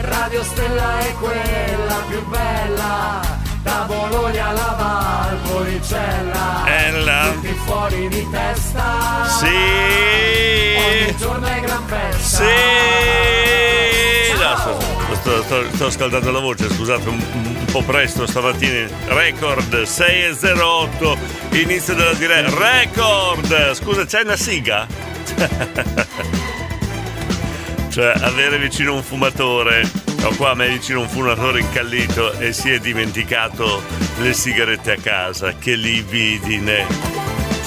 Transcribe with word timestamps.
Radio 0.00 0.42
Stella 0.42 0.98
è 1.00 1.14
quella 1.14 2.02
più 2.08 2.26
bella, 2.28 3.20
da 3.62 3.84
Bologna 3.86 4.48
alla 4.48 4.76
Valpolicella. 4.78 6.64
Ella. 6.66 7.30
Tutti 7.32 7.54
fuori 7.64 8.08
di 8.08 8.30
testa. 8.30 9.26
Sì. 9.38 9.46
Ogni 10.76 11.16
giorno 11.16 11.46
è 11.46 11.60
gran 11.60 11.86
festa. 11.86 12.44
Sì. 12.44 12.87
No, 15.28 15.42
sto, 15.42 15.42
sto- 15.42 15.74
sto- 15.74 15.90
scaldando 15.90 16.30
la 16.30 16.38
voce, 16.38 16.70
scusate, 16.70 17.06
un, 17.06 17.22
un 17.32 17.64
po' 17.70 17.82
presto 17.82 18.26
stamattina. 18.26 18.88
Record 19.08 19.74
6.08, 19.74 21.18
inizio 21.60 21.94
della 21.94 22.14
diretta. 22.14 22.56
Record! 22.56 23.74
Scusa, 23.74 24.06
c'è 24.06 24.22
una 24.22 24.36
siga? 24.36 24.86
cioè, 27.90 28.14
avere 28.22 28.58
vicino 28.58 28.94
un 28.94 29.02
fumatore. 29.02 29.86
Ho 30.22 30.34
qua 30.36 30.52
a 30.52 30.54
me 30.54 30.70
vicino 30.70 31.00
un 31.02 31.08
fumatore 31.10 31.60
incallito 31.60 32.32
e 32.38 32.54
si 32.54 32.70
è 32.70 32.78
dimenticato 32.78 33.82
le 34.20 34.32
sigarette 34.32 34.92
a 34.92 34.96
casa. 34.98 35.54
Che 35.58 35.74
libidine! 35.74 37.17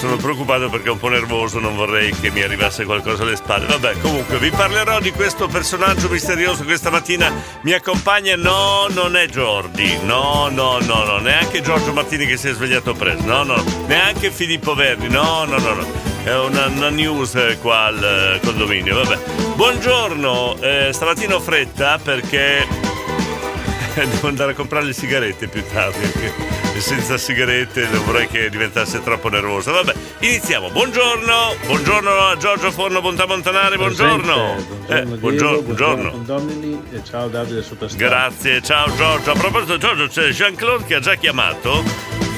Sono 0.02 0.16
preoccupato 0.16 0.68
perché 0.68 0.88
è 0.88 0.92
un 0.92 0.98
po' 0.98 1.10
nervoso, 1.10 1.60
non 1.60 1.76
vorrei 1.76 2.12
che 2.12 2.32
mi 2.32 2.42
arrivasse 2.42 2.86
qualcosa 2.86 3.22
alle 3.22 3.36
spalle. 3.36 3.68
Vabbè, 3.68 4.00
comunque 4.00 4.40
vi 4.40 4.50
parlerò 4.50 5.00
di 5.00 5.12
questo 5.12 5.48
personaggio 5.48 6.10
misterioso 6.10 6.64
questa 6.64 6.90
mattina. 6.90 7.32
Mi 7.62 7.74
accompagna, 7.74 8.36
no, 8.36 8.88
non 8.90 9.16
è 9.16 9.28
Jordi, 9.28 10.00
no, 10.02 10.50
no, 10.52 10.80
no, 10.80 11.04
no, 11.04 11.18
neanche 11.20 11.62
Giorgio 11.62 11.94
Martini 11.94 12.26
che 12.26 12.36
si 12.36 12.48
è 12.48 12.54
svegliato 12.54 12.96
presto, 12.96 13.24
no, 13.28 13.44
no, 13.44 13.64
neanche 13.86 14.32
Filippo 14.32 14.74
Verdi, 14.74 15.08
no, 15.08 15.44
no, 15.46 15.60
no, 15.60 15.74
no. 15.76 15.86
È 16.24 16.36
una, 16.36 16.66
una 16.66 16.90
news 16.90 17.36
eh, 17.36 17.60
qua 17.62 17.84
al 17.84 18.04
eh, 18.04 18.40
condominio, 18.44 19.04
vabbè. 19.04 19.20
Buongiorno, 19.54 20.58
eh, 20.62 20.90
stamattina 20.94 21.36
ho 21.36 21.40
fretta 21.40 22.00
perché 22.04 22.91
devo 24.10 24.28
andare 24.28 24.52
a 24.52 24.56
comprare 24.56 24.86
le 24.86 24.94
sigarette 24.94 25.48
più 25.48 25.64
tardi. 25.72 26.00
perché 26.00 26.80
senza 26.80 27.18
sigarette 27.18 27.88
non 27.88 28.04
vorrei 28.06 28.28
che 28.28 28.50
diventasse 28.50 29.02
troppo 29.04 29.30
nervosa. 29.30 29.72
Vabbè, 29.72 29.94
iniziamo. 30.20 30.70
Buongiorno, 30.70 31.56
buongiorno 31.66 32.10
a 32.10 32.38
Giorgio 32.38 32.72
Forno 32.72 33.02
Bontamontanare, 33.02 33.76
buongiorno. 33.76 34.56
Eh, 34.88 35.04
buongiorno, 35.04 35.62
buongiorno. 35.62 36.12
Domini 36.26 36.82
e 36.92 37.04
ciao 37.04 37.28
Davide 37.28 37.62
Superstar. 37.62 38.00
Grazie, 38.00 38.62
ciao 38.62 38.94
Giorgio. 38.96 39.32
A 39.32 39.36
proposito, 39.36 39.78
Giorgio, 39.78 40.08
c'è 40.08 40.30
Jean-Claude 40.30 40.86
che 40.86 40.96
ha 40.96 41.00
già 41.00 41.16
chiamato 41.16 41.84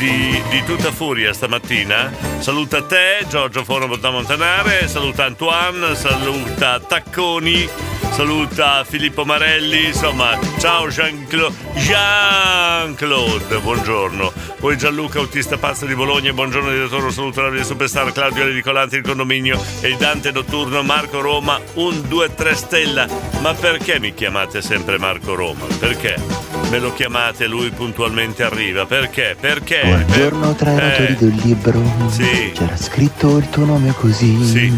di, 0.04 0.42
di 0.50 0.64
tutta 0.66 0.92
furia 0.92 1.32
stamattina. 1.32 2.12
Saluta 2.40 2.84
te, 2.84 3.26
Giorgio 3.30 3.64
Forno 3.64 3.88
Montanare, 3.88 4.88
saluta 4.90 5.24
Antoine, 5.24 5.96
saluta 5.96 6.80
Tacconi, 6.82 7.68
saluta 8.12 8.84
Filippo 8.84 9.24
Marelli, 9.24 9.88
insomma, 9.88 10.38
ciao 10.60 10.90
Jean-Claude. 10.90 11.56
Jean-Claude, 11.76 13.60
buongiorno. 13.60 14.34
Poi 14.60 14.78
Gianluca, 14.78 15.20
autista 15.20 15.58
pazzo 15.58 15.86
di 15.86 15.96
Bologna, 15.96 16.34
buongiorno 16.34 16.70
direttore, 16.70 17.10
saluto 17.12 17.42
la 17.42 17.50
via 17.50 17.64
Superstar, 17.64 18.12
Claudio 18.12 18.46
Ricolanti, 18.46 18.98
il 18.98 19.04
condominio 19.04 19.62
e 19.80 19.88
il 19.88 19.96
Dante 19.96 20.32
Notturno, 20.32 20.84
Marco 20.84 21.22
Roma, 21.22 21.60
un 21.76 21.94
2-3 21.94 22.54
stella. 22.54 23.08
Ma 23.40 23.54
perché 23.54 24.00
mi 24.02 24.14
chiamate 24.14 24.62
sempre 24.62 24.98
Marco 24.98 25.34
Roma? 25.34 25.66
Perché? 25.80 26.53
Me 26.74 26.80
lo 26.80 26.92
chiamate, 26.92 27.46
lui 27.46 27.70
puntualmente 27.70 28.42
arriva. 28.42 28.88
Perché? 28.88 29.36
Perché? 29.40 29.82
Buongiorno 29.84 30.56
tra 30.56 30.72
i 30.72 30.78
Eh, 30.78 30.82
autori 30.82 31.16
del 31.18 31.40
libro. 31.44 31.84
Sì. 32.10 32.52
C'era 32.52 32.76
scritto 32.76 33.38
il 33.38 33.48
tuo 33.52 33.66
nome 33.66 33.94
così. 33.96 34.44
Sì. 34.44 34.76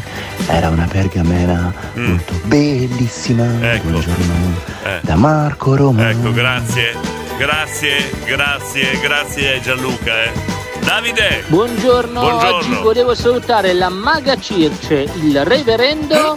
Era 0.48 0.68
una 0.68 0.88
pergamena 0.92 1.74
Mm. 1.98 2.06
molto 2.10 2.34
bellissima. 2.44 3.46
Ecco. 3.72 3.88
Buongiorno 3.88 4.34
Eh. 4.84 5.00
da 5.04 5.16
Marco 5.16 5.74
Roma. 5.78 6.10
Ecco, 6.10 6.34
grazie, 6.34 6.96
grazie, 7.38 8.12
grazie, 8.26 9.00
grazie 9.00 9.62
Gianluca. 9.62 10.24
Eh. 10.26 10.32
Davide! 10.84 11.46
Buongiorno, 11.48 12.20
Buongiorno. 12.20 12.56
oggi 12.58 12.74
volevo 12.84 13.16
salutare 13.16 13.72
la 13.74 13.88
maga 13.88 14.38
Circe, 14.38 15.08
il 15.22 15.46
reverendo 15.46 16.36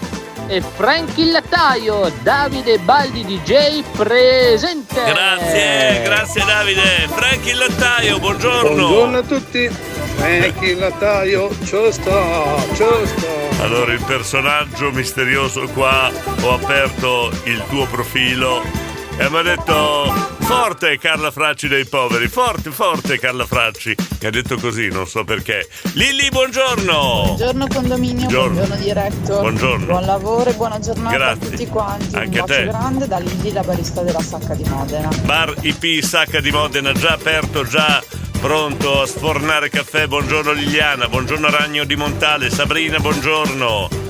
e 0.49 0.63
Frank 0.63 1.17
il 1.19 1.31
lattaio, 1.31 2.11
Davide 2.23 2.79
Baldi 2.79 3.25
DJ 3.25 3.83
presente. 3.97 5.05
Grazie, 5.05 6.03
grazie 6.03 6.45
Davide. 6.45 7.07
Franchi 7.09 7.51
il 7.51 7.59
lattaio, 7.59 8.19
buongiorno. 8.19 8.75
Buongiorno 8.75 9.19
a 9.19 9.23
tutti. 9.23 9.69
Franchi 9.69 10.71
il 10.71 10.79
lattaio, 10.79 11.51
ciao 11.65 11.91
sta, 11.93 12.57
ciao 12.75 13.07
sta. 13.07 13.63
Allora, 13.63 13.93
il 13.93 14.03
personaggio 14.05 14.91
misterioso 14.91 15.69
qua, 15.69 16.11
ho 16.41 16.55
aperto 16.55 17.31
il 17.45 17.63
tuo 17.69 17.87
profilo 17.87 18.88
e 19.19 19.29
mi 19.29 19.37
ha 19.37 19.43
detto 19.43 20.37
forte 20.39 20.97
Carla 20.99 21.31
Fracci 21.31 21.69
dei 21.69 21.85
poveri, 21.87 22.29
forte, 22.29 22.71
forte 22.71 23.19
Carla 23.19 23.45
Fracci. 23.45 23.95
Mi 24.21 24.27
ha 24.27 24.31
detto 24.31 24.57
così, 24.57 24.89
non 24.89 25.07
so 25.07 25.25
perché. 25.25 25.69
Lilli, 25.95 26.29
buongiorno. 26.31 27.23
Buongiorno 27.27 27.67
condominio, 27.67 28.29
Buongiorno. 28.29 28.55
buongiorno, 28.55 28.83
diretto. 28.83 29.41
Buongiorno. 29.41 29.87
Buon 29.87 30.05
lavoro 30.07 30.51
e 30.51 30.55
buona 30.55 30.79
giornata 30.79 31.17
Grazie. 31.17 31.47
a 31.47 31.51
tutti 31.51 31.67
quanti. 31.67 32.15
Anche 32.17 32.39
a 32.39 32.43
Un 32.43 32.47
bacio 32.49 32.61
te. 32.61 32.65
grande 32.67 33.07
da 33.09 33.19
Lilli, 33.19 33.53
la 33.53 33.63
barista 33.63 34.03
della 34.03 34.21
Sacca 34.23 34.55
di 34.55 34.65
Modena. 34.69 35.09
Bar 35.25 35.55
IP 35.63 36.03
Sacca 36.03 36.41
di 36.41 36.51
Modena 36.51 36.93
già 36.93 37.11
aperto, 37.13 37.65
già 37.67 38.03
pronto 38.41 39.03
a 39.03 39.07
sfornare 39.07 39.69
caffè. 39.69 40.07
Buongiorno 40.07 40.53
Liliana, 40.53 41.09
buongiorno 41.09 41.51
Ragno 41.51 41.85
di 41.85 41.97
Montale, 41.97 42.51
Sabrina, 42.51 42.99
buongiorno. 42.99 44.07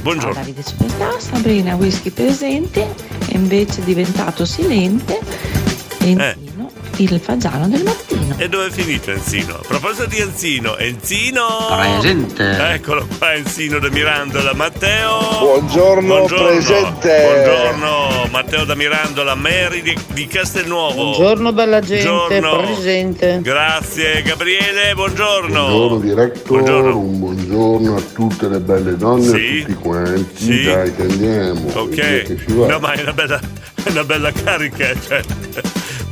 Buongiorno. 0.00 0.32
Davide 0.32 0.62
Superstar, 0.62 1.20
Sabrina 1.20 1.74
Whisky 1.74 2.08
presente, 2.10 2.94
invece 3.40 3.82
diventato 3.82 4.44
silente 4.44 5.18
e 6.02 6.12
Eh. 6.12 6.49
Il 7.00 7.18
fagiano 7.18 7.66
del 7.66 7.82
mattino. 7.82 8.34
E 8.36 8.46
dove 8.50 8.66
è 8.66 8.70
finito 8.70 9.10
Enzino? 9.10 9.54
A 9.54 9.60
proposito 9.66 10.04
di 10.04 10.18
Enzino, 10.18 10.76
Enzino! 10.76 11.46
Presente. 11.74 12.72
Eccolo 12.74 13.06
qua 13.16 13.32
Enzino 13.32 13.78
da 13.78 13.88
Mirandola, 13.88 14.52
Matteo! 14.52 15.18
Buongiorno, 15.38 16.24
presente. 16.24 17.22
Buongiorno, 17.24 18.26
Matteo 18.30 18.64
da 18.64 18.74
Mirandola, 18.74 19.34
Mary 19.34 19.80
di, 19.80 19.96
di 20.12 20.26
Castelnuovo. 20.26 20.94
Buongiorno 21.16 21.52
bella 21.54 21.80
gente, 21.80 22.06
Buongiorno. 22.38 22.66
presente. 22.74 23.38
Grazie 23.40 24.20
Gabriele, 24.22 24.92
buongiorno. 24.94 25.68
Buongiorno 25.68 25.98
director, 26.00 26.94
un 26.96 27.18
buongiorno 27.18 27.96
a 27.96 28.00
tutte 28.12 28.46
le 28.48 28.60
belle 28.60 28.94
donne 28.98 29.22
Sì. 29.24 29.32
a 29.32 29.60
tutti 29.66 29.74
quanti. 29.80 30.44
Sì. 30.44 30.62
Dai, 30.64 30.94
che 30.94 31.02
andiamo. 31.02 31.70
Ok, 31.72 31.94
che 31.94 32.36
no 32.48 32.78
ma 32.78 32.92
è 32.92 33.00
una 33.00 33.12
bella, 33.14 33.40
è 33.84 33.88
una 33.90 34.04
bella 34.04 34.30
carica, 34.32 34.92
cioè. 35.06 35.22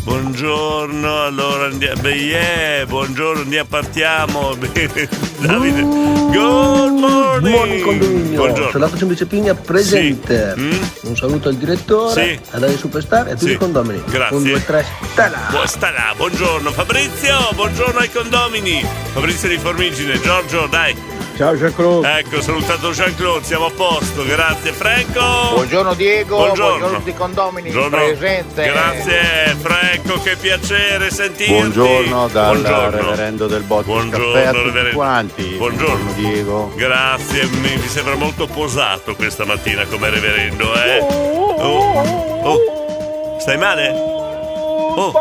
Buongiorno, 0.05 1.23
allora 1.25 1.67
andiamo. 1.67 2.01
Beh, 2.01 2.15
yeah, 2.15 2.87
buongiorno, 2.87 3.43
andiamo, 3.43 3.69
partiamo. 3.69 4.55
Davide. 5.39 5.83
Good 5.83 6.99
morning. 6.99 7.55
Buon 7.55 7.81
condominio. 7.83 8.37
Buongiorno. 8.39 8.71
Sono 8.71 8.97
Semplice 8.97 9.27
Pigna 9.27 9.55
presente. 9.55 10.55
Sì. 10.57 10.61
Mm? 10.63 10.83
Un 11.03 11.17
saluto 11.17 11.49
al 11.49 11.57
direttore, 11.57 12.23
Sì. 12.23 12.41
a 12.53 12.59
Dario 12.59 12.77
Superstar 12.79 13.29
e 13.29 13.31
a 13.33 13.35
tutti 13.35 13.47
Sì. 13.49 13.53
i 13.53 13.57
condomini. 13.57 14.03
Grazie. 14.09 14.37
Un, 14.37 14.43
due, 14.45 14.65
tre, 14.65 14.85
stella. 15.13 15.39
Bu- 15.51 15.67
sta 15.67 15.91
là, 15.91 16.15
buongiorno 16.17 16.71
Fabrizio, 16.73 17.37
buongiorno 17.55 17.99
ai 18.01 18.11
condomini. 18.11 18.85
Fabrizio 19.13 19.49
di 19.49 19.59
Formigine, 19.59 20.19
Giorgio, 20.21 20.67
dai. 20.71 20.97
Ciao 21.39 21.55
Jean-Claude. 21.55 22.19
Ecco, 22.19 22.41
salutato 22.43 22.91
Jean-Claude, 22.91 23.45
siamo 23.45 23.67
a 23.67 23.71
posto, 23.71 24.25
grazie. 24.25 24.73
Franco. 24.73 25.55
Buongiorno 25.55 25.95
Diego, 25.95 26.35
Buongiorno. 26.37 26.67
buongiorno 26.71 26.99
tutti 26.99 27.11
i 27.11 27.15
condomini 27.15 27.71
Buongiorno. 27.71 28.07
presente. 28.07 28.65
Grazie 28.65 29.57
Franco, 29.61 30.21
che 30.21 30.35
piacere 30.35 31.11
sentirti. 31.13 31.53
Buongiorno 31.53 32.27
dal 32.27 32.59
Buongiorno. 32.61 32.91
reverendo 32.91 33.47
del 33.47 33.63
Bottis 33.63 33.87
Buongiorno, 33.87 34.33
Caffè 34.33 34.47
a 34.47 34.51
tutti 34.51 34.65
reverendo. 34.65 34.97
quanti. 34.97 35.43
Buongiorno. 35.57 36.13
Diego. 36.15 36.73
Grazie, 36.75 37.45
mi, 37.45 37.77
mi 37.77 37.87
sembra 37.89 38.17
molto 38.17 38.47
posato 38.49 39.15
questa 39.15 39.45
mattina 39.45 39.85
come 39.87 40.11
reverendo, 40.11 40.75
eh. 40.75 40.99
Oh, 40.99 42.01
oh. 42.43 43.37
Stai 43.39 43.59
male? 43.59 43.91
Oh. 43.91 45.13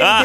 Ah, 0.00 0.24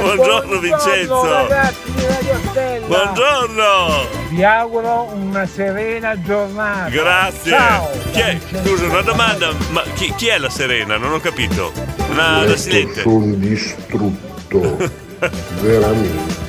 buongiorno 0.00 0.58
Vincenzo. 0.58 1.24
ragazzi. 1.24 2.45
Buongiorno. 2.86 4.06
Vi 4.30 4.44
auguro 4.44 5.10
una 5.12 5.44
serena 5.46 6.20
giornata. 6.22 6.88
Grazie. 6.88 7.50
Ciao. 7.50 7.88
Chi 8.12 8.20
è? 8.20 8.38
Scusa, 8.64 8.84
una 8.84 9.00
domanda, 9.02 9.50
ma 9.70 9.82
chi, 9.94 10.14
chi 10.16 10.28
è 10.28 10.38
la 10.38 10.48
Serena? 10.50 10.96
Non 10.96 11.12
ho 11.12 11.18
capito. 11.18 11.72
Una 12.10 12.44
la 12.44 12.56
silente. 12.56 13.02
Sono 13.02 13.34
distrutto. 13.34 14.76
Veramente. 15.60 16.44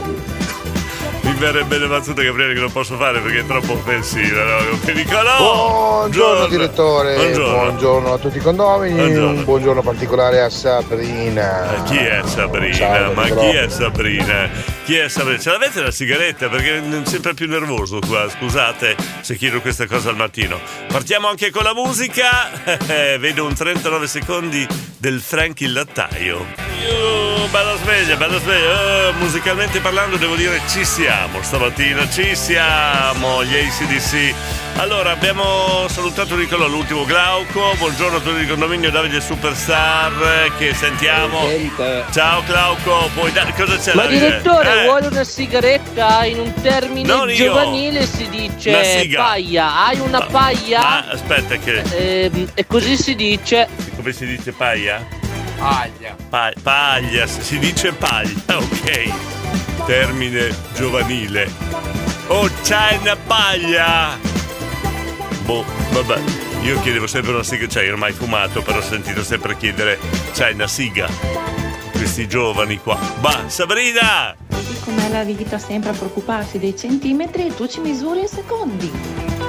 Mi 1.21 1.33
verrebbe 1.33 1.77
le 1.77 1.87
battute 1.87 2.23
Gabriele 2.23 2.53
che 2.53 2.59
non 2.61 2.71
posso 2.71 2.95
fare 2.95 3.19
perché 3.19 3.39
è 3.39 3.45
troppo 3.45 3.73
offensiva, 3.73 4.43
no? 4.43 4.77
Pericolo! 4.85 5.29
Buongiorno 5.37 6.47
direttore, 6.47 7.15
Buongiorno. 7.15 7.53
buongiorno 7.57 8.13
a 8.13 8.17
tutti 8.17 8.37
i 8.37 8.41
condomini, 8.41 8.95
Buongiorno. 8.95 9.29
un 9.29 9.43
buongiorno 9.43 9.81
particolare 9.81 10.41
a 10.41 10.49
Sabrina. 10.49 11.83
Chi 11.85 11.97
è 11.97 12.21
Sabrina? 12.23 12.73
Ciao, 12.75 13.11
Ma 13.13 13.23
chi 13.23 13.47
è 13.55 13.67
Sabrina? 13.67 14.49
Chi 14.87 14.95
è? 14.95 15.09
Ce 15.09 15.49
l'avete 15.49 15.81
la 15.81 15.91
sigaretta? 15.91 16.47
Perché 16.47 16.77
è 16.77 17.05
sempre 17.05 17.33
più 17.33 17.45
nervoso 17.45 17.99
qua, 17.99 18.29
scusate 18.29 18.95
se 19.19 19.35
chiedo 19.35 19.59
questa 19.59 19.85
cosa 19.85 20.11
al 20.11 20.15
mattino. 20.15 20.61
Partiamo 20.87 21.27
anche 21.27 21.49
con 21.49 21.63
la 21.63 21.73
musica. 21.73 22.49
Vedo 23.19 23.45
un 23.45 23.53
39 23.53 24.07
secondi 24.07 24.65
del 24.97 25.19
Frank 25.19 25.59
il 25.59 25.73
lattaio. 25.73 26.45
Bella 27.51 27.75
sveglia, 27.75 28.15
bella 28.15 28.39
sveglia. 28.39 29.09
Uh, 29.09 29.13
musicalmente 29.17 29.81
parlando 29.81 30.15
devo 30.15 30.37
dire 30.37 30.61
ci 30.69 30.85
siamo 30.85 31.41
stamattina, 31.41 32.09
ci 32.09 32.33
siamo, 32.33 33.43
gli 33.43 33.57
ACDC. 33.57 34.66
Allora, 34.79 35.09
abbiamo 35.11 35.87
salutato 35.87 36.35
Nicolò, 36.35 36.67
l'ultimo 36.67 37.03
Glauco. 37.03 37.73
Buongiorno 37.79 38.17
a 38.17 38.19
tutti 38.19 38.41
il 38.41 38.47
condominio 38.47 38.91
Davide 38.91 39.19
Superstar 39.19 40.11
eh, 40.45 40.51
che 40.57 40.75
sentiamo. 40.75 41.47
Ciao 42.11 42.43
Glauco, 42.43 43.09
puoi 43.15 43.31
dare 43.31 43.53
cosa 43.53 43.75
c'è 43.77 43.95
Ma 43.95 44.03
Davide? 44.03 44.19
direttore, 44.27 44.81
Eh, 44.81 44.85
vuole 44.85 45.07
una 45.07 45.23
sigaretta? 45.23 46.25
In 46.25 46.39
un 46.39 46.53
termine 46.61 47.07
Non 47.07 47.27
io. 47.27 47.35
giovanile 47.35 48.05
si 48.05 48.23
Una 48.25 48.29
dice 48.37 48.99
siga. 48.99 49.23
paglia. 49.23 49.85
Hai 49.87 49.99
una 49.99 50.21
paglia? 50.21 50.81
Ah, 50.87 51.05
aspetta 51.11 51.55
che 51.57 51.81
Ehm, 51.95 52.51
e 52.53 52.67
così 52.67 52.97
si 52.97 53.15
dice. 53.15 53.67
come 53.95 54.13
si 54.13 54.27
dice 54.27 54.51
paglia? 54.51 55.03
Paglia. 55.57 56.15
paglia, 56.61 57.25
si 57.25 57.57
dice 57.57 57.93
paglia, 57.93 58.31
ok. 58.57 59.11
Termine 59.87 60.55
giovanile. 60.75 61.49
Oh, 62.27 62.47
c'hai 62.63 62.97
una 62.97 63.15
paglia! 63.15 64.35
Boh, 65.47 65.63
vabbè. 65.93 66.21
Io 66.63 66.81
chiedevo 66.81 67.07
sempre 67.07 67.31
una 67.31 67.41
siga, 67.41 67.69
cioè 67.69 67.83
io 67.83 67.91
non 67.91 67.99
ho 67.99 68.01
mai 68.01 68.11
fumato, 68.11 68.61
però 68.61 68.79
ho 68.79 68.81
sentito 68.81 69.23
sempre 69.23 69.55
chiedere 69.55 69.97
c'hai 70.33 70.53
una 70.53 70.67
siga. 70.67 71.07
Questi 71.93 72.27
giovani 72.27 72.77
qua. 72.79 72.99
Va, 73.21 73.45
Sabrina! 73.47 74.35
Com'è 74.83 75.09
la 75.09 75.23
vita 75.23 75.57
sempre 75.57 75.91
a 75.91 75.93
preoccuparsi 75.93 76.59
dei 76.59 76.75
centimetri 76.75 77.47
e 77.47 77.55
tu 77.55 77.65
ci 77.65 77.79
misuri 77.79 78.19
in 78.21 78.27
secondi. 78.27 78.91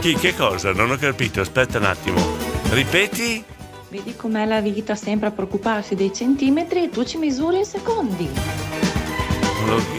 Chi, 0.01 0.15
che 0.15 0.37
cosa? 0.37 0.73
Non 0.73 0.93
ho 0.93 0.97
capito, 0.97 1.41
aspetta 1.41 1.79
un 1.79 1.85
attimo. 1.85 2.37
Ripeti? 2.71 3.43
Vedi 3.89 4.15
com'è 4.15 4.45
la 4.47 4.61
vita 4.61 4.95
sempre 4.95 5.29
a 5.29 5.31
preoccuparsi 5.33 5.97
dei 5.97 6.13
centimetri 6.15 6.85
e 6.85 6.91
tu 6.91 7.05
ci 7.05 7.17
misuri 7.17 7.59
in 7.59 7.65
secondi. 7.65 8.31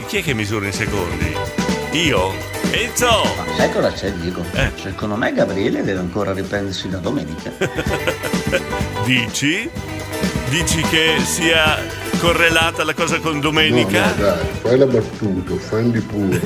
Chi 0.07 0.17
è 0.17 0.23
che 0.23 0.33
misura 0.33 0.65
in 0.65 0.73
secondi? 0.73 1.35
Io? 1.91 2.58
Enzo! 2.71 3.25
Sai 3.57 3.71
cosa 3.71 3.91
c'è, 3.91 4.11
Diego? 4.13 4.43
Eh. 4.53 4.71
Secondo 4.75 5.15
me 5.15 5.33
Gabriele 5.33 5.83
deve 5.83 5.99
ancora 5.99 6.33
riprendersi 6.33 6.89
la 6.89 6.99
domenica. 6.99 7.51
Dici? 9.05 9.69
Dici 10.49 10.81
che 10.81 11.15
sia 11.23 11.77
correlata 12.19 12.83
la 12.83 12.93
cosa 12.93 13.19
con 13.19 13.39
domenica? 13.39 14.05
No, 14.07 14.13
dai, 14.23 14.45
fai 14.61 14.77
la 14.77 14.85
battuta, 14.85 15.53
offendi 15.53 15.99
pure. 16.01 16.41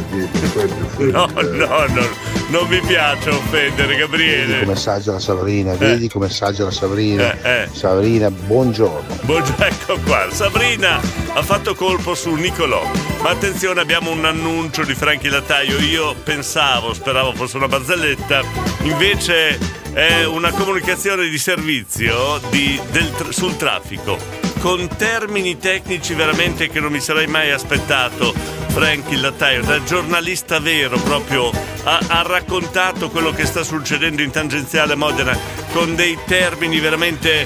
No, 1.12 1.28
no, 1.36 1.86
no, 1.88 2.08
non 2.50 2.68
mi 2.68 2.80
piace 2.82 3.30
offendere 3.30 3.88
Vedi 3.88 4.00
Gabriele. 4.00 4.60
come 4.60 4.74
assaggia 4.74 5.12
la 5.14 5.20
Sabrina, 5.20 5.74
vedi 5.76 6.08
come 6.10 6.28
assaggia 6.28 6.64
la 6.66 6.72
Sabrina. 6.72 7.34
Eh, 7.42 7.62
eh. 7.64 7.70
Sabrina, 7.72 8.30
buongiorno. 8.30 9.20
Buongiorno, 9.24 9.66
ecco 9.66 9.98
qua. 10.06 10.28
Sabrina 10.32 11.00
ha 11.34 11.42
fatto 11.42 11.74
colpo 11.76 12.14
su 12.16 12.34
Nicolò. 12.36 12.90
Ma 13.22 13.30
attenzione, 13.32 13.82
abbiamo 13.82 14.12
un 14.12 14.24
annuncio 14.26 14.84
di 14.84 14.94
Franchi 14.94 15.30
Lattaio. 15.30 15.80
Io 15.80 16.14
pensavo, 16.24 16.94
speravo 16.94 17.34
fosse 17.34 17.58
una 17.58 17.68
barzelletta, 17.68 18.42
invece 18.84 19.58
è 19.94 20.24
una 20.26 20.52
comunicazione 20.52 21.28
di 21.28 21.38
servizio 21.38 22.40
di- 22.50 22.80
del 22.92 23.12
sul 23.30 23.56
traffico. 23.58 24.52
Con 24.64 24.88
termini 24.96 25.58
tecnici 25.58 26.14
veramente 26.14 26.70
che 26.70 26.80
non 26.80 26.90
mi 26.90 27.02
sarei 27.02 27.28
mai 27.28 27.52
aspettato. 27.52 28.34
Franchi 28.70 29.18
Lattaio, 29.18 29.62
da 29.62 29.84
giornalista 29.84 30.60
vero, 30.60 30.98
proprio 31.00 31.52
ha, 31.84 32.00
ha 32.08 32.22
raccontato 32.22 33.10
quello 33.10 33.32
che 33.32 33.46
sta 33.46 33.62
succedendo 33.62 34.22
in 34.22 34.32
tangenziale 34.32 34.96
Modena 34.96 35.38
con 35.74 35.96
dei 35.96 36.18
termini 36.26 36.80
veramente 36.80 37.46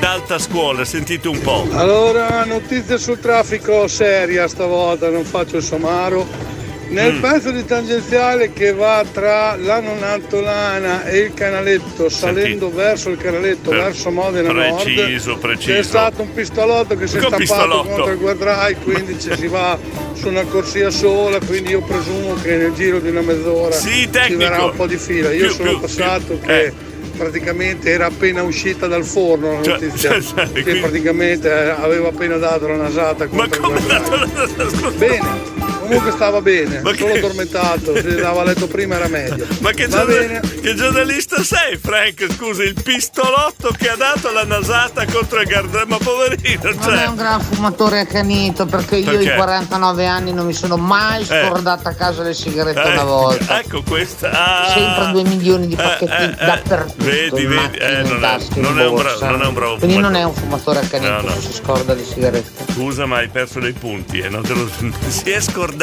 d'alta 0.00 0.38
scuola, 0.38 0.86
sentite 0.86 1.28
un 1.28 1.38
po'. 1.38 1.68
Allora, 1.72 2.42
notizie 2.46 2.96
sul 2.96 3.20
traffico 3.20 3.86
seria 3.86 4.48
stavolta, 4.48 5.10
non 5.10 5.24
faccio 5.24 5.58
il 5.58 5.62
somaro. 5.62 6.47
Nel 6.90 7.14
Mm. 7.14 7.20
pezzo 7.20 7.50
di 7.50 7.64
tangenziale 7.66 8.52
che 8.52 8.72
va 8.72 9.04
tra 9.12 9.56
la 9.56 9.78
Nonantolana 9.80 11.04
e 11.04 11.18
il 11.18 11.34
canaletto, 11.34 12.08
salendo 12.08 12.70
verso 12.72 13.10
il 13.10 13.18
canaletto, 13.18 13.70
Per- 13.70 13.78
verso 13.78 14.10
Modena 14.10 14.50
preciso, 14.52 15.30
Nord, 15.30 15.40
preciso. 15.42 15.72
c'è 15.72 15.82
stato 15.82 16.22
un 16.22 16.32
pistolotto 16.32 16.96
che 16.96 17.06
si 17.06 17.16
è 17.16 17.20
stappato 17.20 17.36
pistolotto? 17.42 17.88
contro 17.88 18.10
il 18.12 18.18
guardrail, 18.18 18.76
quindi 18.82 19.20
ci 19.20 19.30
si 19.36 19.46
va 19.48 19.78
su 20.14 20.28
una 20.28 20.44
corsia 20.44 20.88
sola, 20.90 21.38
quindi 21.40 21.70
io 21.72 21.82
presumo 21.82 22.34
che 22.40 22.56
nel 22.56 22.72
giro 22.72 23.00
di 23.00 23.10
una 23.10 23.20
mezz'ora 23.20 23.74
Sì, 23.74 24.08
ci 24.26 24.34
verrà 24.36 24.64
un 24.64 24.74
po' 24.74 24.86
di 24.86 24.96
fila. 24.96 25.30
Io 25.32 25.46
Più- 25.46 25.54
sono 25.56 25.68
più- 25.70 25.80
passato 25.80 26.34
più- 26.36 26.40
che 26.40 26.64
eh. 26.64 26.72
praticamente 27.18 27.90
era 27.90 28.06
appena 28.06 28.42
uscita 28.42 28.86
dal 28.86 29.04
forno 29.04 29.56
la 29.58 29.62
Cioè, 29.62 29.72
notizia. 29.80 30.10
cioè, 30.12 30.20
cioè, 30.22 30.52
che 30.52 30.62
quindi- 30.62 30.80
praticamente 30.80 31.48
eh, 31.50 31.68
aveva 31.68 32.08
appena 32.08 32.36
dato 32.38 32.66
la 32.66 32.76
nasata 32.76 33.26
Ma 33.30 33.46
come 33.46 33.78
guardrail. 33.88 34.30
dato 34.56 34.90
Bene, 34.96 35.57
comunque 35.88 36.10
stava 36.12 36.40
bene, 36.40 36.80
Ma 36.80 36.94
solo 36.94 37.12
che- 37.12 37.18
addormentato, 37.18 37.94
se 37.96 38.08
andava 38.08 38.40
a 38.42 38.44
letto 38.44 38.66
prima 38.66 38.96
era 38.96 39.08
meglio. 39.08 39.46
Ma 39.60 39.70
che, 39.72 39.86
Va 39.88 39.98
giorna- 40.04 40.14
bene. 40.14 40.40
che 40.60 40.74
giornalista 40.74 41.42
sei, 41.42 41.76
Frank? 41.78 42.26
Scusa, 42.36 42.62
il 42.62 42.74
pistolotto 42.82 43.70
che 43.76 43.88
ha 43.90 43.96
dato 43.96 44.30
la 44.32 44.44
nasata 44.44 45.04
contro 45.06 45.40
il 45.40 45.48
guardrail, 45.48 45.86
ma 45.88 45.96
poverino, 45.98 46.60
Non 46.62 46.72
è 46.72 46.82
cioè. 46.82 47.06
un 47.06 47.16
gran 47.16 47.40
fumatore 47.40 48.00
accanito 48.00 48.66
perché 48.66 48.96
io 48.96 49.10
Perché? 49.10 49.30
in 49.30 49.34
49 49.36 50.06
anni 50.06 50.32
non 50.32 50.46
mi 50.46 50.52
sono 50.52 50.76
mai 50.76 51.24
scordata 51.24 51.88
a 51.90 51.94
casa 51.94 52.22
le 52.22 52.34
sigarette 52.34 52.82
Eh, 52.82 52.92
una 52.92 53.04
volta. 53.04 53.58
Ecco 53.60 53.82
questa. 53.82 54.30
ah. 54.30 54.68
Sempre 54.68 55.10
due 55.12 55.22
milioni 55.24 55.66
di 55.66 55.74
pacchettini 55.76 56.16
eh, 56.38 56.42
eh, 56.42 56.44
dappertutto. 56.46 57.04
Vedi, 57.04 57.42
in 57.42 57.48
vedi, 57.48 57.76
eh, 57.78 58.02
non, 58.02 58.16
è, 58.16 58.20
tasca, 58.20 58.54
in 58.56 58.62
non 58.62 58.78
è 58.80 58.86
un 58.86 58.94
borsa. 58.94 59.16
bravo, 59.16 59.32
non 59.36 59.42
è 59.42 59.46
un 59.46 59.54
bravo 59.54 59.76
Quindi 59.78 59.96
non 59.96 60.12
fumatore. 60.12 60.20
è 60.20 60.24
un 60.26 60.34
fumatore 60.34 60.78
accanito, 60.80 61.10
No, 61.10 61.20
no. 61.20 61.28
non 61.28 61.40
si 61.40 61.52
scorda 61.52 61.94
le 61.94 62.04
sigarette. 62.04 62.72
Scusa, 62.72 63.06
ma 63.06 63.16
hai 63.16 63.28
perso 63.28 63.58
dei 63.60 63.72
punti, 63.72 64.18
eh? 64.18 64.28
non 64.28 64.42
te 64.42 64.52
lo- 64.54 64.68
si 65.08 65.30
è 65.30 65.40
scordato 65.40 65.76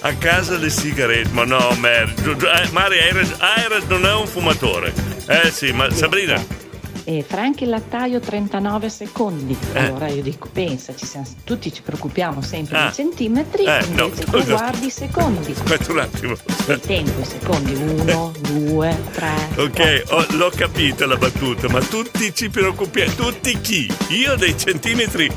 a 0.00 0.14
casa 0.14 0.56
le 0.56 0.70
sigarette. 0.70 1.30
Ma 1.32 1.44
no, 1.44 1.74
Mary, 1.78 2.12
eh, 2.12 2.68
Mari, 2.72 2.96
rag- 3.12 3.86
non 3.88 4.04
è 4.06 4.14
un 4.14 4.26
fumatore. 4.26 4.92
Eh 5.28 5.50
sì, 5.50 5.72
ma 5.72 5.90
Sabrina, 5.90 6.60
E 7.04 7.24
Frank 7.26 7.60
il 7.62 7.68
lattaio 7.68 8.20
39 8.20 8.88
secondi. 8.88 9.56
Eh. 9.72 9.78
Allora 9.86 10.06
io 10.06 10.22
dico, 10.22 10.48
pensa, 10.52 10.94
ci 10.94 11.04
siamo- 11.04 11.26
tutti 11.42 11.72
ci 11.72 11.82
preoccupiamo 11.82 12.40
sempre 12.42 12.76
Ah. 12.78 12.82
dei 12.84 12.92
centimetri, 12.92 13.64
Eh, 13.64 13.84
invece 13.88 14.24
no, 14.26 14.30
tu 14.30 14.38
no. 14.38 14.44
guardi 14.56 14.86
i 14.86 14.90
secondi. 14.90 15.50
aspetta 15.50 15.90
un 15.90 15.98
attimo. 15.98 16.34
Il 16.68 16.78
tempo, 16.78 17.20
i 17.20 17.24
secondi, 17.24 17.72
uno, 17.74 18.32
due, 18.38 18.96
tre. 19.10 19.32
Ok, 19.56 20.02
ho- 20.10 20.26
l'ho 20.36 20.52
capita 20.54 21.04
la 21.06 21.16
battuta, 21.16 21.68
ma 21.70 21.80
tutti 21.80 22.32
ci 22.32 22.48
preoccupiamo. 22.48 23.14
Tutti 23.14 23.60
chi? 23.60 23.92
Io 24.10 24.36
dei 24.36 24.56
centimetri. 24.56 25.28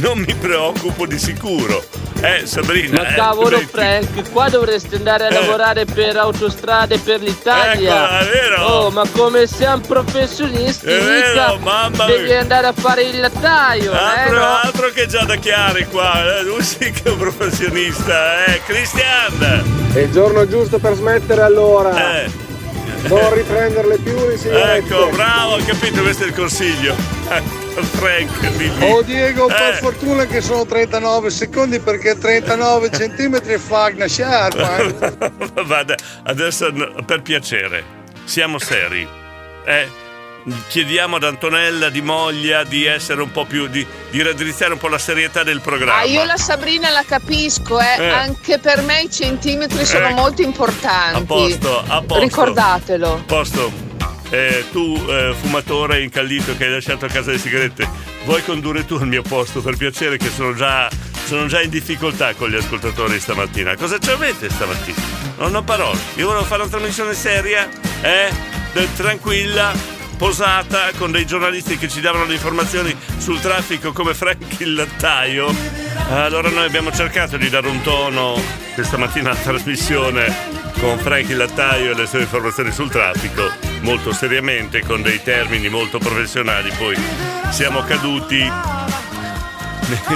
non 0.00 0.18
mi 0.18 0.34
preoccupo 0.34 1.06
di 1.06 1.18
sicuro. 1.18 1.82
Eh, 2.20 2.46
Sabrina. 2.46 3.02
Ma 3.02 3.08
eh, 3.10 3.14
cavolo 3.14 3.58
metti- 3.58 3.66
Frank, 3.70 4.30
qua 4.32 4.48
dovresti 4.48 4.96
andare 4.96 5.26
a 5.26 5.28
Eh. 5.28 5.34
lavorare 5.34 5.84
per 5.84 6.16
autostrade 6.16 6.98
per 6.98 7.20
l'Italia. 7.20 8.20
Ecco, 8.20 8.24
è 8.24 8.30
vero. 8.32 8.62
Oh, 8.64 8.90
ma 8.90 9.04
come 9.12 9.46
siamo 9.46 9.82
professionisti, 9.86 10.86
È 10.86 10.98
vero, 11.00 11.28
mica 11.32 11.56
mamma 11.62 12.06
devi 12.06 12.24
mia. 12.24 12.40
andare 12.40 12.66
a 12.66 12.72
fare 12.72 13.02
il 13.02 13.20
lattaio, 13.20 13.92
eh, 13.92 13.96
Altro, 13.96 14.38
no? 14.38 14.56
altro 14.62 14.90
che 14.90 15.06
già 15.06 15.22
da 15.24 15.36
chiari 15.36 15.86
qua, 15.86 16.38
eh, 16.38 16.42
lui 16.42 16.62
sì 16.62 16.90
che 16.90 17.02
è 17.04 17.10
un 17.10 17.18
professionista, 17.18 18.44
eh. 18.46 18.60
Cristian! 18.64 19.90
È 19.92 19.98
il 20.00 20.10
giorno 20.10 20.46
giusto 20.48 20.78
per 20.78 20.94
smettere 20.94 21.42
allora. 21.42 22.20
Eh. 22.22 22.46
Non 23.08 23.32
riprenderle 23.34 23.98
più 23.98 24.14
le 24.26 24.36
sigarette. 24.36 24.78
Ecco, 24.94 25.08
bravo, 25.10 25.54
ho 25.54 25.64
capito, 25.64 26.02
questo 26.02 26.24
è 26.24 26.26
il 26.26 26.34
consiglio. 26.34 26.94
Frank, 27.78 28.56
digli. 28.56 28.82
Oh 28.90 29.02
Diego, 29.02 29.46
per 29.46 29.74
Eh. 29.74 29.76
fortuna 29.76 30.26
che 30.26 30.40
sono 30.40 30.66
39 30.66 31.30
secondi 31.30 31.78
perché 31.78 32.18
39 32.18 32.90
centimetri 32.96 33.56
fa 33.58 33.90
una 33.94 34.06
sciarpa. 34.06 34.76
eh. 34.78 34.94
Vada, 35.64 35.94
adesso 36.24 36.72
per 37.06 37.22
piacere, 37.22 37.84
siamo 38.24 38.58
seri. 38.58 39.06
Eh, 39.64 39.88
chiediamo 40.68 41.16
ad 41.16 41.24
Antonella 41.24 41.88
di 41.88 42.00
Moglia 42.00 42.64
di 42.64 42.84
essere 42.84 43.22
un 43.22 43.30
po' 43.30 43.44
più. 43.44 43.66
di, 43.66 43.86
di 44.10 44.22
raddrizzare 44.22 44.72
un 44.72 44.78
po' 44.78 44.88
la 44.88 44.98
serietà 44.98 45.42
del 45.42 45.60
programma. 45.60 45.98
Ah, 46.00 46.04
io 46.04 46.24
la 46.24 46.36
Sabrina 46.36 46.90
la 46.90 47.04
capisco, 47.06 47.80
eh. 47.80 47.96
Eh. 47.98 48.08
Anche 48.08 48.58
per 48.58 48.82
me 48.82 49.02
i 49.02 49.10
centimetri 49.10 49.84
sono 49.84 50.06
Ecco. 50.06 50.16
molto 50.16 50.42
importanti. 50.42 51.16
A 51.18 51.24
posto, 51.24 51.84
a 51.86 52.02
posto. 52.02 52.22
Ricordatelo. 52.22 53.22
Posto. 53.26 53.86
Eh, 54.30 54.66
tu, 54.72 55.02
eh, 55.08 55.34
fumatore 55.40 56.02
incallito 56.02 56.54
che 56.56 56.66
hai 56.66 56.72
lasciato 56.72 57.06
a 57.06 57.08
casa 57.08 57.30
le 57.30 57.38
sigarette, 57.38 57.88
vuoi 58.24 58.44
condurre 58.44 58.84
tu 58.84 58.96
al 58.96 59.06
mio 59.06 59.22
posto 59.22 59.62
per 59.62 59.76
piacere 59.76 60.18
che 60.18 60.28
sono 60.28 60.54
già, 60.54 60.90
sono 61.24 61.46
già 61.46 61.62
in 61.62 61.70
difficoltà 61.70 62.34
con 62.34 62.50
gli 62.50 62.56
ascoltatori 62.56 63.18
stamattina. 63.20 63.74
Cosa 63.76 63.98
ci 63.98 64.10
avete 64.10 64.50
stamattina? 64.50 65.00
Non 65.38 65.54
ho 65.54 65.62
parole. 65.62 65.98
Io 66.16 66.26
volevo 66.26 66.44
fare 66.44 66.60
una 66.62 66.70
trasmissione 66.70 67.14
seria, 67.14 67.68
eh? 68.02 68.30
Tranquilla, 68.96 69.72
posata, 70.18 70.90
con 70.98 71.12
dei 71.12 71.24
giornalisti 71.24 71.78
che 71.78 71.88
ci 71.88 72.00
davano 72.00 72.24
le 72.24 72.34
informazioni 72.34 72.94
sul 73.18 73.40
traffico 73.40 73.92
come 73.92 74.14
Frank 74.14 74.58
il 74.58 74.74
lattaio. 74.74 75.54
Allora 76.10 76.50
noi 76.50 76.66
abbiamo 76.66 76.90
cercato 76.90 77.36
di 77.36 77.48
dare 77.48 77.68
un 77.68 77.80
tono 77.82 78.34
questa 78.74 78.96
mattina 78.98 79.30
alla 79.30 79.38
trasmissione 79.38 80.34
con 80.80 80.98
Frank 80.98 81.28
il 81.28 81.36
lattaio 81.36 81.92
e 81.92 81.94
le 81.94 82.06
sue 82.06 82.20
informazioni 82.20 82.72
sul 82.72 82.90
traffico, 82.90 83.44
molto 83.80 84.12
seriamente, 84.12 84.82
con 84.84 85.02
dei 85.02 85.22
termini 85.22 85.68
molto 85.68 85.98
professionali. 85.98 86.70
Poi 86.76 86.96
siamo 87.50 87.80
caduti 87.82 88.38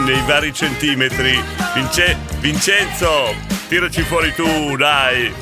nei, 0.04 0.22
vari 0.26 0.52
centimetri. 0.52 1.40
Vince- 1.74 2.18
Vincenzo, 2.40 3.34
tiraci 3.68 4.02
fuori 4.02 4.34
tu, 4.34 4.76
dai. 4.76 5.32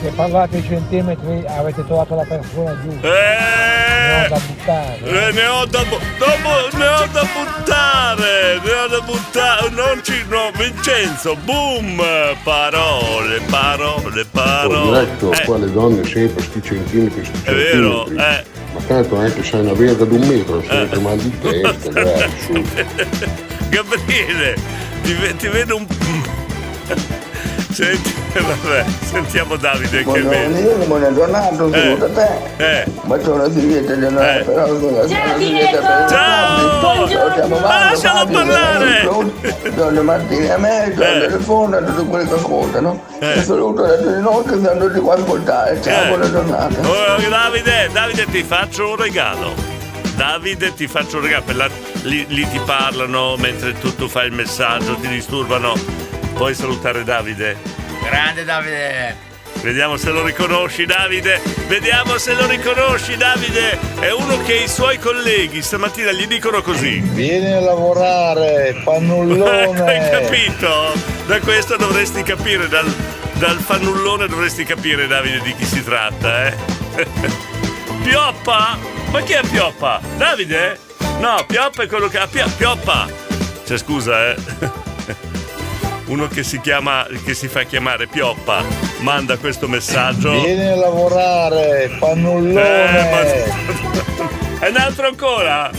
Se 0.00 0.10
parlate 0.10 0.60
di 0.60 0.66
centimetri 0.66 1.44
avete 1.46 1.84
trovato 1.84 2.14
la 2.14 2.24
persona 2.24 2.80
giusta. 2.82 3.08
Eh, 4.18 4.26
Ne 4.26 4.26
ho 4.26 4.28
da 4.28 4.38
buttare. 4.40 5.28
eh, 5.28 5.32
ne 5.32 5.46
ho 5.46 5.64
da, 5.66 5.82
ne 5.82 6.86
ho 6.88 7.06
buttare, 7.34 8.60
ne 8.62 8.72
ho 8.72 8.86
da 8.88 9.00
buttare, 9.00 9.68
non 9.70 10.00
ci, 10.02 10.24
no, 10.28 10.50
Vincenzo, 10.56 11.36
boom, 11.44 12.02
parole, 12.42 13.40
parole, 13.48 14.20
Ho 14.22 14.26
parole. 14.30 15.04
diretto 15.06 15.32
Eh, 15.32 15.44
qua 15.44 15.58
le 15.58 15.70
donne 15.72 16.04
sempre 16.06 16.42
sti 16.42 16.62
centimetri, 16.62 17.24
sti 17.24 17.38
È 17.44 17.54
vero, 17.54 18.04
centimetri. 18.06 18.34
eh. 18.34 18.44
Ma 18.74 18.80
tanto 18.86 19.16
anche 19.16 19.42
se 19.44 19.56
hai 19.56 19.62
una 19.62 19.72
verga 19.72 20.04
di 20.04 20.14
un 20.16 20.26
metro, 20.28 20.62
sei 20.68 20.88
che 20.88 20.98
mal 20.98 21.16
di 21.18 21.38
testa, 21.40 21.90
dai, 21.90 22.30
su. 22.44 22.52
Gabriele, 23.70 24.54
ti, 25.02 25.16
ti 25.36 25.48
vedo 25.48 25.76
un... 25.76 25.86
Senti, 27.70 28.14
vabbè, 28.32 28.84
sentiamo 29.04 29.56
Davide 29.56 29.98
che 29.98 30.02
Buongiorno, 30.04 30.30
vede. 30.30 30.62
Diego, 30.62 30.84
buona 30.86 31.12
giornata, 31.14 31.62
un 31.62 31.74
Eh. 31.74 31.78
saluto 31.78 32.04
a 32.04 32.08
te. 32.08 32.80
Eh. 32.80 32.84
Ma 33.02 33.16
c'è 33.18 33.28
una 33.28 33.50
sigaretta 33.50 33.94
di 33.94 34.04
una 34.04 34.36
Eh. 34.38 34.42
però 34.44 34.66
Ciao, 34.66 34.74
il 34.74 36.08
Ciao! 36.08 37.06
Salutiamo 37.08 37.58
Ma 37.58 37.90
lascialo 37.90 38.18
Fabio, 38.20 38.38
parlare! 38.38 39.08
Giorgio 39.74 40.02
Martini 40.02 40.48
a 40.48 40.56
me, 40.58 40.92
Giorgio 40.96 41.12
Eh. 41.12 41.20
Telefono, 41.28 41.76
a 41.76 41.82
tutti 41.82 42.06
quelli 42.08 42.28
che 42.28 42.34
ascoltano. 42.34 43.02
Eh. 43.20 43.32
Un 43.36 43.42
saluto 43.44 43.84
a 43.84 43.96
tutti 43.96 44.20
noi 44.20 44.44
che 44.44 44.58
stanno 44.58 44.86
tutti 44.86 45.00
qua 45.00 45.14
a 45.14 45.16
ascoltare. 45.18 45.82
Ciao, 45.82 46.02
Eh. 46.04 46.06
buona 46.08 46.30
giornata. 46.30 46.80
Oh, 46.88 47.28
Davide, 47.28 47.90
Davide, 47.92 48.24
ti 48.30 48.42
faccio 48.44 48.88
un 48.90 48.96
regalo. 48.96 49.52
Davide, 50.16 50.74
ti 50.74 50.86
faccio 50.88 51.18
un 51.18 51.22
regalo. 51.24 51.42
Per 51.44 51.56
la- 51.56 51.68
lì, 52.02 52.24
lì 52.28 52.48
ti 52.48 52.60
parlano 52.64 53.36
mentre 53.36 53.78
tu, 53.78 53.94
tu 53.94 54.08
fai 54.08 54.26
il 54.26 54.32
messaggio, 54.32 54.94
ti 54.94 55.06
disturbano. 55.08 56.06
Puoi 56.38 56.54
salutare 56.54 57.02
Davide? 57.02 57.56
Grande 58.02 58.44
Davide! 58.44 59.26
Vediamo 59.60 59.96
se 59.96 60.10
lo 60.10 60.24
riconosci, 60.24 60.86
Davide. 60.86 61.40
Vediamo 61.66 62.16
se 62.16 62.32
lo 62.34 62.46
riconosci, 62.46 63.16
Davide. 63.16 63.76
È 63.98 64.12
uno 64.12 64.40
che 64.42 64.54
i 64.54 64.68
suoi 64.68 64.98
colleghi 65.00 65.60
stamattina 65.60 66.12
gli 66.12 66.28
dicono 66.28 66.62
così. 66.62 67.00
Vieni 67.00 67.52
a 67.52 67.60
lavorare, 67.60 68.68
Hai 68.70 68.82
pannullone. 68.84 70.08
capito? 70.10 70.92
Da 71.26 71.40
questo 71.40 71.76
dovresti 71.76 72.22
capire, 72.22 72.68
dal, 72.68 72.86
dal 73.34 73.58
fannullone 73.58 74.28
dovresti 74.28 74.62
capire, 74.62 75.08
Davide, 75.08 75.40
di 75.40 75.52
chi 75.56 75.64
si 75.64 75.82
tratta, 75.82 76.46
eh? 76.46 76.56
Pioppa? 78.04 78.78
Ma 79.10 79.20
chi 79.22 79.32
è 79.32 79.40
Pioppa? 79.42 80.00
Davide? 80.16 80.78
No, 81.18 81.44
Pioppa 81.48 81.82
è 81.82 81.86
quello 81.88 82.06
che 82.06 82.18
ha 82.18 82.28
Pia- 82.28 82.46
Pioppa. 82.46 83.08
Cioè, 83.66 83.76
scusa, 83.76 84.30
eh. 84.30 84.86
Uno 86.08 86.26
che 86.26 86.42
si 86.42 86.60
chiama, 86.60 87.06
che 87.24 87.34
si 87.34 87.48
fa 87.48 87.64
chiamare 87.64 88.06
Pioppa, 88.06 88.62
manda 89.00 89.36
questo 89.36 89.68
messaggio. 89.68 90.30
Vieni 90.40 90.66
a 90.66 90.76
lavorare, 90.76 91.90
pannullone. 91.98 93.44
Eh, 93.44 93.44
È 94.64 94.68
un 94.70 94.76
altro 94.76 95.06
ancora? 95.06 95.70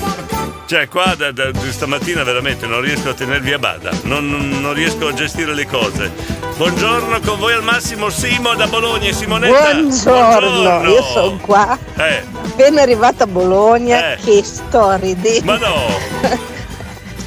Cioè, 0.67 0.87
qua 0.87 1.15
da, 1.17 1.31
da- 1.31 1.49
stamattina 1.71 2.23
veramente 2.23 2.67
non 2.67 2.79
riesco 2.81 3.09
a 3.09 3.13
tenervi 3.15 3.53
a 3.53 3.57
bada, 3.59 3.89
non, 4.03 4.29
non- 4.29 4.49
non 4.61 4.73
riesco 4.73 5.07
a 5.07 5.13
gestire 5.13 5.55
le 5.55 5.65
cose. 5.65 6.11
Buongiorno 6.57 7.19
con 7.21 7.39
voi 7.39 7.53
al 7.53 7.63
massimo 7.63 8.09
Simo 8.09 8.53
da 8.53 8.67
Bologna, 8.67 9.11
Simonetta. 9.11 9.73
Buongiorno, 9.73 10.89
io 10.89 11.01
sono 11.03 11.37
qua, 11.41 11.77
Eh, 11.97 12.23
appena 12.45 12.83
arrivata 12.83 13.23
a 13.23 13.27
Bologna, 13.27 14.13
Eh. 14.13 14.17
che 14.23 14.43
sto 14.43 14.95
ridendo. 14.97 15.43
ma 15.51 15.57
no, 15.57 15.87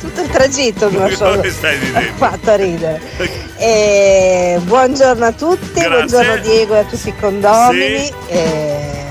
Tutto 0.02 0.20
il 0.20 0.28
tragitto 0.30 0.90
mi 0.90 0.96
ha 1.00 1.08
fatto 2.16 2.54
ridere. 2.56 3.00
E 3.62 4.58
buongiorno 4.64 5.24
a 5.24 5.30
tutti, 5.30 5.74
Grazie. 5.74 5.88
buongiorno 5.88 6.36
Diego 6.38 6.74
e 6.74 6.78
a 6.78 6.82
tutti 6.84 7.10
i 7.10 7.14
condomini. 7.16 7.98
Sì. 8.06 8.12
E 8.26 9.04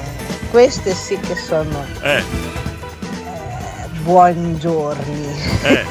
queste 0.51 0.93
sì 0.93 1.17
che 1.21 1.35
sono 1.37 1.85
eh, 2.01 2.21
buongiorni. 4.01 5.27
eh. 5.63 5.85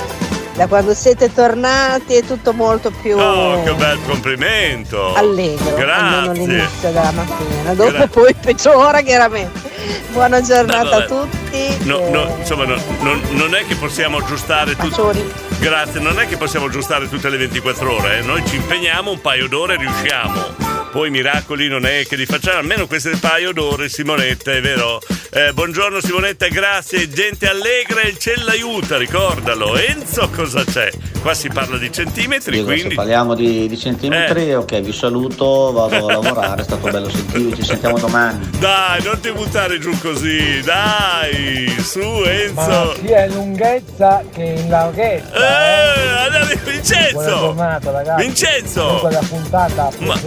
Da 0.54 0.66
quando 0.66 0.92
siete 0.94 1.32
tornati 1.32 2.14
è 2.14 2.22
tutto 2.24 2.52
molto 2.52 2.90
più 2.90 3.16
Oh, 3.18 3.62
che 3.62 3.72
bel 3.72 3.98
complimento. 4.04 5.14
allegro, 5.14 5.74
Grazie. 5.74 6.32
l'inizio 6.34 6.90
della 6.90 7.10
mattina. 7.10 7.72
Dopo 7.74 7.90
Gra- 7.90 8.06
poi 8.06 8.34
peggiora 8.34 9.00
chiaramente. 9.00 9.70
Buona 10.10 10.42
giornata 10.42 10.96
a 10.96 11.02
tutti. 11.06 11.78
No, 11.84 12.06
no, 12.10 12.36
insomma, 12.38 12.64
no, 12.66 12.76
non- 13.00 13.22
non 13.30 13.54
è 13.54 13.64
che 13.66 13.76
possiamo 13.76 14.18
aggiustare 14.18 14.76
tutto. 14.76 15.12
Grazie, 15.58 16.00
non 16.00 16.20
è 16.20 16.26
che 16.28 16.36
possiamo 16.36 16.66
aggiustare 16.66 17.08
tutte 17.08 17.30
le 17.30 17.38
24 17.38 17.90
ore, 17.94 18.18
eh. 18.18 18.22
noi 18.22 18.44
ci 18.46 18.56
impegniamo 18.56 19.10
un 19.10 19.20
paio 19.22 19.48
d'ore 19.48 19.74
e 19.74 19.78
riusciamo. 19.78 20.70
Poi 20.92 21.08
miracoli 21.08 21.68
non 21.68 21.86
è 21.86 22.04
che 22.06 22.16
li 22.16 22.26
facciamo, 22.26 22.58
almeno 22.58 22.86
queste 22.86 23.16
paio 23.16 23.52
d'ore, 23.52 23.88
Simonetta, 23.88 24.52
è 24.52 24.60
vero? 24.60 25.00
Eh, 25.34 25.50
buongiorno 25.54 25.98
Simonetta, 26.02 26.46
grazie, 26.48 27.08
gente 27.08 27.48
allegra, 27.48 28.02
il 28.02 28.18
cielo 28.18 28.50
aiuta, 28.50 28.98
ricordalo. 28.98 29.78
Enzo, 29.78 30.28
cosa 30.28 30.62
c'è? 30.62 30.90
Qua 31.22 31.32
si 31.32 31.48
parla 31.48 31.78
di 31.78 31.90
centimetri, 31.90 32.50
Diego, 32.50 32.66
quindi... 32.66 32.90
se 32.90 32.94
parliamo 32.96 33.34
di, 33.34 33.66
di 33.66 33.78
centimetri, 33.78 34.50
Eh. 34.50 34.56
ok, 34.56 34.80
vi 34.82 34.92
saluto, 34.92 35.72
vado 35.72 36.06
a 36.06 36.12
lavorare, 36.12 36.60
è 36.60 36.64
stato 36.64 36.86
bello 36.90 37.08
sentirvi, 37.08 37.54
ci 37.54 37.64
sentiamo 37.64 37.98
domani. 37.98 38.46
Dai, 38.58 39.02
non 39.04 39.20
ti 39.20 39.30
buttare 39.32 39.78
giù 39.78 39.98
così, 40.00 40.60
dai, 40.60 41.74
su 41.80 42.00
Ma 42.00 42.30
Enzo. 42.30 42.94
sia 43.02 43.24
in 43.24 43.32
lunghezza 43.32 44.22
che 44.34 44.42
in 44.42 44.68
larghezza. 44.68 45.34
Eh, 45.34 46.30
Buona 46.30 46.60
Vincenzo! 46.64 47.20
giornata 47.38 47.90
ragazzi. 47.90 48.22
Vincenzo! 48.22 49.08
Puntata 49.28 49.90
Ma-. 50.00 50.18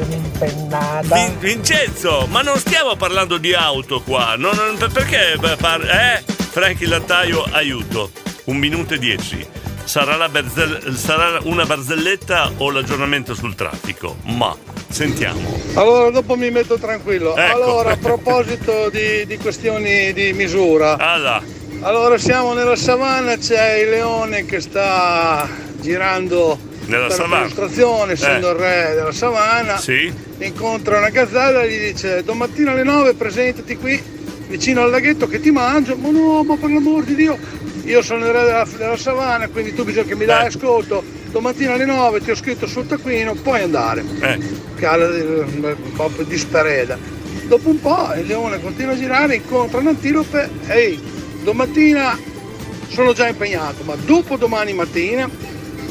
Vin- 1.14 1.38
Vincenzo, 1.40 2.26
ma 2.30 2.42
non 2.42 2.58
stiamo 2.58 2.96
parlando 2.96 3.38
di 3.38 3.54
auto 3.54 4.02
qua, 4.02 4.34
non- 4.38 4.56
non- 4.56 4.94
perché 4.96 5.38
par- 5.60 5.84
eh? 5.84 6.24
Franchi 6.52 6.86
Lattaio, 6.86 7.44
aiuto, 7.52 8.12
un 8.46 8.56
minuto 8.56 8.94
e 8.94 8.98
dieci. 8.98 9.46
Sarà, 9.84 10.16
la 10.16 10.30
berzel- 10.30 10.96
sarà 10.96 11.38
una 11.44 11.66
barzelletta 11.66 12.54
o 12.58 12.72
l'aggiornamento 12.72 13.36
sul 13.36 13.56
traffico? 13.56 14.16
Ma 14.24 14.56
sentiamo. 14.90 15.62
Allora, 15.74 16.10
dopo 16.12 16.36
mi 16.38 16.50
metto 16.50 16.78
tranquillo. 16.80 17.36
Ecco. 17.36 17.54
Allora, 17.56 17.92
a 17.92 17.98
proposito 17.98 18.90
di, 18.90 19.26
di 19.28 19.38
questioni 19.38 20.14
di 20.14 20.32
misura, 20.34 20.98
Allora, 20.98 21.44
Allora 21.82 22.18
siamo 22.18 22.54
nella 22.54 22.78
savana, 22.78 23.38
c'è 23.38 23.80
il 23.80 23.90
leone 23.90 24.46
che 24.46 24.62
sta 24.62 25.46
girando 25.82 26.58
Nella 26.86 27.08
per 27.08 27.16
savana. 27.16 27.34
l'amministrazione, 27.36 28.14
essendo 28.14 28.48
Eh. 28.48 28.52
il 28.54 28.58
re 28.58 28.94
della 28.96 29.12
savana. 29.12 29.78
Sì. 29.78 30.12
Incontra 30.40 30.98
una 30.98 31.10
gazzella 31.10 31.62
e 31.64 31.70
gli 31.70 31.92
dice 31.92 32.24
domattina 32.24 32.72
alle 32.72 32.84
9 32.84 33.14
presentati 33.14 33.76
qui 33.78 34.02
vicino 34.48 34.82
al 34.82 34.90
laghetto 34.90 35.28
che 35.28 35.40
ti 35.40 35.52
mangio. 35.52 35.96
Ma 35.96 36.10
no, 36.10 36.44
ma 36.44 36.56
per 36.56 36.72
l'amor 36.72 37.04
di 37.04 37.16
Dio, 37.16 37.38
io 37.84 38.02
sono 38.02 38.26
il 38.26 38.32
re 38.32 38.44
della, 38.44 38.68
della 38.78 38.98
savana, 38.98 39.48
quindi 39.48 39.74
tu 39.74 39.84
bisogna 39.84 40.08
che 40.08 40.16
mi 40.16 40.26
dai 40.26 40.48
ascolto. 40.48 41.04
Domattina 41.32 41.74
alle 41.74 41.86
9 41.86 42.22
ti 42.22 42.32
ho 42.32 42.36
scritto 42.36 42.66
sul 42.66 42.88
taccuino, 42.88 43.34
puoi 43.34 43.62
andare. 43.62 44.04
Cala 44.76 45.08
un 45.08 45.76
po' 45.96 46.10
di 46.24 46.38
spereda. 46.38 46.98
Dopo 47.48 47.70
un 47.70 47.80
po' 47.80 48.14
il 48.16 48.26
leone 48.26 48.62
continua 48.62 48.94
a 48.94 48.98
girare, 48.98 49.36
incontra 49.36 49.80
un'antilope, 49.80 50.50
ehi, 50.68 51.00
domattina 51.44 52.18
sono 52.88 53.14
già 53.14 53.28
impegnato, 53.28 53.84
ma 53.84 53.96
dopo 53.96 54.38
domani 54.38 54.74
mattina 54.74 55.30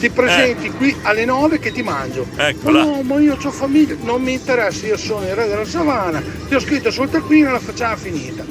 ti 0.05 0.11
presenti 0.11 0.71
qui 0.71 0.95
alle 1.01 1.25
9 1.25 1.59
che 1.59 1.73
ti 1.73 1.83
mangio. 1.83 2.27
Eccola. 2.37 2.85
No, 2.85 3.01
ma 3.01 3.19
io 3.21 3.39
ho 3.43 3.51
famiglia, 3.51 3.95
non 4.03 4.21
mi 4.21 4.35
interessa, 4.35 4.85
io 4.85 4.99
sono 4.99 5.25
il 5.27 5.35
re 5.35 5.49
della 5.49 5.65
savana, 5.65 6.23
ti 6.47 6.55
ho 6.55 6.61
scritto 6.61 6.91
sul 6.91 7.09
taccuino 7.09 7.49
e 7.49 7.53
la 7.53 7.59
facciamo 7.59 7.97
finita. 7.97 8.45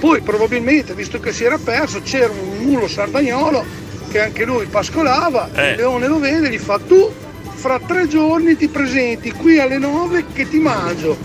Poi 0.00 0.20
probabilmente, 0.22 0.94
visto 0.94 1.20
che 1.20 1.32
si 1.32 1.44
era 1.44 1.58
perso, 1.58 2.00
c'era 2.02 2.32
un 2.32 2.64
mulo 2.64 2.88
sardagnolo 2.88 3.64
che 4.10 4.20
anche 4.20 4.44
lui 4.44 4.66
pascolava, 4.66 5.50
Eh. 5.54 5.70
il 5.70 5.76
leone 5.76 6.08
lo 6.08 6.18
vede 6.18 6.48
e 6.48 6.50
gli 6.50 6.58
fa 6.58 6.80
tu 6.80 7.08
fra 7.54 7.78
tre 7.86 8.08
giorni 8.08 8.56
ti 8.56 8.66
presenti 8.66 9.30
qui 9.30 9.60
alle 9.60 9.78
9 9.78 10.24
che 10.32 10.48
ti 10.48 10.58
mangio. 10.58 11.16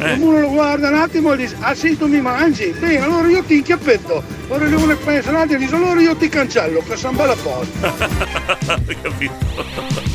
Eh. 0.00 0.16
Mulo 0.16 0.40
lo 0.40 0.48
guarda 0.48 0.88
un 0.88 0.94
attimo 0.94 1.32
e 1.34 1.36
dice, 1.36 1.56
ah 1.60 1.74
sì 1.74 1.96
tu 1.96 2.06
mi 2.06 2.20
mangi? 2.20 2.74
Bene, 2.78 3.02
allora 3.02 3.28
io 3.28 3.42
ti 3.42 3.56
inchiappetto. 3.56 4.22
Ora 4.48 4.64
il 4.64 4.70
leone 4.70 4.94
pensa 4.96 5.30
un 5.30 5.36
attimo 5.36 5.56
e 5.56 5.58
dice, 5.58 5.74
allora 5.74 6.00
io 6.00 6.16
ti 6.16 6.28
cancello, 6.28 6.82
che 6.86 6.96
sono 6.96 7.16
bella 7.16 7.36
posta. 7.36 7.94
Capito? 9.02 10.08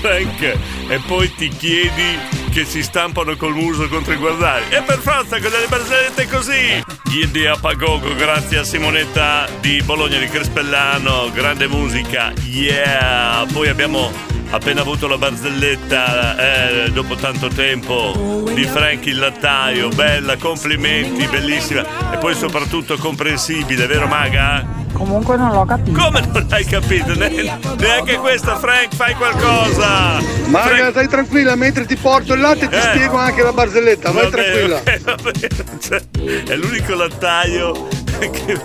Frank, 0.00 0.40
e 0.88 1.00
poi 1.06 1.34
ti 1.34 1.48
chiedi 1.48 2.18
che 2.50 2.64
si 2.64 2.82
stampano 2.82 3.36
col 3.36 3.54
muso 3.54 3.88
contro 3.88 4.12
i 4.12 4.16
guardari. 4.16 4.64
E 4.70 4.80
per 4.80 4.98
forza 4.98 5.38
con 5.40 5.50
delle 5.50 5.66
barzellette 5.68 6.26
così! 6.28 6.82
Ghiedi 7.04 7.44
a 7.44 7.56
Pagogo, 7.60 8.14
grazie 8.14 8.58
a 8.58 8.64
Simonetta 8.64 9.46
di 9.60 9.82
Bologna 9.82 10.18
di 10.18 10.26
Crespellano, 10.26 11.30
grande 11.32 11.66
musica, 11.66 12.32
yeah! 12.44 13.44
Poi 13.52 13.68
abbiamo 13.68 14.10
appena 14.50 14.80
avuto 14.82 15.06
la 15.08 15.18
barzelletta 15.18 16.84
eh, 16.84 16.90
dopo 16.90 17.14
tanto 17.16 17.48
tempo 17.48 18.44
di 18.52 18.64
Frank 18.64 19.06
il 19.06 19.18
lattaio, 19.18 19.88
bella, 19.88 20.36
complimenti, 20.36 21.26
bellissima 21.26 21.84
e 22.12 22.16
poi 22.18 22.34
soprattutto 22.34 22.96
comprensibile, 22.96 23.86
vero 23.86 24.06
Maga? 24.06 24.84
Comunque 24.92 25.36
non 25.36 25.52
l'ho 25.52 25.66
capito. 25.66 26.00
Come 26.00 26.20
non 26.32 26.46
l'hai 26.48 26.64
capito? 26.64 27.14
Ne- 27.14 27.58
neanche 27.78 28.16
questa, 28.16 28.56
Frank, 28.56 28.94
fai 28.94 29.14
qualcosa! 29.14 30.18
Marga, 30.46 30.88
stai 30.90 31.06
tranquilla, 31.08 31.54
mentre 31.54 31.84
ti 31.84 31.96
porto 31.96 32.32
il 32.32 32.40
latte 32.40 32.66
ti 32.68 32.74
Eh. 32.74 32.80
spiego 32.80 33.16
anche 33.18 33.42
la 33.42 33.52
barzelletta, 33.52 34.10
vai 34.10 34.30
Vabbè, 34.30 34.36
tranquilla. 34.42 34.76
ok, 34.76 35.00
va 35.04 35.14
bene. 35.16 35.78
Cioè, 35.80 36.02
è 36.46 36.56
l'unico 36.56 36.94
lattaio 36.94 37.88
che, 38.18 38.58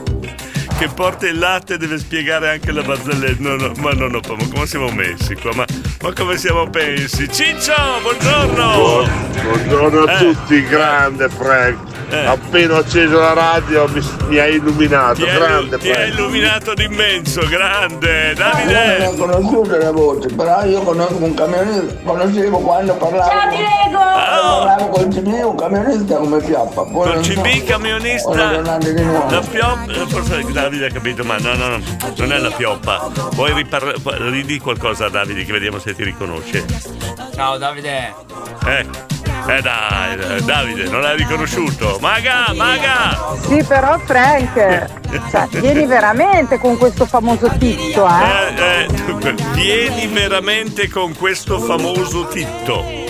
che 0.82 0.88
porta 0.88 1.28
il 1.28 1.38
latte 1.38 1.78
deve 1.78 2.00
spiegare 2.00 2.50
anche 2.50 2.72
la 2.72 2.82
barzelletta. 2.82 3.36
No, 3.44 3.56
no, 3.56 3.72
ma 3.78 3.92
no, 3.92 4.08
no, 4.08 4.20
ma 4.28 4.48
come 4.52 4.66
siamo 4.66 4.90
messi 4.90 5.36
qua? 5.36 5.54
Ma, 5.54 5.64
ma 6.02 6.12
come 6.12 6.38
siamo 6.38 6.68
pensi? 6.72 7.32
Ciccio, 7.32 7.76
buongiorno! 8.02 9.08
Buongiorno 9.44 10.04
a 10.06 10.12
Eh. 10.12 10.18
tutti, 10.18 10.64
grande 10.64 11.30
Frank. 11.30 11.78
Eh. 12.12 12.26
Appena 12.26 12.74
ho 12.76 12.78
acceso 12.80 13.20
la 13.20 13.32
radio 13.34 13.88
mi, 13.88 14.02
mi 14.28 14.38
hai 14.38 14.56
illuminato, 14.56 15.24
Ti 15.24 15.32
grande 15.32 15.78
ti 15.78 15.88
Frank. 15.94 16.08
illuminato 16.14 16.74
d'immenso, 16.74 17.42
grande! 17.48 18.28
Io 18.30 18.36
Davide! 18.36 18.98
non 18.98 19.08
ho 19.08 19.16
conosciuto 19.16 19.78
la 19.78 19.92
voce, 19.92 20.28
però 20.34 20.66
io 20.66 20.82
conosco 20.82 21.16
un 21.24 21.34
camionista, 21.34 21.94
conoscevo 22.04 22.58
quando 22.60 22.94
parlavo. 22.96 23.30
Ciao, 23.30 23.50
Diego! 23.50 24.00
Quando 24.02 24.66
parlavo 24.66 24.88
col 24.90 25.08
CB, 25.08 25.28
un 25.46 25.56
camionista 25.56 26.16
come 26.18 26.40
Pioppa. 26.42 26.82
Poi 26.84 27.12
Col 27.14 27.24
so, 27.24 27.32
CB 27.32 27.46
ora 27.46 27.64
camionista 27.66 28.30
la 28.62 29.42
pioppa 29.50 30.06
forse 30.08 30.46
Davide 30.52 30.88
ha 30.88 30.92
capito 30.92 31.24
ma 31.24 31.38
no 31.38 31.54
no 31.56 31.68
no 31.68 31.80
non 32.18 32.32
è 32.34 32.38
la 32.40 32.50
pioppa 32.52 33.10
vuoi 33.34 33.54
riparla- 33.54 33.94
ridi 34.30 34.60
qualcosa 34.60 35.06
a 35.06 35.10
Davide 35.10 35.46
che 35.46 35.52
vediamo 35.52 35.80
se 35.80 35.96
ti 35.96 36.04
riconosce 36.04 36.66
Ciao 37.36 37.58
Davide. 37.58 38.14
eh 38.68 38.86
eh 39.48 39.62
dai 39.62 40.38
eh, 40.38 40.42
Davide 40.42 40.90
non 40.90 41.02
l'hai 41.02 41.18
riconosciuto. 41.18 41.98
Maga 42.00 42.54
maga! 42.56 43.36
Sì, 43.48 43.64
però 43.64 43.98
Frank, 44.00 44.54
cioè, 45.30 45.48
vieni 45.60 45.86
veramente 45.86 46.58
con 46.60 46.78
questo 46.78 47.06
famoso 47.06 47.50
tizio, 47.58 48.08
eh? 48.08 48.54
Eh, 48.56 48.88
eh, 49.28 49.36
vieni 49.54 50.08
veramente 50.08 50.90
con 50.90 51.16
questo 51.16 51.60
famoso 51.60 52.28
titto 52.28 53.01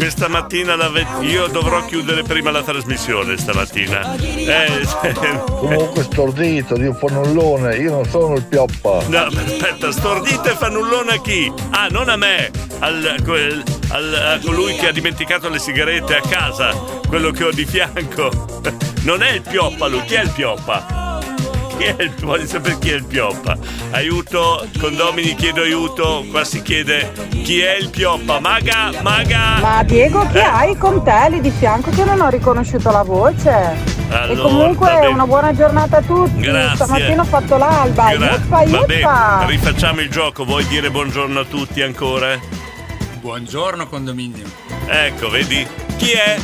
questa 0.00 0.28
mattina 0.28 0.76
la 0.76 0.88
ve- 0.88 1.06
io 1.20 1.46
dovrò 1.48 1.84
chiudere 1.84 2.22
prima 2.22 2.50
la 2.50 2.62
trasmissione 2.62 3.36
stamattina 3.36 4.14
eh, 4.16 4.86
Comunque 5.44 6.04
stordito 6.04 6.74
di 6.74 6.86
un 6.86 6.94
fannullone, 6.94 7.76
io 7.76 7.90
non 7.90 8.06
sono 8.06 8.36
il 8.36 8.44
pioppa. 8.44 9.02
No, 9.08 9.18
aspetta, 9.26 9.92
stordito 9.92 10.44
e 10.44 10.56
fannullone 10.56 11.12
a 11.12 11.20
chi? 11.20 11.52
Ah, 11.70 11.88
non 11.90 12.08
a 12.08 12.16
me, 12.16 12.50
al, 12.78 13.16
quel- 13.22 13.62
al- 13.90 14.14
a 14.14 14.38
colui 14.42 14.74
che 14.76 14.88
ha 14.88 14.92
dimenticato 14.92 15.50
le 15.50 15.58
sigarette 15.58 16.16
a 16.16 16.22
casa, 16.26 16.70
quello 17.06 17.30
che 17.30 17.44
ho 17.44 17.50
di 17.52 17.66
fianco. 17.66 18.30
Non 19.02 19.22
è 19.22 19.30
il 19.32 19.40
pioppa 19.40 19.86
lui, 19.86 20.04
chi 20.04 20.12
è 20.14 20.22
il 20.22 20.30
pioppa? 20.30 21.09
Chi 21.80 21.86
è 21.86 22.02
il, 22.02 22.12
voglio 22.20 22.44
sapere 22.46 22.76
chi 22.78 22.90
è 22.90 22.94
il 22.96 23.04
pioppa. 23.06 23.56
Aiuto, 23.92 24.66
condomini 24.78 25.34
chiedo 25.34 25.62
aiuto, 25.62 26.26
qua 26.30 26.44
si 26.44 26.60
chiede 26.60 27.10
chi 27.42 27.60
è 27.62 27.74
il 27.76 27.88
pioppa. 27.88 28.38
Maga, 28.38 28.90
maga! 29.00 29.60
Ma 29.62 29.82
Diego, 29.82 30.26
chi 30.30 30.36
Eh. 30.36 30.42
hai 30.42 30.76
con 30.76 31.02
te 31.02 31.28
lì 31.30 31.40
di 31.40 31.50
fianco 31.50 31.88
che 31.90 32.04
non 32.04 32.20
ho 32.20 32.28
riconosciuto 32.28 32.90
la 32.90 33.02
voce? 33.02 33.48
e 34.10 34.14
Allora, 34.14 34.40
comunque 34.42 34.86
va 34.92 34.98
bene. 34.98 35.06
una 35.06 35.26
buona 35.26 35.54
giornata 35.54 35.96
a 35.96 36.02
tutti. 36.02 36.40
Grazie. 36.40 36.84
Stamattina 36.84 37.22
ho 37.22 37.24
fatto 37.24 37.56
l'alba. 37.56 38.14
Gra- 38.14 38.30
Yuppa, 38.32 38.56
Vabbè, 38.66 38.94
yuppa. 38.96 39.44
rifacciamo 39.46 40.00
il 40.02 40.10
gioco, 40.10 40.44
vuoi 40.44 40.66
dire 40.66 40.90
buongiorno 40.90 41.40
a 41.40 41.44
tutti 41.46 41.80
ancora? 41.80 42.38
Buongiorno 43.20 43.86
condominio. 43.88 44.44
Ecco, 44.86 45.30
vedi? 45.30 45.66
Chi 45.96 46.10
è? 46.10 46.36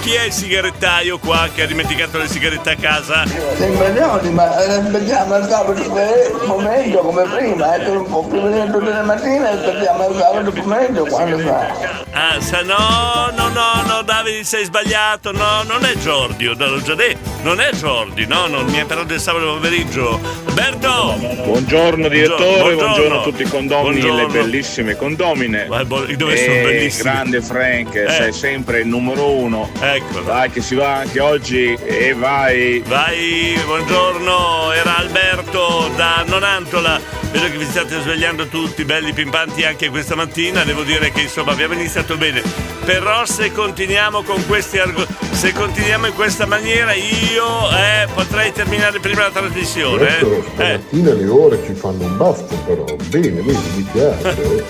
Chi 0.00 0.14
è 0.14 0.22
il 0.22 0.32
sigarettaio 0.32 1.18
qua 1.18 1.48
che 1.52 1.62
ha 1.62 1.66
dimenticato 1.66 2.18
le 2.18 2.28
sigarette 2.28 2.70
a 2.70 2.76
casa? 2.76 3.24
Sembra 3.56 3.88
Leoni, 3.88 4.30
ma 4.30 4.56
eh, 4.62 4.74
aspettiamo 4.74 5.36
il 5.36 5.48
sabato 5.48 6.46
pomeriggio 6.46 6.98
come 6.98 7.22
prima, 7.24 7.74
eh, 7.74 7.88
un 7.88 8.08
po' 8.08 8.22
prima 8.22 8.48
di 8.48 8.70
tutte 8.70 8.92
le 8.92 9.02
mattine, 9.02 9.48
aspettiamo 9.48 10.08
il 10.08 10.16
sabato 10.18 10.52
pomeriggio 10.52 11.04
quando 11.06 11.38
fa. 11.38 11.66
Ah, 12.12 12.40
sa 12.40 12.62
no, 12.62 13.32
no, 13.36 13.48
no, 13.48 13.82
no, 13.86 14.02
Davide, 14.02 14.44
sei 14.44 14.64
sbagliato. 14.64 15.32
No, 15.32 15.62
non 15.64 15.84
è 15.84 15.94
Giordio, 15.96 16.54
l'ho 16.56 16.80
già 16.82 16.94
detto. 16.94 17.35
Non 17.46 17.60
è 17.60 17.70
Giordi, 17.76 18.26
no, 18.26 18.48
non 18.48 18.64
mi 18.64 18.78
è 18.78 18.84
però 18.86 19.04
del 19.04 19.20
sabato 19.20 19.44
pomeriggio. 19.54 20.18
Alberto! 20.46 21.14
Buongiorno 21.44 22.08
direttore, 22.08 22.40
Buongiorno. 22.74 22.74
buongiorno, 22.76 23.20
a 23.20 23.22
tutti 23.22 23.42
i 23.42 23.48
condomini 23.48 24.00
e 24.00 24.02
le 24.02 24.08
Buongiorno. 24.08 24.32
bellissime 24.42 24.96
condomine. 24.96 25.66
dove 25.68 26.16
sono 26.16 26.26
Eh, 26.56 26.62
bellissimi. 26.64 27.02
Grande 27.04 27.40
Frank, 27.40 27.94
Eh. 27.94 28.10
sei 28.10 28.32
sempre 28.32 28.80
il 28.80 28.88
numero 28.88 29.30
uno. 29.30 29.70
Ecco. 29.80 30.24
Vai 30.24 30.50
che 30.50 30.60
si 30.60 30.74
va 30.74 30.94
anche 30.96 31.20
oggi 31.20 31.72
e 31.84 32.14
vai. 32.14 32.82
Vai, 32.84 33.56
buongiorno, 33.64 34.72
era 34.72 34.96
Alberto 34.96 35.88
da 35.94 36.24
Nonantola. 36.26 37.00
Vedo 37.30 37.44
che 37.48 37.58
vi 37.58 37.64
state 37.64 38.00
svegliando 38.00 38.48
tutti 38.48 38.84
belli 38.84 39.12
pimpanti 39.12 39.62
anche 39.64 39.88
questa 39.88 40.16
mattina. 40.16 40.64
Devo 40.64 40.82
dire 40.82 41.12
che 41.12 41.20
insomma 41.20 41.52
abbiamo 41.52 41.74
iniziato 41.74 42.16
bene. 42.16 42.75
Però 42.86 43.26
se 43.26 43.50
continuiamo 43.50 44.22
con 44.22 44.46
questi 44.46 44.78
argomenti, 44.78 45.12
se 45.32 45.52
continuiamo 45.52 46.06
in 46.06 46.14
questa 46.14 46.46
maniera, 46.46 46.92
io 46.94 47.68
eh, 47.72 48.06
potrei 48.14 48.52
terminare 48.52 49.00
prima 49.00 49.22
la 49.22 49.30
trasmissione. 49.30 50.06
Adesso 50.06 50.26
Eh. 50.26 50.36
Eh, 50.36 50.42
stamattina 50.54 51.12
le 51.12 51.26
ore 51.26 51.62
ci 51.66 51.74
fanno 51.74 52.04
un 52.04 52.16
baffo 52.16 52.54
però. 52.64 52.84
Bene, 53.08 53.28
bene, 53.42 53.58
mi 53.74 53.88
piace. 53.90 54.28
eh. 54.56 54.64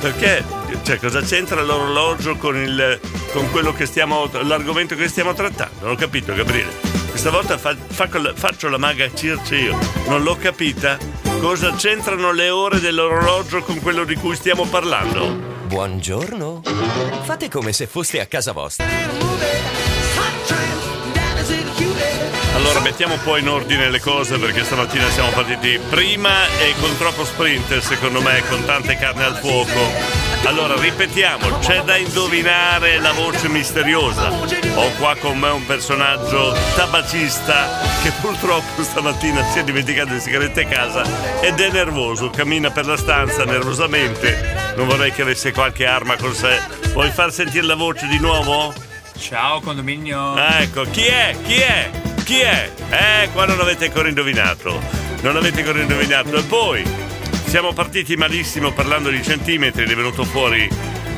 perché? 0.00 0.44
Cioè, 0.82 0.98
cosa 0.98 1.22
c'entra 1.22 1.62
l'orologio 1.62 2.36
con, 2.36 2.56
il, 2.56 3.00
con 3.32 3.50
quello 3.50 3.72
che 3.72 3.86
stiamo. 3.86 4.28
l'argomento 4.42 4.94
che 4.94 5.08
stiamo 5.08 5.32
trattando? 5.32 5.74
Non 5.80 5.92
ho 5.92 5.96
capito, 5.96 6.34
Gabriele. 6.34 6.70
Questa 7.08 7.30
volta 7.30 7.56
fa- 7.56 7.74
fa 7.88 8.06
faccio 8.34 8.68
la 8.68 8.76
maga 8.76 9.08
circe 9.14 9.56
io. 9.56 9.78
Non 10.08 10.22
l'ho 10.22 10.36
capita. 10.36 10.98
Cosa 11.40 11.72
c'entrano 11.74 12.32
le 12.32 12.50
ore 12.50 12.80
dell'orologio 12.80 13.62
con 13.62 13.80
quello 13.80 14.04
di 14.04 14.14
cui 14.16 14.34
stiamo 14.36 14.66
parlando? 14.66 15.53
Buongiorno. 15.66 16.60
Fate 17.22 17.48
come 17.48 17.72
se 17.72 17.86
foste 17.86 18.20
a 18.20 18.26
casa 18.26 18.52
vostra. 18.52 18.84
Allora 22.54 22.80
mettiamo 22.80 23.14
un 23.14 23.20
po' 23.22 23.36
in 23.36 23.48
ordine 23.48 23.90
le 23.90 24.00
cose 24.00 24.38
perché 24.38 24.62
stamattina 24.62 25.08
siamo 25.08 25.30
partiti 25.30 25.78
prima 25.90 26.46
e 26.58 26.74
con 26.80 26.96
troppo 26.96 27.24
sprint 27.24 27.78
secondo 27.78 28.20
me, 28.20 28.42
con 28.48 28.64
tante 28.64 28.96
carne 28.96 29.24
al 29.24 29.36
fuoco. 29.36 30.23
Allora 30.46 30.76
ripetiamo, 30.78 31.58
c'è 31.60 31.82
da 31.84 31.96
indovinare 31.96 32.98
la 32.98 33.12
voce 33.12 33.48
misteriosa. 33.48 34.28
Ho 34.74 34.90
qua 34.98 35.16
con 35.18 35.38
me 35.38 35.48
un 35.48 35.64
personaggio 35.64 36.54
tabacista 36.76 37.80
che 38.02 38.12
purtroppo 38.20 38.82
stamattina 38.82 39.42
si 39.44 39.60
è 39.60 39.64
dimenticato 39.64 40.12
le 40.12 40.20
sigarette 40.20 40.64
a 40.64 40.68
casa 40.68 41.40
ed 41.40 41.58
è 41.58 41.70
nervoso, 41.70 42.28
cammina 42.28 42.70
per 42.70 42.84
la 42.84 42.96
stanza 42.98 43.44
nervosamente. 43.44 44.74
Non 44.76 44.86
vorrei 44.86 45.12
che 45.12 45.22
avesse 45.22 45.50
qualche 45.50 45.86
arma 45.86 46.16
con 46.16 46.34
sé. 46.34 46.60
Vuoi 46.92 47.10
far 47.10 47.32
sentire 47.32 47.64
la 47.64 47.74
voce 47.74 48.06
di 48.06 48.18
nuovo? 48.18 48.74
Ciao 49.18 49.60
condominio. 49.60 50.34
Ah, 50.34 50.60
ecco, 50.60 50.82
chi 50.82 51.06
è? 51.06 51.34
Chi 51.42 51.54
è? 51.54 51.90
Chi 52.22 52.40
è? 52.40 52.70
Eh, 52.90 53.30
qua 53.32 53.46
non 53.46 53.60
avete 53.60 53.86
ancora 53.86 54.08
indovinato. 54.08 54.78
Non 55.22 55.36
avete 55.36 55.60
ancora 55.60 55.80
indovinato. 55.80 56.36
E 56.36 56.42
poi 56.42 57.03
siamo 57.54 57.72
partiti 57.72 58.16
malissimo 58.16 58.72
parlando 58.72 59.10
di 59.10 59.22
centimetri 59.22 59.84
è 59.84 59.94
venuto 59.94 60.24
fuori 60.24 60.68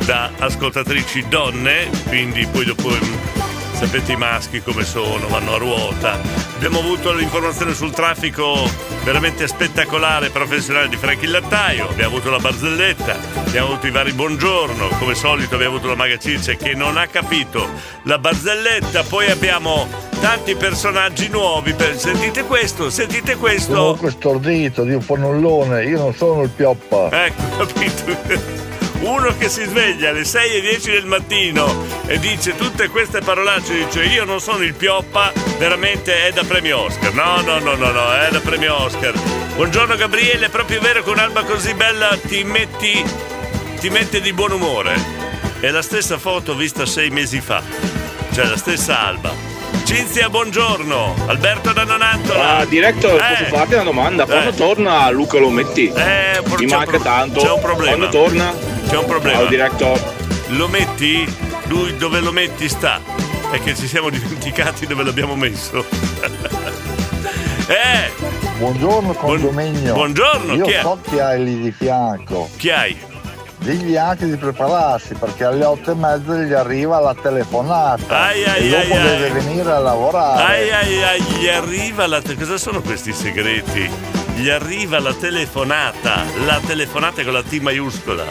da 0.05 0.31
ascoltatrici 0.37 1.29
donne, 1.29 1.89
quindi 2.09 2.47
poi 2.53 2.67
dopo 2.67 2.91
mm, 2.91 3.73
sapete 3.73 4.13
i 4.13 4.17
maschi 4.17 4.61
come 4.61 4.85
sono, 4.85 5.29
vanno 5.29 5.55
a 5.55 5.57
ruota. 5.57 6.46
Abbiamo 6.57 6.79
avuto 6.79 7.13
l'informazione 7.13 7.75
sul 7.75 7.93
traffico 7.93 8.69
veramente 9.05 9.47
spettacolare, 9.47 10.31
professionale 10.31 10.89
di 10.89 10.97
Franchi 10.97 11.27
Lattaio, 11.27 11.87
abbiamo 11.87 12.17
avuto 12.17 12.31
la 12.31 12.39
barzelletta, 12.39 13.15
abbiamo 13.35 13.73
avuto 13.73 13.87
i 13.87 13.91
vari 13.91 14.13
buongiorno, 14.13 14.89
come 14.99 15.15
solito 15.15 15.55
abbiamo 15.55 15.75
avuto 15.75 15.91
la 15.91 15.97
Maga 15.97 16.17
Circe 16.19 16.57
che 16.57 16.75
non 16.75 16.97
ha 16.97 17.07
capito 17.07 17.69
la 18.05 18.19
barzelletta, 18.19 19.03
poi 19.03 19.31
abbiamo 19.31 19.87
tanti 20.19 20.57
personaggi 20.57 21.29
nuovi, 21.29 21.75
per- 21.75 21.99
sentite 21.99 22.45
questo, 22.45 22.89
sentite 22.89 23.37
questo. 23.37 23.75
Comunque 23.75 24.11
stordito 24.11 24.83
di 24.83 24.95
un 24.95 25.03
fannullone, 25.03 25.85
io 25.85 25.99
non 25.99 26.15
sono 26.15 26.43
il 26.43 26.51
pioppa. 26.51 27.27
Ecco, 27.27 27.43
capito? 27.67 28.66
Uno 29.01 29.37
che 29.37 29.49
si 29.49 29.63
sveglia 29.65 30.09
alle 30.11 30.25
6 30.25 30.55
e 30.57 30.61
10 30.63 30.91
del 30.91 31.05
mattino 31.07 31.85
e 32.07 32.19
dice 32.19 32.57
tutte 32.57 32.89
queste 32.89 33.21
parolacce, 33.21 33.85
dice 33.85 34.05
io 34.05 34.25
non 34.25 34.41
sono 34.41 34.63
il 34.65 34.75
pioppa, 34.75 35.33
veramente 35.59 36.27
è 36.27 36.33
da 36.33 36.43
premio 36.45 36.81
Oscar. 36.81 37.13
No, 37.13 37.41
no, 37.43 37.59
no, 37.59 37.75
no, 37.75 37.91
no, 37.93 38.13
è 38.15 38.29
da 38.31 38.41
premio 38.41 38.83
Oscar. 38.83 39.13
Buongiorno 39.55 39.97
Gabriele, 39.97 40.47
è 40.47 40.49
proprio 40.49 40.81
vero 40.81 41.03
che 41.03 41.11
un'alba 41.11 41.45
così 41.45 41.75
bella 41.75 42.17
ti 42.27 42.43
metti, 42.43 43.05
ti 43.79 43.91
mette 43.91 44.21
di 44.21 44.33
buon 44.33 44.53
umore. 44.53 44.95
È 45.61 45.69
la 45.71 45.83
stessa 45.83 46.19
foto 46.19 46.55
vista 46.55 46.85
sei 46.85 47.11
mesi 47.11 47.41
fa, 47.41 47.63
cioè 48.33 48.47
la 48.47 48.57
stessa 48.57 48.99
alba. 49.07 49.33
Cinzia, 49.85 50.29
buongiorno. 50.29 51.15
Alberto 51.27 51.73
da 51.73 51.85
Nonantola. 51.85 52.57
Ah, 52.59 52.65
diretto, 52.65 53.17
Eh. 53.17 53.21
posso 53.21 53.45
farti 53.55 53.75
una 53.75 53.85
domanda? 53.85 54.25
Quando 54.25 54.51
Eh. 54.51 54.55
torna 54.55 55.09
Luca 55.11 55.39
Lometti? 55.39 55.93
Eh, 55.95 56.43
Mi 56.59 56.67
manca 56.67 56.85
pro- 56.91 56.99
tanto. 57.01 57.41
C'è 57.41 57.51
un 57.53 57.61
problema. 57.61 57.97
Quando 57.97 58.09
torna? 58.09 58.53
C'è 58.89 58.97
un 58.97 59.05
problema. 59.07 59.39
Ciao, 59.41 59.49
diretto. 59.49 60.15
Lo 60.49 60.69
metti? 60.69 61.25
Lui 61.65 61.97
dove 61.97 62.21
lo 62.21 62.33
metti 62.33 62.69
sta? 62.69 63.01
È 63.51 63.61
che 63.61 63.75
ci 63.75 63.87
siamo 63.87 64.11
dimenticati 64.11 64.87
dove 64.87 65.03
l'abbiamo 65.05 65.35
messo. 65.35 65.85
eh! 67.69 68.11
Buongiorno 68.59 69.13
condominio. 69.13 69.93
buongiorno, 69.95 70.55
Io 70.55 70.65
chi 70.65 70.71
è? 70.73 70.81
so 70.81 70.99
chi 71.03 71.19
hai 71.19 71.45
lì 71.45 71.61
di 71.61 71.73
fianco. 71.73 72.49
Chi 72.57 72.71
hai? 72.71 72.97
Digli 73.59 73.97
anche 73.97 74.27
di 74.27 74.37
prepararsi 74.37 75.15
perché 75.15 75.45
alle 75.45 75.65
otto 75.65 75.91
e 75.91 75.95
mezza 75.95 76.35
gli 76.37 76.53
arriva 76.53 77.01
la 77.01 77.15
telefonata. 77.15 78.19
Ai, 78.27 78.45
ai, 78.45 78.67
e 78.67 78.71
dopo 78.71 78.95
ai, 78.95 79.03
deve 79.03 79.25
ai. 79.27 79.31
venire 79.33 79.71
a 79.73 79.79
lavorare. 79.79 80.43
Ai 80.43 80.71
ai 80.71 81.03
ai, 81.03 81.23
gli 81.23 81.49
arriva 81.49 82.07
la. 82.07 82.23
te- 82.23 82.37
Cosa 82.37 82.57
sono 82.57 82.81
questi 82.81 83.13
segreti? 83.13 83.91
Gli 84.37 84.49
arriva 84.49 85.01
la 85.01 85.13
telefonata. 85.15 86.23
La 86.45 86.61
telefonata 86.65 87.23
con 87.25 87.33
la 87.33 87.43
T 87.43 87.59
maiuscola. 87.59 88.25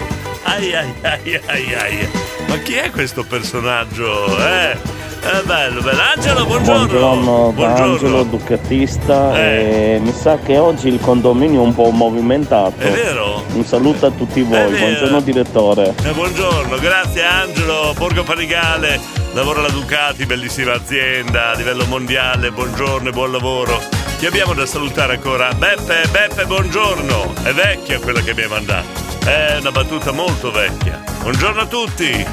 Ai 0.48 0.74
ai 0.76 0.94
ai 1.02 1.42
ai 1.48 1.74
ai. 1.74 2.10
Ma 2.48 2.58
chi 2.60 2.74
è 2.76 2.92
questo 2.92 3.24
personaggio? 3.24 4.26
Eh? 4.38 4.78
È 5.20 5.42
bello, 5.44 5.82
bello. 5.82 6.02
Angelo, 6.16 6.46
buongiorno. 6.46 6.86
Buongiorno, 6.86 7.52
Buongiorno. 7.52 7.84
Angelo 7.94 8.24
Ducattista 8.24 9.36
Eh. 9.36 9.96
e 9.96 10.00
mi 10.00 10.14
sa 10.14 10.38
che 10.38 10.58
oggi 10.60 10.88
il 10.90 11.00
condominio 11.00 11.62
è 11.62 11.66
un 11.66 11.74
po' 11.74 11.90
movimentato. 11.90 12.78
È 12.78 12.92
vero? 12.92 13.44
Un 13.54 13.66
saluto 13.66 14.06
a 14.06 14.12
tutti 14.12 14.44
voi, 14.44 14.70
buongiorno 14.78 15.20
direttore. 15.22 15.96
Eh, 16.04 16.12
buongiorno, 16.12 16.78
grazie 16.78 17.24
Angelo, 17.24 17.94
Borgo 17.98 18.22
Panigale, 18.24 19.00
lavora 19.34 19.60
alla 19.60 19.70
Ducati, 19.70 20.28
bellissima 20.28 20.74
azienda 20.74 21.52
a 21.52 21.56
livello 21.56 21.86
mondiale, 21.86 22.52
buongiorno 22.52 23.10
e 23.10 23.12
buon 23.12 23.32
lavoro. 23.32 23.82
Chi 24.18 24.26
abbiamo 24.26 24.54
da 24.54 24.66
salutare 24.66 25.16
ancora? 25.16 25.54
Beppe, 25.54 26.08
Beppe, 26.10 26.46
buongiorno. 26.46 27.34
È 27.44 27.52
vecchia 27.52 28.00
quella 28.00 28.22
che 28.22 28.34
mi 28.34 28.44
hai 28.44 28.50
mandato. 28.50 28.88
È 29.26 29.58
una 29.60 29.72
battuta 29.72 30.14
molto 30.14 30.52
vecchia. 30.52 31.04
Buongiorno 31.22 31.62
a 31.62 31.66
tutti. 31.66 32.10
Eh, 32.12 32.26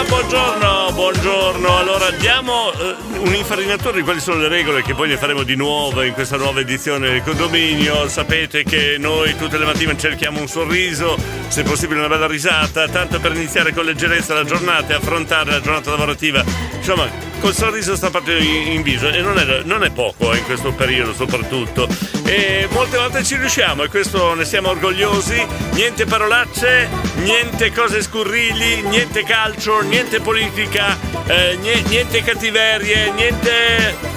ah, 0.00 0.04
buongiorno, 0.08 0.92
buongiorno. 0.92 1.76
Allora 1.76 2.10
diamo 2.12 2.72
eh, 2.72 2.96
un 3.18 3.34
infarinatore 3.34 3.98
di 3.98 4.02
quali 4.04 4.20
sono 4.20 4.38
le 4.38 4.48
regole 4.48 4.82
che 4.82 4.94
poi 4.94 5.08
ne 5.08 5.18
faremo 5.18 5.42
di 5.42 5.54
nuovo 5.54 6.02
in 6.02 6.14
questa 6.14 6.38
nuova 6.38 6.60
edizione 6.60 7.10
del 7.10 7.22
condominio. 7.22 8.08
Sapete 8.08 8.64
che 8.64 8.96
noi 8.98 9.36
tutte 9.36 9.58
le 9.58 9.66
mattine 9.66 9.98
cerchiamo 9.98 10.40
un 10.40 10.48
sorriso, 10.48 11.18
se 11.48 11.62
possibile 11.62 11.98
una 12.00 12.08
bella 12.08 12.26
risata, 12.26 12.88
tanto 12.88 13.20
per 13.20 13.32
iniziare 13.32 13.74
con 13.74 13.84
leggerezza 13.84 14.32
la 14.32 14.44
giornata 14.44 14.94
e 14.94 14.96
affrontare 14.96 15.50
la 15.50 15.60
giornata 15.60 15.90
lavorativa. 15.90 16.42
Insomma, 16.74 17.29
col 17.40 17.54
sorriso 17.54 17.96
sta 17.96 18.10
partendo 18.10 18.42
in, 18.44 18.82
viso 18.82 19.08
e 19.08 19.20
non 19.22 19.38
è, 19.38 19.62
non 19.64 19.82
è 19.82 19.90
poco 19.90 20.32
eh, 20.32 20.38
in 20.38 20.44
questo 20.44 20.72
periodo 20.72 21.14
soprattutto. 21.14 21.88
E 22.24 22.68
molte 22.70 22.98
volte 22.98 23.24
ci 23.24 23.36
riusciamo 23.36 23.82
e 23.82 23.88
questo 23.88 24.34
ne 24.34 24.44
siamo 24.44 24.68
orgogliosi. 24.68 25.44
Niente 25.72 26.04
parolacce, 26.04 26.88
niente 27.16 27.72
cose 27.72 28.02
scurrili, 28.02 28.82
niente 28.82 29.24
calcio, 29.24 29.80
niente 29.80 30.20
politica, 30.20 30.96
eh, 31.26 31.56
nie- 31.60 31.82
niente 31.88 32.22
cattiverie, 32.22 33.10
niente. 33.12 34.09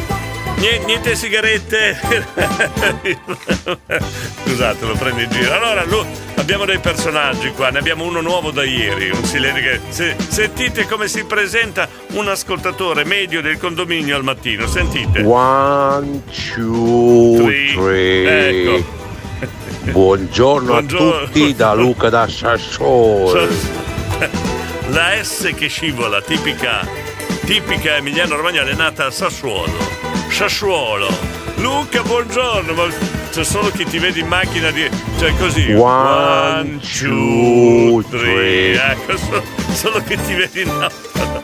Nie- 0.57 0.79
Niente 0.85 1.15
sigarette. 1.15 1.99
Scusate, 4.43 4.85
lo 4.85 4.95
prendo 4.95 5.21
in 5.21 5.29
giro. 5.31 5.53
Allora, 5.53 5.83
lu- 5.83 6.05
abbiamo 6.35 6.65
dei 6.65 6.79
personaggi 6.79 7.51
qua, 7.51 7.69
ne 7.69 7.79
abbiamo 7.79 8.03
uno 8.05 8.21
nuovo 8.21 8.51
da 8.51 8.63
ieri, 8.63 9.09
un 9.09 9.23
che. 9.23 9.79
se- 9.89 10.15
sentite 10.27 10.85
come 10.87 11.07
si 11.07 11.23
presenta 11.25 11.87
un 12.11 12.27
ascoltatore 12.27 13.03
medio 13.05 13.41
del 13.41 13.57
condominio 13.57 14.15
al 14.15 14.23
mattino, 14.23 14.67
sentite. 14.67 15.21
One, 15.21 16.23
two, 16.55 17.35
Three. 17.43 17.73
three. 17.73 18.75
Ecco. 18.77 19.01
Buongiorno, 19.91 20.67
Buongiorno. 20.71 21.15
a 21.15 21.25
tutti 21.25 21.55
da 21.55 21.73
Luca 21.73 22.09
da 22.09 22.27
Sassuolo. 22.27 23.47
La 24.89 25.21
S 25.21 25.51
che 25.55 25.67
scivola, 25.67 26.21
tipica, 26.21 26.87
tipica 27.45 27.95
Emiliano 27.97 28.35
Romagnoli, 28.35 28.71
è 28.71 28.75
nata 28.75 29.05
a 29.07 29.11
Sassuolo. 29.11 30.02
Sassuolo. 30.33 31.07
Luca, 31.57 32.01
buongiorno, 32.01 32.73
ma 32.73 32.83
c'è 33.31 33.43
solo 33.43 33.69
chi 33.69 33.85
ti 33.85 33.99
vede 33.99 34.19
in 34.19 34.27
macchina 34.27 34.71
di. 34.71 34.89
cioè 35.19 35.33
così. 35.37 35.71
One, 35.73 36.79
two, 36.79 38.03
three. 38.09 38.73
Ecco, 38.73 39.15
solo, 39.17 39.43
solo 39.73 40.03
chi 40.03 40.17
ti 40.25 40.33
vede 40.33 40.61
in 40.61 40.69
auto. 40.69 41.43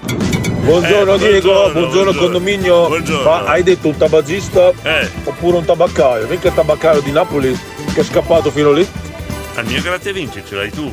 Buongiorno 0.62 1.13
Eh, 1.13 1.17
Diego, 1.17 1.47
buongiorno, 1.52 1.71
buongiorno, 1.71 1.71
buongiorno. 1.71 2.13
condominio. 2.19 2.88
Buongiorno. 2.88 3.30
Ma 3.30 3.43
hai 3.45 3.63
detto 3.63 3.88
un 3.88 3.97
tabagista 3.97 4.71
Eh. 4.82 5.10
oppure 5.23 5.58
un 5.58 5.65
tabaccaio? 5.65 6.28
Mica 6.28 6.47
il 6.49 6.54
tabaccaio 6.56 7.02
di 7.02 7.12
Napoli 7.12 7.58
che 7.93 8.02
è 8.02 8.04
scappato 8.04 8.49
fino 8.52 8.71
lì. 8.71 8.88
Al 9.56 9.65
mio 9.65 9.82
grazie 9.82 10.13
vinci 10.13 10.43
ce 10.45 10.56
l'hai 10.56 10.71
tu. 10.71 10.91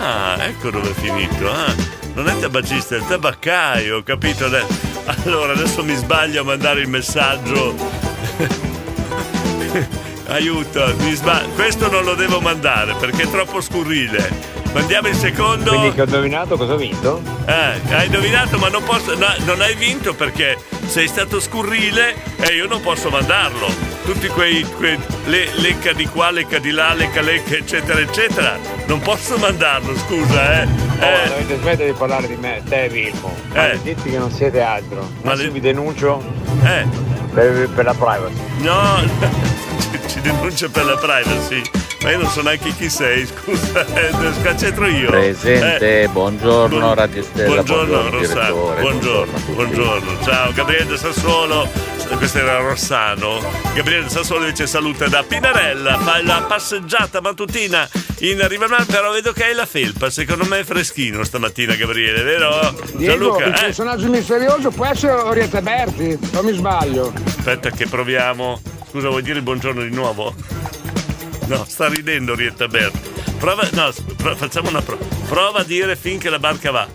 Ah, 0.00 0.36
ecco 0.40 0.70
dove 0.70 0.90
è 0.90 0.92
finito. 0.94 1.50
Ah, 1.50 1.74
non 2.14 2.28
è 2.28 2.38
tabacista, 2.38 2.94
è 2.94 2.98
il 2.98 3.06
tabaccaio, 3.06 3.96
ho 3.98 4.02
capito 4.02 4.44
adesso. 4.44 4.87
Allora, 5.08 5.52
adesso 5.52 5.82
mi 5.82 5.94
sbaglio 5.94 6.42
a 6.42 6.44
mandare 6.44 6.82
il 6.82 6.88
messaggio. 6.88 7.74
Aiuto, 10.28 10.94
mi 10.98 11.14
sbaglio. 11.14 11.48
Questo 11.54 11.90
non 11.90 12.04
lo 12.04 12.14
devo 12.14 12.40
mandare 12.40 12.94
perché 12.94 13.22
è 13.22 13.30
troppo 13.30 13.62
scurrile. 13.62 14.56
Mandiamo 14.74 15.08
il 15.08 15.14
secondo. 15.14 15.70
Quindi 15.70 15.94
che 15.94 16.02
ho 16.02 16.04
indovinato 16.04 16.58
cosa 16.58 16.74
ho 16.74 16.76
vinto? 16.76 17.22
Eh, 17.46 17.94
hai 17.94 18.04
indovinato, 18.06 18.58
ma 18.58 18.68
non 18.68 18.84
posso. 18.84 19.16
no, 19.16 19.28
non 19.46 19.62
hai 19.62 19.74
vinto 19.76 20.14
perché 20.14 20.58
sei 20.86 21.08
stato 21.08 21.40
scurrile 21.40 22.14
e 22.36 22.54
io 22.54 22.66
non 22.66 22.82
posso 22.82 23.08
mandarlo. 23.08 23.66
Tutti 24.04 24.28
quei. 24.28 24.62
quei 24.76 24.98
le, 25.24 25.48
lecca 25.54 25.94
di 25.94 26.06
qua, 26.06 26.30
lecca 26.30 26.58
di 26.58 26.70
là, 26.70 26.92
lecca 26.92 27.22
lecca, 27.22 27.56
eccetera, 27.56 27.98
eccetera. 27.98 28.58
Non 28.86 29.00
posso 29.00 29.38
mandarlo, 29.38 29.96
scusa, 29.96 30.62
eh. 30.62 30.87
Oh, 31.00 31.04
Eh, 31.04 31.28
dovete 31.28 31.58
smettere 31.60 31.92
di 31.92 31.96
parlare 31.96 32.26
di 32.26 32.36
me, 32.36 32.60
te 32.68 32.88
Vilmo. 32.88 33.32
Maledetti 33.52 34.10
che 34.10 34.18
non 34.18 34.30
siete 34.30 34.60
altro. 34.60 35.08
Adesso 35.22 35.50
vi 35.50 35.60
denuncio 35.60 36.22
eh. 36.64 36.86
per, 37.32 37.68
per 37.74 37.84
la 37.84 37.94
privacy. 37.94 38.34
no, 38.62 38.98
ci, 39.78 40.00
ci 40.08 40.20
denuncia 40.20 40.68
per 40.68 40.84
la 40.84 40.96
privacy. 40.96 41.62
Ma 42.02 42.10
io 42.12 42.18
non 42.18 42.30
so 42.30 42.42
neanche 42.42 42.72
chi 42.76 42.88
sei, 42.88 43.26
scusa, 43.26 43.84
eh, 43.94 44.54
c'entro 44.56 44.86
io. 44.86 45.10
Presente, 45.10 46.02
Eh, 46.02 46.08
buongiorno 46.08 46.78
buon- 46.78 46.94
Radio 46.94 47.22
Stella, 47.22 47.54
Buongiorno, 47.54 47.86
buongiorno, 48.00 48.18
Rossano, 48.18 48.54
buongiorno, 48.80 49.32
tutti. 49.38 49.52
buongiorno. 49.52 50.10
Ciao, 50.22 50.52
Gabriele 50.52 50.96
Sassuolo, 50.96 51.68
questo 52.16 52.38
era 52.38 52.58
Rossano. 52.58 53.40
Gabriele 53.74 54.08
Sassuolo 54.08 54.44
invece 54.44 54.66
saluta 54.66 55.06
da 55.08 55.22
Pinarella, 55.22 55.98
fa 55.98 56.22
la 56.22 56.44
passeggiata 56.48 57.20
mattutina 57.20 57.88
in 58.20 58.46
Rivamar, 58.48 58.86
però 58.86 59.12
vedo 59.12 59.32
che 59.32 59.44
hai 59.44 59.54
la 59.54 59.66
felpa, 59.66 60.10
secondo 60.10 60.44
me 60.44 60.60
è 60.60 60.64
freschino 60.64 61.22
stamattina 61.24 61.74
Gabriele, 61.74 62.22
vero? 62.22 62.74
Diego, 62.94 63.12
Gianluca, 63.12 63.44
il 63.44 63.54
eh, 63.54 63.60
personaggio 63.60 64.08
misterioso 64.08 64.70
può 64.70 64.86
essere 64.86 65.12
Orietta 65.12 65.60
Berti, 65.60 66.18
o 66.34 66.42
mi 66.42 66.52
sbaglio? 66.52 67.12
aspetta 67.24 67.70
che 67.70 67.86
proviamo. 67.86 68.60
Scusa, 68.90 69.08
vuoi 69.08 69.22
dire 69.22 69.42
buongiorno 69.42 69.82
di 69.82 69.94
nuovo? 69.94 70.34
No, 71.46 71.64
sta 71.66 71.88
ridendo 71.88 72.34
Rietta 72.34 72.66
Berti. 72.68 72.98
Prova, 73.38 73.68
no, 73.72 73.92
pro- 74.16 74.34
facciamo 74.36 74.68
una 74.68 74.82
prova. 74.82 75.04
Prova 75.28 75.60
a 75.60 75.64
dire 75.64 75.94
finché 75.94 76.28
la 76.30 76.38
barca 76.38 76.70
va. 76.70 76.86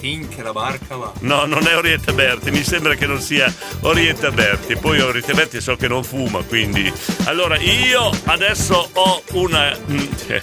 Finché 0.00 0.42
la 0.42 0.52
barca 0.52 0.96
va. 0.96 1.12
No, 1.20 1.44
non 1.44 1.66
è 1.66 1.76
Orietta 1.76 2.12
Berti, 2.12 2.50
mi 2.50 2.62
sembra 2.62 2.94
che 2.94 3.06
non 3.06 3.20
sia 3.20 3.52
Orietta 3.80 4.30
Berti. 4.30 4.76
Poi 4.76 4.98
Orietta 5.00 5.34
Berti 5.34 5.60
so 5.60 5.76
che 5.76 5.88
non 5.88 6.02
fuma, 6.04 6.42
quindi. 6.42 6.90
Allora, 7.24 7.58
io 7.58 8.10
adesso 8.24 8.88
ho 8.94 9.22
una. 9.32 9.76
mm, 9.90 9.98
eh, 10.28 10.42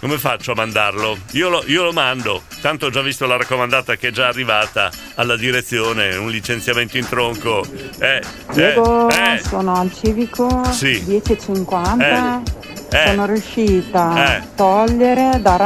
Come 0.00 0.16
faccio 0.18 0.52
a 0.52 0.54
mandarlo? 0.54 1.16
Io 1.32 1.48
lo, 1.50 1.62
io 1.66 1.82
lo 1.82 1.92
mando. 1.92 2.42
Tanto 2.62 2.86
ho 2.86 2.90
già 2.90 3.02
visto 3.02 3.26
la 3.26 3.36
raccomandata 3.36 3.96
che 3.96 4.08
è 4.08 4.10
già 4.12 4.28
arrivata 4.28 4.90
alla 5.16 5.36
direzione, 5.36 6.14
un 6.16 6.30
licenziamento 6.30 6.96
in 6.96 7.06
tronco. 7.08 7.66
Eh, 7.98 8.22
Diego, 8.52 9.08
eh, 9.10 9.34
eh. 9.34 9.42
sono 9.42 9.74
al 9.74 9.92
civico 9.92 10.64
Sì. 10.72 11.02
10.50. 11.06 12.42
Eh. 12.92 13.06
Sono 13.08 13.26
riuscita 13.26 14.14
Eh. 14.16 14.36
a 14.36 14.46
togliere 14.54 15.38
da 15.42 15.56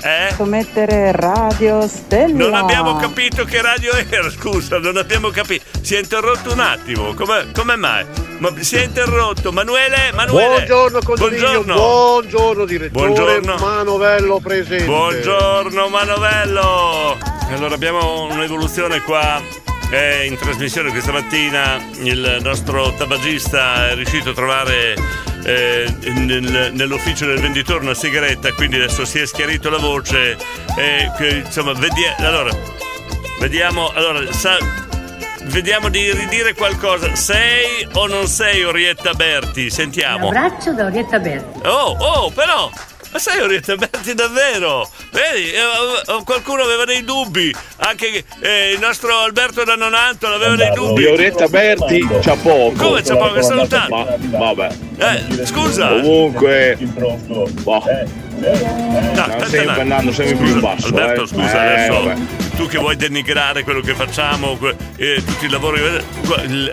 radio. 0.00 0.44
mettere 0.44 1.12
Radio 1.12 1.86
Stella. 1.86 2.34
Non 2.34 2.54
abbiamo 2.54 2.96
capito 2.96 3.44
che 3.44 3.60
radio 3.60 3.92
era, 3.92 4.30
scusa, 4.30 4.78
non 4.78 4.96
abbiamo 4.96 5.30
capito. 5.30 5.64
Si 5.80 5.94
è 5.94 5.98
interrotto 5.98 6.52
un 6.52 6.60
attimo. 6.60 7.14
Come, 7.14 7.50
come 7.52 7.76
mai? 7.76 8.04
Ma 8.38 8.52
si 8.60 8.76
è 8.76 8.84
interrotto. 8.84 9.50
Manuele, 9.52 10.12
Manuele. 10.14 10.64
Buongiorno 10.66 10.98
Buongiorno. 11.00 11.74
buongiorno 11.74 12.64
direttore 12.64 13.06
Buongiorno. 13.12 13.56
Manovello 13.56 14.40
presente. 14.40 14.84
Buongiorno 14.84 15.88
Manovello. 15.88 17.16
Allora 17.50 17.74
abbiamo 17.74 18.28
un'evoluzione 18.30 19.00
qua. 19.02 19.42
Eh, 19.90 20.26
in 20.26 20.36
trasmissione 20.36 20.90
questa 20.90 21.12
mattina 21.12 21.82
il 22.02 22.38
nostro 22.42 22.92
tabagista 22.94 23.88
è 23.90 23.94
riuscito 23.94 24.30
a 24.30 24.34
trovare 24.34 24.94
eh, 25.44 25.86
nel- 26.12 26.70
nell'ufficio 26.74 27.26
del 27.26 27.40
venditore 27.40 27.80
una 27.80 27.94
sigaretta, 27.94 28.52
quindi 28.52 28.76
adesso 28.76 29.04
si 29.04 29.18
è 29.18 29.26
schiarito 29.26 29.70
la 29.70 29.78
voce. 29.78 30.36
eh, 30.76 31.10
insomma, 31.44 31.72
vedi- 31.72 32.04
allora, 32.18 32.50
vediamo. 33.40 33.90
Allora, 33.94 34.30
sa- 34.32 34.58
vediamo 35.44 35.88
di 35.88 36.12
ridire 36.12 36.54
qualcosa. 36.54 37.14
Sei 37.14 37.88
o 37.94 38.06
non 38.06 38.26
sei 38.26 38.62
Orietta 38.64 39.14
Berti? 39.14 39.70
Sentiamo. 39.70 40.26
abbraccio 40.28 40.72
da 40.74 40.84
Orietta 40.86 41.18
Berti. 41.18 41.60
Oh, 41.66 41.96
oh, 41.98 42.30
però! 42.30 42.70
Ma 43.10 43.18
sei 43.18 43.40
Orietta 43.40 43.74
Berti 43.76 44.14
davvero? 44.14 44.88
Vedi, 45.12 45.50
eh, 45.50 45.58
eh, 45.58 46.22
qualcuno 46.24 46.62
aveva 46.62 46.84
dei 46.84 47.04
dubbi. 47.04 47.54
Anche 47.76 48.24
eh, 48.40 48.72
il 48.72 48.80
nostro 48.80 49.16
Alberto 49.16 49.64
da 49.64 49.76
Nonanto 49.76 50.26
aveva 50.26 50.56
dei 50.56 50.70
dubbi. 50.72 51.02
Fioretta 51.02 51.48
Berti 51.48 52.06
c'ha 52.20 52.36
poco. 52.36 52.76
Come 52.76 53.02
c'ha 53.02 53.16
poco? 53.16 53.34
È 53.34 53.42
salutato. 53.42 53.94
Ma, 53.94 54.16
vabbè. 54.38 54.68
Eh, 54.98 55.46
scusa. 55.46 55.88
Comunque. 55.88 56.76
boh, 56.78 57.82
No, 58.38 59.24
un 59.24 59.42
attimo. 59.42 59.70
andando 59.72 60.12
sempre 60.12 60.36
più 60.36 60.46
in 60.46 60.60
basso. 60.60 60.86
Alberto, 60.86 61.22
eh. 61.24 61.26
scusa, 61.26 61.64
Eh, 61.64 61.72
adesso 61.82 62.02
vabbè. 62.04 62.20
tu 62.56 62.66
che 62.66 62.78
vuoi 62.78 62.96
denigrare 62.96 63.64
quello 63.64 63.80
che 63.80 63.94
facciamo, 63.94 64.58
eh, 64.96 65.22
tutti 65.24 65.46
i 65.46 65.50
lavori. 65.50 65.80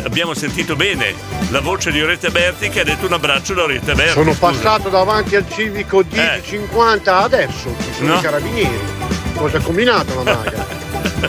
abbiamo 0.04 0.34
sentito 0.34 0.76
bene 0.76 1.14
la 1.50 1.60
voce 1.62 1.92
di 1.92 2.02
Orietta 2.02 2.30
Berti 2.30 2.70
che 2.70 2.82
ha 2.82 2.84
detto 2.84 3.06
un 3.08 3.14
abbraccio 3.14 3.54
da 3.54 3.64
Orietta 3.64 3.94
Berti. 3.96 4.12
Sono 4.14 4.34
scusa. 4.34 4.52
passato 4.52 4.90
davanti 4.90 5.36
al 5.36 5.46
civico 5.50 6.04
1050 6.10 7.18
adesso, 7.18 7.76
ci 7.84 7.94
sono 7.98 8.14
No. 8.14 8.20
i 8.20 8.22
carabinieri. 8.22 8.80
Cosa 9.36 9.58
ha 9.58 9.62
combinato 9.62 10.16
la 10.16 10.34
maga? 10.34 10.84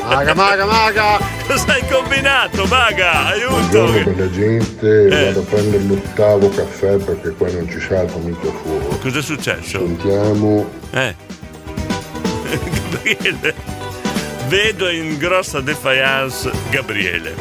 Maga, 0.09 0.35
maga, 0.35 0.65
maga! 0.67 1.19
Cosa 1.47 1.73
hai 1.75 1.83
combinato, 1.89 2.65
maga? 2.67 3.27
Aiuto! 3.27 3.51
Buongiorno 3.51 4.03
per 4.05 4.19
la 4.19 4.31
gente, 4.31 5.07
Eh. 5.07 5.25
vado 5.27 5.41
a 5.41 5.43
prendere 5.43 5.83
l'ottavo 5.85 6.49
caffè 6.49 6.97
perché 6.97 7.31
qua 7.31 7.51
non 7.51 7.69
ci 7.71 7.81
salta 7.81 8.17
mica 8.19 8.49
fuori. 8.63 8.99
Cos'è 9.01 9.23
successo? 9.23 9.79
Sentiamo. 9.79 10.67
Eh. 10.93 11.15
Gabriele. 12.91 13.55
Vedo 14.49 14.89
in 14.89 15.19
grossa 15.19 15.61
defiance 15.61 16.51
Gabriele. 16.71 17.35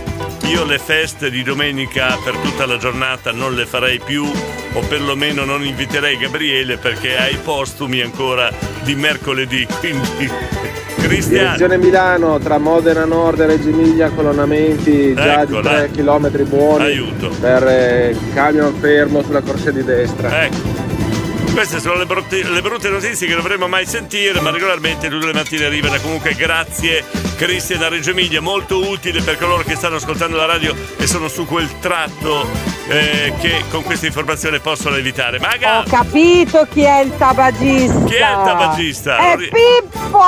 Io 0.43 0.63
le 0.65 0.78
feste 0.78 1.30
di 1.30 1.43
domenica 1.43 2.17
per 2.24 2.36
tutta 2.38 2.65
la 2.65 2.78
giornata 2.78 3.32
non 3.32 3.56
le 3.56 3.65
farei 3.65 4.00
più 4.00 4.24
o 4.26 4.80
perlomeno 4.88 5.43
non 5.43 5.63
inviterei 5.63 6.17
Gabriele 6.17 6.78
perché 6.78 7.17
ha 7.17 7.28
i 7.28 7.38
postumi 7.43 8.02
ancora 8.02 8.52
di 8.84 8.95
mercoledì. 8.95 9.65
Quindi 9.80 10.30
Cristian. 11.02 11.43
Direzione 11.43 11.78
Milano 11.78 12.39
tra 12.39 12.58
Modena 12.58 13.06
Nord 13.06 13.39
e 13.39 13.45
Reggio 13.45 13.69
Emilia 13.69 14.10
colonnamenti 14.10 15.13
già 15.13 15.43
Eccola. 15.43 15.86
di 15.86 15.91
3 15.91 16.04
km 16.04 16.43
buoni 16.48 16.86
Aiuto. 16.86 17.30
per 17.39 17.67
eh, 17.67 18.17
camion 18.34 18.74
fermo 18.76 19.21
sulla 19.24 19.41
corsia 19.41 19.71
di 19.71 19.84
destra. 19.84 20.43
Ecco. 20.45 20.74
Queste 21.56 21.80
sono 21.80 21.96
le 21.96 22.06
brutte, 22.06 22.44
le 22.44 22.62
brutte 22.62 22.89
notizie 22.89 23.28
che 23.28 23.34
dovremmo 23.34 23.70
mai 23.70 23.86
sentire, 23.86 24.41
ma 24.41 24.52
regolarmente 24.52 25.08
tutte 25.08 25.28
le 25.28 25.34
mattine 25.34 25.63
arrivano. 25.63 25.98
Comunque 26.02 26.34
grazie 26.34 27.02
Cristian 27.38 27.80
da 27.80 27.88
Reggio 27.88 28.10
Emilia, 28.10 28.41
molto 28.41 28.86
utile 28.86 29.22
per 29.22 29.38
coloro 29.38 29.63
che 29.63 29.76
stanno 29.76 29.96
ascoltando 29.96 30.36
la 30.36 30.46
radio 30.46 30.76
e 30.98 31.08
sono 31.08 31.30
su 31.30 31.46
quel 31.46 31.80
tratto 31.80 32.74
eh, 32.88 33.34
che 33.39 33.63
con 33.69 33.84
questa 33.84 34.06
informazione 34.06 34.60
possono 34.60 34.95
evitare. 34.95 35.39
Maga! 35.39 35.80
Ho 35.80 35.84
capito 35.88 36.67
chi 36.71 36.84
è 36.84 37.00
il 37.02 37.15
tabagista. 37.17 38.04
Chi 38.06 38.15
è 38.15 38.30
il 38.30 38.41
tabagista? 38.43 39.17
È 39.17 39.38
Pippo! 39.38 40.19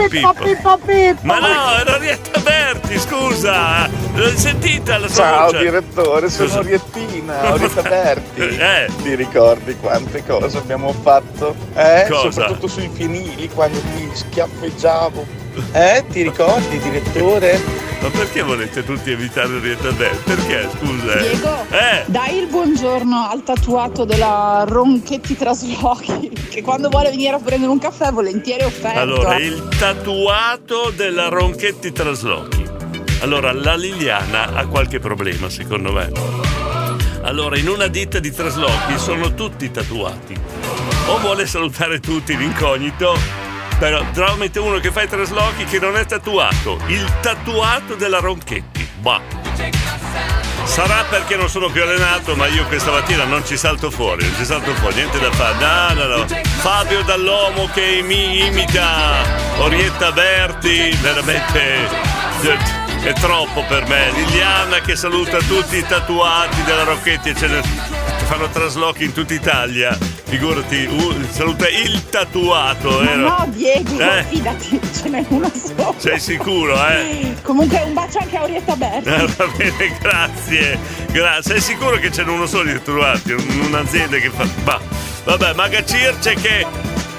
Che 0.00 0.08
Pippo, 0.08 0.32
Pippo? 0.32 0.44
Pippo, 0.44 0.78
Pippo! 0.84 1.20
Ma 1.22 1.38
no, 1.38 1.78
era 1.78 1.96
Rietta 1.96 2.40
Berti, 2.40 2.98
scusa! 2.98 3.88
L'hai 4.14 4.36
sentita 4.36 4.96
la 4.98 5.08
sua 5.08 5.24
Ciao 5.24 5.46
voce? 5.46 5.58
direttore, 5.58 6.30
sono 6.30 6.48
Cosa? 6.48 6.58
Oriettina, 6.60 7.52
Orietta 7.52 7.82
Berti. 7.82 8.44
Eh. 8.66 8.86
Ti 9.02 9.14
ricordi 9.14 9.76
quante 9.76 10.24
cose 10.24 10.58
abbiamo 10.58 10.92
fatto? 10.92 11.54
Eh? 11.74 12.06
Cosa? 12.08 12.30
Soprattutto 12.30 12.66
sui 12.68 12.88
fienili 12.92 13.48
quando 13.50 13.78
ti 13.80 14.10
schiaffeggiavo. 14.12 15.44
Eh? 15.72 16.04
Ti 16.10 16.22
ricordi, 16.22 16.78
direttore? 16.78 17.60
Ma 18.00 18.08
perché 18.10 18.42
volete 18.42 18.84
tutti 18.84 19.10
evitare 19.10 19.58
Rietta 19.58 19.90
Berti? 19.90 20.32
Perché, 20.34 20.68
scusa? 20.78 21.12
eh? 21.14 21.28
Diego, 21.28 21.66
Eh! 21.70 22.02
dai 22.06 22.36
il 22.38 22.46
buongiorno 22.46 23.28
al 23.30 23.42
tatuato 23.42 24.04
della 24.04 24.64
Ronchetti 24.68 25.36
Traslochi, 25.36 26.30
che 26.50 26.62
quando 26.62 26.88
vuole 26.88 27.10
venire 27.10 27.34
a 27.36 27.38
prendere 27.38 27.70
un 27.72 27.78
caffè 27.78 28.10
volentieri 28.12 28.64
offerto. 28.64 28.98
Allora, 29.00 29.36
il 29.38 29.68
tatuato 29.78 30.92
della 30.94 31.28
Ronchetti 31.28 31.90
Traslochi. 31.92 32.64
Allora, 33.20 33.52
la 33.52 33.74
Liliana 33.76 34.52
ha 34.54 34.66
qualche 34.66 34.98
problema, 35.00 35.48
secondo 35.48 35.90
me. 35.92 36.12
Allora, 37.22 37.58
in 37.58 37.68
una 37.68 37.86
ditta 37.88 38.20
di 38.20 38.30
traslochi 38.30 38.98
sono 38.98 39.34
tutti 39.34 39.70
tatuati. 39.70 40.38
O 41.08 41.18
vuole 41.18 41.46
salutare 41.46 41.98
tutti 41.98 42.34
in 42.34 42.42
incognito, 42.42 43.16
però 43.78 44.02
tramite 44.12 44.58
uno 44.58 44.78
che 44.78 44.90
fa 44.90 45.02
i 45.02 45.08
traslochi 45.08 45.64
che 45.64 45.78
non 45.78 45.96
è 45.96 46.06
tatuato. 46.06 46.78
Il 46.86 47.10
tatuato 47.20 47.94
della 47.94 48.18
Ronchetti. 48.18 48.88
Bah. 49.00 49.20
Sarà 50.64 51.04
perché 51.08 51.36
non 51.36 51.48
sono 51.48 51.68
più 51.68 51.82
allenato, 51.82 52.34
ma 52.34 52.46
io 52.46 52.64
questa 52.66 52.90
mattina 52.90 53.24
non 53.24 53.46
ci 53.46 53.56
salto 53.56 53.90
fuori, 53.90 54.24
non 54.24 54.34
ci 54.36 54.44
salto 54.44 54.74
fuori, 54.74 54.96
niente 54.96 55.18
da 55.18 55.30
fare. 55.30 55.94
No, 55.94 56.04
no, 56.04 56.16
no. 56.16 56.26
Fabio 56.58 57.02
Dall'Omo 57.02 57.68
che 57.72 58.00
mi 58.02 58.44
imita 58.44 59.22
Orietta 59.58 60.10
Berti, 60.10 60.90
veramente 61.00 61.88
eh, 62.42 62.84
è 63.02 63.12
troppo 63.12 63.64
per 63.68 63.86
me. 63.86 64.10
Liliana 64.12 64.80
che 64.80 64.96
saluta 64.96 65.38
tutti 65.38 65.76
i 65.76 65.86
tatuati 65.86 66.62
della 66.64 66.84
ne 66.84 67.00
che 67.00 67.20
fanno 68.26 68.48
traslochi 68.48 69.04
in 69.04 69.12
tutta 69.12 69.34
Italia. 69.34 69.96
Figurati, 70.26 70.84
uh, 70.90 71.14
saluta 71.30 71.68
il 71.68 72.08
tatuato, 72.08 72.98
vero? 72.98 73.16
no, 73.28 73.46
Diego, 73.50 73.98
Eh. 73.98 74.24
fidati, 74.28 74.80
ce 74.92 75.08
n'è 75.08 75.24
uno 75.28 75.50
solo. 75.54 75.94
Sei 75.98 76.18
sicuro, 76.18 76.74
eh? 76.88 77.34
Comunque 77.42 77.80
un 77.82 77.92
bacio 77.94 78.18
anche 78.18 78.36
a 78.36 78.42
Orietta 78.42 78.74
Berti. 78.74 79.08
Eh, 79.08 79.26
va 79.36 79.46
bene, 79.56 79.96
grazie. 80.00 80.78
Grazie. 81.12 81.52
Sei 81.52 81.60
sicuro 81.60 81.96
che 81.98 82.10
c'è 82.10 82.24
uno 82.24 82.46
solo 82.46 82.64
di 82.64 82.72
tatuati? 82.72 83.32
Un- 83.32 83.60
Un'azienda 83.68 84.16
che 84.18 84.30
fa. 84.30 84.46
Ma 84.64 84.80
vabbè, 85.24 85.54
Maga 85.54 85.84
Circe 85.84 86.34
che. 86.34 86.66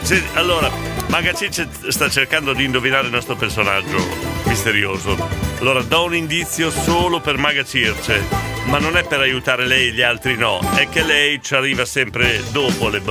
se- 0.01 0.23
allora, 0.33 0.69
Maga 1.07 1.33
Circe 1.33 1.67
sta 1.87 2.09
cercando 2.09 2.51
di 2.53 2.65
indovinare 2.65 3.05
il 3.05 3.13
nostro 3.13 3.35
personaggio 3.37 4.05
misterioso. 4.43 5.15
Allora, 5.59 5.81
do 5.81 6.03
un 6.03 6.13
indizio 6.15 6.69
solo 6.69 7.21
per 7.21 7.37
Maga 7.37 7.63
Circe. 7.63 8.46
Ma 8.67 8.79
non 8.79 8.95
è 8.97 9.03
per 9.05 9.19
aiutare 9.19 9.65
lei 9.65 9.87
e 9.89 9.91
gli 9.91 10.01
altri 10.01 10.35
no, 10.35 10.59
è 10.75 10.87
che 10.89 11.03
lei 11.03 11.41
ci 11.41 11.55
arriva 11.55 11.85
sempre 11.85 12.41
dopo 12.51 12.89
le... 12.89 13.01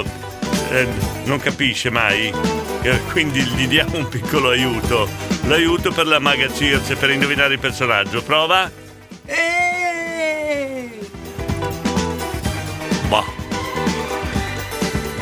eh, 0.71 0.87
non 1.25 1.39
capisce 1.39 1.91
mai, 1.91 2.33
Eh, 2.83 3.01
quindi 3.11 3.41
gli 3.43 3.67
diamo 3.67 3.97
un 3.99 4.09
piccolo 4.09 4.51
aiuto. 4.51 5.09
L'aiuto 5.49 5.91
per 5.91 6.07
la 6.07 6.21
maga 6.21 6.49
Circe, 6.53 6.95
per 6.95 7.11
indovinare 7.11 7.55
il 7.55 7.59
personaggio. 7.59 8.23
Prova? 8.23 8.71
Boh. 13.09 13.25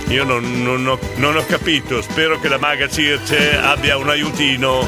Io 0.08 0.24
non, 0.24 0.62
non 0.62 0.86
ho, 0.86 0.98
non 1.16 1.36
ho 1.36 1.46
capito, 1.46 2.02
spero 2.02 2.38
che 2.38 2.48
la 2.48 2.58
maga 2.58 2.86
Circe 2.86 3.56
abbia 3.56 3.96
un 3.96 4.10
aiutino 4.10 4.86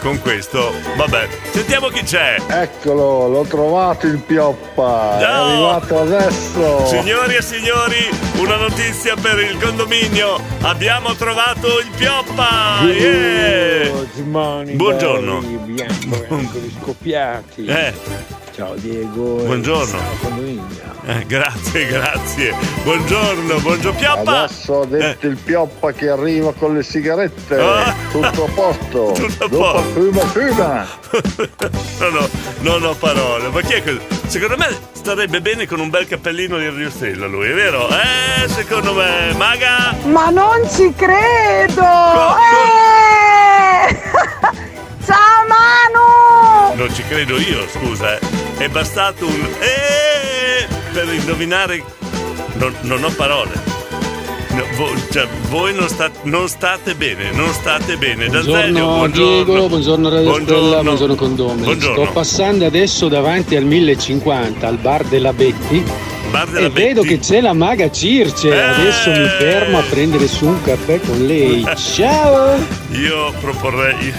con 0.00 0.18
questo. 0.20 0.72
Vabbè, 0.96 1.28
sentiamo 1.52 1.88
chi 1.88 2.02
c'è. 2.02 2.36
Eccolo, 2.48 3.28
l'ho 3.28 3.42
trovato 3.44 4.06
il 4.06 4.18
pioppa. 4.18 5.18
È 5.18 5.22
No! 5.26 5.44
arrivato 5.44 6.00
adesso. 6.00 6.86
Signori 6.86 7.34
e 7.36 7.42
signori, 7.42 8.08
una 8.38 8.56
notizia 8.56 9.14
per 9.16 9.38
il 9.38 9.56
condominio. 9.62 10.38
Abbiamo 10.62 11.14
trovato 11.14 11.78
il 11.78 11.90
Pioppa! 11.96 12.80
Yeah! 12.84 13.90
Buongiorno. 14.74 15.40
belli, 15.40 15.56
Bianco, 15.72 16.22
eccoli 16.24 16.74
scoppiati. 16.80 17.64
Eh, 17.66 17.94
Ciao 18.54 18.74
Diego. 18.74 19.36
Buongiorno. 19.44 19.98
Eh, 21.06 21.24
grazie, 21.26 21.86
grazie. 21.86 22.54
Buongiorno, 22.82 23.58
buongiorno 23.60 23.98
Pioppa! 23.98 24.42
Adesso 24.42 24.80
ha 24.82 24.86
detto 24.86 25.26
il 25.26 25.36
pioppa 25.36 25.92
che 25.92 26.08
arriva 26.10 26.52
con 26.52 26.74
le 26.74 26.82
sigarette. 26.82 27.58
Ah. 27.58 27.94
Tutto 28.10 28.44
a 28.44 28.48
posto. 28.54 29.12
Tutto 29.16 29.44
a 29.44 29.48
Dopo 29.48 29.72
posto. 29.72 29.88
fuma 29.92 30.20
fuma. 30.26 30.86
Non 32.00 32.16
ho, 32.16 32.28
non 32.60 32.82
ho 32.84 32.94
parole. 32.94 33.48
Ma 33.48 33.60
chi 33.60 33.74
è 33.74 33.82
quello? 33.82 34.00
Secondo 34.26 34.56
me 34.56 34.68
starebbe 34.92 35.42
bene 35.42 35.66
con 35.66 35.80
un 35.80 35.90
bel 35.90 36.06
cappellino 36.06 36.56
di 36.56 36.68
Rio 36.70 36.88
Stella 36.90 37.26
lui, 37.26 37.50
è 37.50 37.52
vero? 37.54 37.88
Eh, 37.90 38.48
secondo 38.48 38.94
me. 38.94 39.34
Maga! 39.36 39.94
Ma 40.04 40.30
non 40.30 40.66
ci 40.70 40.90
credo! 40.96 41.82
Eh! 42.38 43.96
Ciao 45.04 45.44
Manu! 45.46 46.39
Non 46.76 46.94
ci 46.94 47.02
credo 47.08 47.38
io, 47.38 47.66
scusa. 47.72 48.16
eh. 48.18 48.20
È 48.58 48.68
bastato 48.68 49.26
un 49.26 49.48
eh 49.60 50.66
per 50.92 51.12
indovinare. 51.12 51.82
Non, 52.54 52.74
non 52.82 53.02
ho 53.04 53.10
parole. 53.10 53.50
No, 54.52 54.64
vo- 54.76 54.94
cioè, 55.12 55.26
voi 55.48 55.72
non 55.74 55.88
state, 55.88 56.18
non 56.24 56.48
state 56.48 56.94
bene, 56.94 57.30
non 57.32 57.52
state 57.52 57.96
bene. 57.96 58.26
Buongiorno 58.28 58.86
buongiorno. 58.96 59.44
Diego, 59.44 59.68
buongiorno 59.68 60.08
Radio 60.08 60.28
Buongiorno. 60.30 60.66
Stella, 60.66 60.82
buongiorno 60.82 61.14
Condomi. 61.14 61.62
Buongiorno. 61.62 62.02
Sto 62.04 62.12
passando 62.12 62.66
adesso 62.66 63.08
davanti 63.08 63.56
al 63.56 63.64
1050 63.64 64.66
al 64.66 64.76
bar 64.78 65.04
della 65.04 65.32
Betti 65.32 65.84
Bar 66.30 66.48
della 66.48 66.66
e 66.66 66.70
vedo 66.70 67.02
Betti? 67.02 67.14
che 67.14 67.20
c'è 67.20 67.40
la 67.40 67.52
maga 67.52 67.90
Circe. 67.90 68.48
Eh. 68.48 68.60
Adesso 68.60 69.10
mi 69.10 69.26
fermo 69.38 69.78
a 69.78 69.82
prendere 69.82 70.26
su 70.26 70.46
un 70.46 70.60
caffè 70.62 71.00
con 71.00 71.24
lei. 71.26 71.64
Ciao! 71.76 72.58
Io 72.90 73.32
proporrei. 73.40 74.12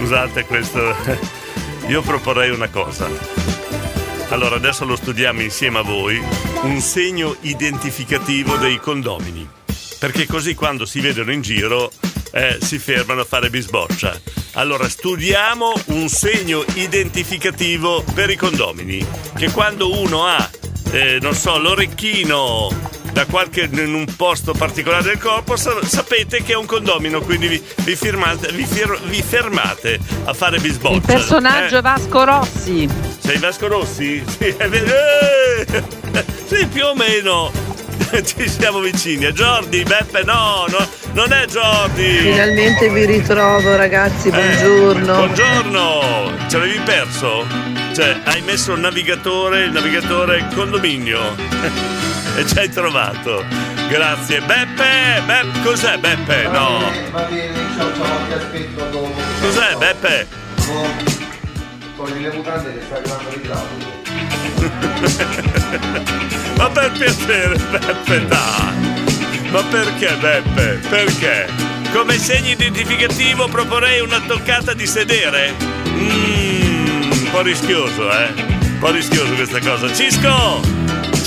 Scusate 0.00 0.46
questo. 0.46 0.96
Io 1.88 2.00
proporrei 2.00 2.48
una 2.48 2.70
cosa. 2.70 3.06
Allora, 4.30 4.56
adesso 4.56 4.86
lo 4.86 4.96
studiamo 4.96 5.42
insieme 5.42 5.80
a 5.80 5.82
voi. 5.82 6.18
Un 6.62 6.80
segno 6.80 7.36
identificativo 7.42 8.56
dei 8.56 8.78
condomini. 8.78 9.46
Perché 9.98 10.26
così 10.26 10.54
quando 10.54 10.86
si 10.86 11.00
vedono 11.00 11.32
in 11.32 11.42
giro 11.42 11.92
eh, 12.32 12.56
si 12.62 12.78
fermano 12.78 13.20
a 13.20 13.24
fare 13.26 13.50
bisboccia. 13.50 14.18
Allora, 14.52 14.88
studiamo 14.88 15.70
un 15.88 16.08
segno 16.08 16.64
identificativo 16.76 18.02
per 18.14 18.30
i 18.30 18.36
condomini. 18.36 19.06
Che 19.36 19.50
quando 19.50 20.00
uno 20.00 20.24
ha, 20.24 20.48
eh, 20.92 21.18
non 21.20 21.34
so, 21.34 21.58
l'orecchino 21.58 22.99
da 23.12 23.24
qualche 23.26 23.68
in 23.70 23.94
un 23.94 24.04
posto 24.16 24.52
particolare 24.52 25.02
del 25.04 25.18
corpo 25.18 25.56
sa- 25.56 25.76
sapete 25.84 26.42
che 26.42 26.52
è 26.52 26.56
un 26.56 26.66
condomino 26.66 27.20
quindi 27.20 27.48
vi, 27.48 27.62
vi 27.84 27.96
firmate- 27.96 28.52
vi 28.52 28.64
fir- 28.64 29.00
vi 29.04 29.22
fermate 29.22 29.98
a 30.24 30.32
fare 30.34 30.58
bisboccia 30.58 30.94
Il 30.96 31.02
personaggio 31.02 31.76
Eh, 31.76 31.78
è 31.78 31.82
Vasco 31.82 32.24
Rossi. 32.24 32.88
sei 33.18 33.38
Vasco 33.38 33.66
Rossi? 33.68 34.22
Sì, 34.38 34.44
è 34.56 34.68
vero. 34.68 34.86
Eh! 34.86 35.84
Sì, 36.46 36.66
più 36.66 36.84
o 36.86 36.94
meno 36.94 37.50
ci 38.24 38.48
siamo 38.48 38.80
vicini 38.80 39.24
è 39.26 39.32
Jordi 39.32 39.82
Beppe 39.84 40.22
no, 40.24 40.64
no 40.68 40.88
non 41.12 41.32
è 41.32 41.44
Jordi 41.46 42.18
Finalmente 42.18 42.88
vi 42.88 43.04
ritrovo 43.04 43.76
ragazzi, 43.76 44.28
Eh, 44.28 44.30
buongiorno. 44.32 45.14
buongiorno 45.14 46.32
ci 46.48 46.56
avevi 46.56 46.78
perso? 46.80 47.46
cioè 47.94 48.20
hai 48.24 48.40
messo 48.42 48.72
il 48.72 48.80
navigatore 48.80 49.64
il 49.64 49.72
navigatore 49.72 50.46
condominio 50.54 51.18
e 52.36 52.46
ci 52.48 52.58
hai 52.58 52.68
trovato 52.70 53.44
grazie 53.88 54.40
Beppe 54.40 55.22
Beppe 55.26 55.60
cos'è 55.62 55.98
Beppe 55.98 56.48
no 56.48 56.80
Va 57.10 57.22
bene, 57.22 57.54
ciao 57.76 57.92
ciao, 57.96 58.26
ti 58.26 58.32
aspetto 58.32 58.84
dopo. 58.90 59.14
cos'è 59.40 59.76
Beppe 59.76 60.26
Togli 61.96 62.22
le 62.22 62.32
mutande 62.32 62.72
che 62.72 62.80
sta 62.86 62.96
arrivando 62.96 63.28
l'idraulico. 63.30 63.98
Ma 66.56 66.68
per 66.70 66.92
piacere, 66.92 67.56
Beppe, 67.56 68.26
dai! 68.26 69.50
Ma 69.50 69.62
perché, 69.64 70.16
Beppe? 70.18 70.80
Perché? 70.88 71.46
Come 71.92 72.16
segno 72.18 72.50
identificativo 72.52 73.48
proporrei 73.48 74.00
una 74.00 74.20
toccata 74.20 74.72
di 74.72 74.86
sedere? 74.86 75.54
Mmm, 75.88 77.10
un 77.10 77.28
po' 77.30 77.42
rischioso, 77.42 78.10
eh? 78.10 78.32
Un 78.36 78.78
po' 78.78 78.90
rischioso 78.90 79.34
questa 79.34 79.58
cosa. 79.60 79.92
Cisco! 79.92 80.79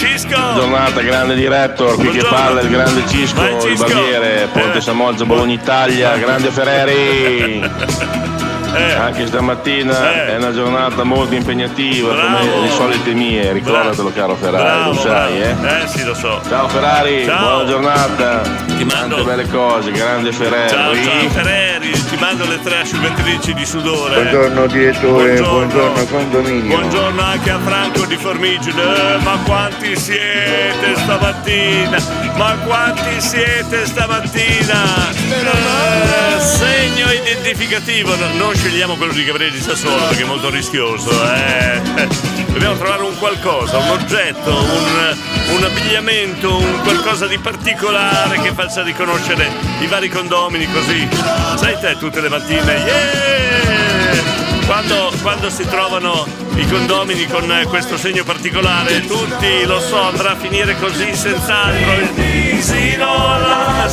Cisco! 0.04 0.36
Giornata, 0.56 1.02
grande 1.02 1.36
director, 1.36 1.96
qui 1.96 2.10
che 2.10 2.20
Buongiorno. 2.20 2.38
parla 2.38 2.62
il 2.62 2.70
grande 2.70 3.08
Cisco, 3.08 3.42
Vai, 3.42 3.54
il 3.56 3.62
Cisco. 3.62 3.86
Baviere, 3.88 4.48
Ponte 4.52 4.78
Eh. 4.78 4.82
Samoggia, 4.82 5.26
Bologna 5.26 5.54
Italia, 5.54 6.16
grande 6.18 6.50
Ferreri. 6.52 7.62
Anche 8.74 9.28
stamattina 9.28 10.26
è 10.26 10.36
una 10.36 10.52
giornata 10.52 11.04
molto 11.04 11.36
impegnativa, 11.36 12.12
Bravo. 12.12 12.38
come 12.38 12.62
le 12.66 12.72
solite 12.72 13.14
mie, 13.14 13.52
ricordatelo 13.52 14.12
caro 14.16 14.36
Ferrari, 14.36 14.64
Bravo, 14.64 14.94
lo 14.94 15.00
sai, 15.00 15.42
eh? 15.44 15.54
bravo. 15.54 15.84
Eh 15.84 15.88
sì, 15.88 16.04
lo 16.04 16.16
so. 16.16 16.42
Ciao 16.50 16.68
Ferrari, 16.70 17.24
Ciao. 17.24 17.40
buona 17.40 17.66
giornata. 17.70 18.42
Tante 18.88 19.22
belle 19.24 19.48
cose, 19.50 19.92
grande 19.92 20.32
Ferrari. 20.32 20.70
Ciao, 20.70 20.96
ciao 20.96 21.30
Ferreri, 21.30 21.96
ti 22.14 22.20
mando 22.20 22.46
le 22.48 22.62
tre 22.62 22.82
asciugatrici 22.82 23.54
di 23.56 23.66
sudore. 23.66 24.22
Buongiorno 24.22 24.68
direttore, 24.68 25.40
Buongiorno. 25.40 25.52
buongiorno 25.52 26.06
condominio. 26.06 26.78
Buongiorno 26.78 27.22
anche 27.22 27.50
a 27.50 27.60
Franco 27.60 28.06
di 28.06 28.18
Formigine. 28.18 28.82
Eh, 28.82 29.18
ma 29.24 29.40
quanti 29.44 29.96
siete 29.98 30.94
stamattina? 30.96 31.98
Ma 32.36 32.56
quanti 32.66 33.20
siete 33.20 33.86
stamattina? 33.88 35.10
Eh, 35.10 36.40
segno 36.40 37.12
identificativo. 37.12 38.16
No, 38.16 38.28
non 38.36 38.54
scegliamo 38.54 38.96
quello 38.96 39.14
di 39.14 39.24
Gabriele 39.24 39.54
di 39.54 39.62
Sassuolo 39.62 40.06
perché 40.06 40.22
è 40.22 40.28
molto 40.28 40.50
rischioso. 40.52 41.10
eh. 41.34 41.82
Dobbiamo 42.46 42.76
trovare 42.78 43.02
un 43.02 43.18
qualcosa, 43.18 43.78
un 43.78 43.90
oggetto, 43.90 44.52
un, 44.52 45.18
un 45.56 45.64
abbigliamento, 45.64 46.58
un 46.58 46.82
qualcosa 46.82 47.28
di 47.28 47.38
particolare 47.38 48.40
che 48.40 48.52
faccia 48.54 48.84
riconoscere 48.84 49.50
i 49.80 49.88
vari 49.88 50.10
condomini 50.10 50.68
così. 50.72 51.08
Sai 51.56 51.78
te 51.80 51.98
tutte 51.98 52.22
le 52.22 52.30
mattine. 52.30 52.74
Yeah! 52.74 54.64
Quando, 54.66 55.12
quando 55.22 55.50
si 55.50 55.68
trovano 55.68 56.26
i 56.56 56.68
condomini 56.68 57.26
con 57.28 57.52
eh, 57.52 57.66
questo 57.66 57.98
segno 57.98 58.24
particolare, 58.24 59.06
tutti 59.06 59.66
lo 59.66 59.80
so, 59.80 60.02
andrà 60.02 60.32
a 60.32 60.36
finire 60.36 60.78
così 60.80 61.16
senz'altro. 61.16 62.32
La, 62.98 63.90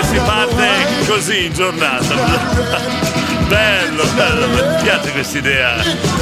eh, 0.00 0.04
si 0.04 0.20
parte 0.24 0.68
così 1.06 1.46
in 1.46 1.52
giornata. 1.52 3.06
Bello, 3.48 4.04
bello, 4.14 4.46
mi 4.48 4.82
piace 4.82 5.10
questa 5.10 5.38
idea 5.38 5.74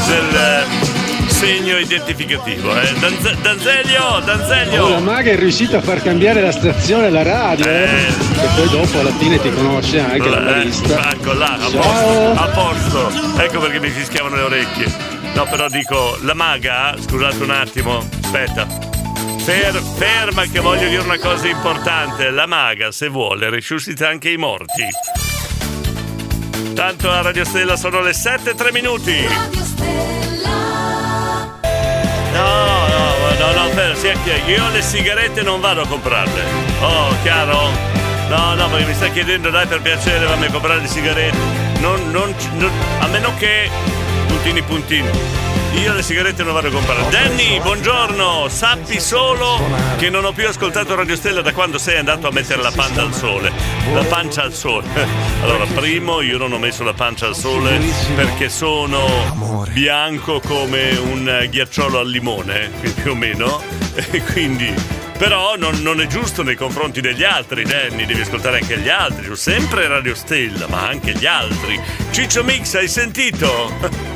del 0.06 0.95
segno 1.36 1.76
identificativo. 1.78 2.74
Eh. 2.80 2.92
Danze- 2.98 3.36
Danzelio, 3.42 4.20
Danzelio. 4.24 4.84
Oh, 4.84 4.88
la 4.88 5.00
maga 5.00 5.32
è 5.32 5.36
riuscita 5.36 5.78
a 5.78 5.80
far 5.82 6.02
cambiare 6.02 6.40
la 6.40 6.50
stazione 6.50 7.06
alla 7.08 7.22
radio, 7.22 7.66
eh. 7.66 8.06
E 8.40 8.48
poi 8.54 8.68
dopo 8.70 9.00
alla 9.00 9.12
fine 9.18 9.38
ti 9.40 9.50
conosce 9.52 10.00
anche 10.00 10.28
la 10.30 10.40
Eh, 10.40 10.44
barista. 10.44 11.10
Ecco 11.12 11.32
là, 11.34 11.52
a 11.60 11.68
posto, 11.68 12.32
a 12.32 12.46
posto. 12.48 13.42
Ecco 13.42 13.58
perché 13.60 13.80
mi 13.80 13.90
fischiavano 13.90 14.36
le 14.36 14.42
orecchie. 14.42 14.86
No, 15.34 15.44
però 15.44 15.68
dico, 15.68 16.16
la 16.22 16.32
maga, 16.34 16.94
scusate 16.98 17.42
un 17.42 17.50
attimo, 17.50 17.98
aspetta. 18.22 18.66
Fer- 19.44 19.82
ferma 19.98 20.44
che 20.50 20.60
voglio 20.60 20.88
dire 20.88 21.02
una 21.02 21.18
cosa 21.18 21.46
importante. 21.48 22.30
La 22.30 22.46
maga, 22.46 22.90
se 22.90 23.08
vuole, 23.08 23.50
risuscita 23.50 24.08
anche 24.08 24.30
i 24.30 24.36
morti. 24.38 24.84
Tanto 26.74 27.10
a 27.10 27.20
Radio 27.20 27.44
Stella 27.44 27.76
sono 27.76 28.00
le 28.00 28.14
7 28.14 28.50
e 28.50 28.54
3 28.54 28.72
minuti. 28.72 29.14
Chiaro, 34.22 34.50
io 34.50 34.68
le 34.70 34.82
sigarette 34.82 35.42
non 35.42 35.60
vado 35.60 35.82
a 35.82 35.86
comprarle. 35.86 36.42
Oh, 36.80 37.14
chiaro? 37.22 37.70
No, 38.28 38.54
no, 38.54 38.68
perché 38.68 38.86
mi 38.86 38.94
sta 38.94 39.08
chiedendo, 39.08 39.50
dai, 39.50 39.66
per 39.66 39.80
piacere, 39.80 40.26
fammi 40.26 40.48
comprare 40.48 40.80
le 40.80 40.86
sigarette. 40.88 41.36
Non, 41.80 42.10
non, 42.10 42.34
non- 42.54 42.70
a 43.00 43.06
meno 43.06 43.32
che, 43.38 43.70
puntini, 44.26 44.62
puntini, 44.62 45.08
Io 45.74 45.92
le 45.92 46.02
sigarette 46.02 46.42
non 46.42 46.54
vado 46.54 46.68
a 46.68 46.70
comprare. 46.70 47.08
Danny, 47.10 47.60
buongiorno. 47.60 48.48
Sappi 48.48 48.98
solo 49.00 49.60
che 49.98 50.10
non 50.10 50.24
ho 50.24 50.32
più 50.32 50.48
ascoltato 50.48 50.94
Radio 50.94 51.16
Stella 51.16 51.42
da 51.42 51.52
quando 51.52 51.78
sei 51.78 51.98
andato 51.98 52.28
a 52.28 52.32
mettere 52.32 52.62
la 52.62 52.72
pancia 52.74 53.02
al 53.02 53.14
sole. 53.14 53.52
La 53.92 54.04
pancia 54.04 54.42
al 54.42 54.54
sole. 54.54 54.86
Allora, 55.42 55.66
primo, 55.66 56.22
io 56.22 56.38
non 56.38 56.52
ho 56.52 56.58
messo 56.58 56.82
la 56.82 56.94
pancia 56.94 57.26
al 57.26 57.36
sole 57.36 57.78
perché 58.14 58.48
sono 58.48 59.64
bianco 59.70 60.40
come 60.40 60.96
un 60.96 61.46
ghiacciolo 61.48 62.00
al 62.00 62.08
limone, 62.08 62.70
più 63.02 63.12
o 63.12 63.14
meno. 63.14 63.62
E 64.10 64.22
quindi 64.22 64.74
però 65.18 65.56
non, 65.56 65.80
non 65.80 66.02
è 66.02 66.06
giusto 66.06 66.42
nei 66.42 66.54
confronti 66.54 67.00
degli 67.00 67.24
altri, 67.24 67.64
Danny, 67.64 68.04
devi 68.04 68.20
ascoltare 68.20 68.58
anche 68.58 68.78
gli 68.78 68.90
altri. 68.90 69.34
Sempre 69.34 69.88
Radio 69.88 70.14
Stella, 70.14 70.66
ma 70.68 70.86
anche 70.86 71.12
gli 71.12 71.24
altri. 71.24 71.80
Ciccio 72.10 72.44
Mix, 72.44 72.74
hai 72.74 72.88
sentito? 72.88 74.14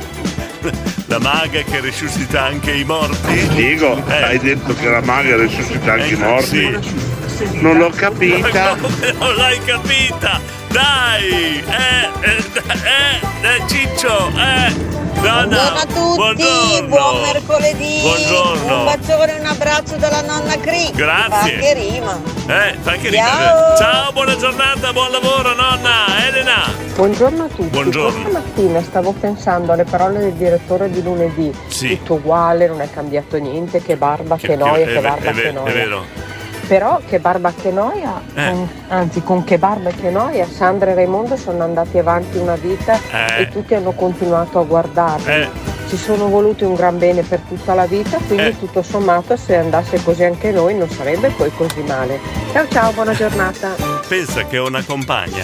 La 1.07 1.19
maga 1.19 1.61
che 1.61 1.79
risuscita 1.81 2.45
anche 2.45 2.71
i 2.71 2.83
morti? 2.83 3.47
Diego, 3.49 4.01
Eh. 4.07 4.23
hai 4.23 4.39
detto 4.39 4.73
che 4.75 4.89
la 4.89 5.01
maga 5.01 5.35
risuscita 5.37 5.93
anche 5.93 6.07
i 6.07 6.11
Eh, 6.13 6.17
morti? 6.17 6.77
sì. 7.25 7.59
Non 7.59 7.77
l'ho 7.77 7.89
capita. 7.89 8.75
Come 8.79 9.13
non 9.19 9.35
l'hai 9.35 9.59
capita? 9.65 10.39
Dai! 10.71 11.63
Eh, 11.67 12.09
eh, 12.21 12.37
eh, 12.83 13.47
eh, 13.47 13.67
Ciccio, 13.67 14.29
eh! 14.37 14.89
Donna, 15.21 15.45
Buongiorno 15.45 15.77
a 15.77 15.85
tutti, 15.85 16.15
buongiorno. 16.15 16.87
buon 16.87 17.21
mercoledì. 17.21 17.99
Buongiorno. 18.01 18.77
Un 18.79 18.85
bacione 18.85 19.35
e 19.35 19.39
un 19.39 19.45
abbraccio 19.45 19.95
dalla 19.97 20.21
nonna 20.21 20.57
Cri. 20.59 20.89
Grazie. 20.93 21.29
Fa 21.29 21.59
che 21.59 21.73
rima. 21.73 22.19
Eh, 22.47 22.75
fa 22.81 22.91
anche 22.91 23.11
Ciao. 23.11 23.29
ridere. 23.29 23.77
Ciao, 23.77 24.11
buona 24.13 24.35
giornata, 24.37 24.93
buon 24.93 25.11
lavoro, 25.11 25.53
nonna. 25.53 26.25
Elena. 26.27 26.63
Buongiorno 26.95 27.43
a 27.43 27.47
tutti. 27.47 27.67
Buongiorno. 27.69 28.21
Questa 28.21 28.39
mattina 28.39 28.81
stavo 28.81 29.11
pensando 29.11 29.73
alle 29.73 29.83
parole 29.83 30.19
del 30.19 30.33
direttore 30.33 30.89
di 30.89 31.03
lunedì. 31.03 31.53
Sì. 31.67 31.97
Tutto 31.97 32.15
uguale, 32.15 32.67
non 32.67 32.81
è 32.81 32.89
cambiato 32.89 33.37
niente, 33.37 33.81
che 33.83 33.97
barba, 33.97 34.37
che, 34.37 34.55
noia, 34.55 34.85
che, 34.85 34.97
è, 34.97 35.01
barba, 35.01 35.29
è 35.29 35.33
che 35.33 35.51
noia. 35.51 35.69
è 35.69 35.73
vero. 35.73 36.29
Però 36.71 37.01
che 37.05 37.19
barba 37.19 37.51
che 37.51 37.69
noia, 37.69 38.21
Eh. 38.33 38.49
con- 38.49 38.69
anzi 38.87 39.21
con 39.23 39.43
che 39.43 39.57
barba 39.57 39.89
che 39.89 40.09
noia, 40.09 40.47
Sandra 40.49 40.91
e 40.91 40.93
Raimondo 40.95 41.35
sono 41.35 41.63
andati 41.63 41.97
avanti 41.97 42.37
una 42.37 42.55
vita 42.55 42.97
Eh. 43.11 43.41
e 43.41 43.49
tutti 43.49 43.73
hanno 43.75 43.91
continuato 43.91 44.57
a 44.59 44.63
guardarli. 44.63 45.29
Eh. 45.29 45.49
Ci 45.89 45.97
sono 45.97 46.29
voluti 46.29 46.63
un 46.63 46.73
gran 46.75 46.97
bene 46.97 47.23
per 47.23 47.39
tutta 47.45 47.73
la 47.73 47.85
vita, 47.87 48.15
quindi 48.25 48.45
Eh. 48.45 48.57
tutto 48.57 48.81
sommato 48.83 49.35
se 49.35 49.57
andasse 49.57 50.01
così 50.01 50.23
anche 50.23 50.51
noi 50.51 50.73
non 50.75 50.89
sarebbe 50.89 51.27
poi 51.31 51.51
così 51.53 51.81
male. 51.81 52.21
Ciao 52.53 52.65
ciao, 52.69 52.91
buona 52.93 53.13
giornata. 53.13 53.71
Pensa 54.07 54.45
che 54.45 54.57
ho 54.57 54.67
una 54.67 54.81
compagna 54.85 55.43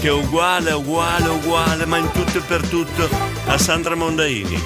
che 0.00 0.08
è 0.08 0.10
uguale, 0.12 0.72
uguale, 0.72 1.28
uguale, 1.28 1.84
ma 1.84 1.98
in 1.98 2.10
tutto 2.12 2.38
e 2.38 2.40
per 2.48 2.66
tutto 2.66 3.10
a 3.44 3.58
Sandra 3.58 3.94
Mondaini. 3.94 4.58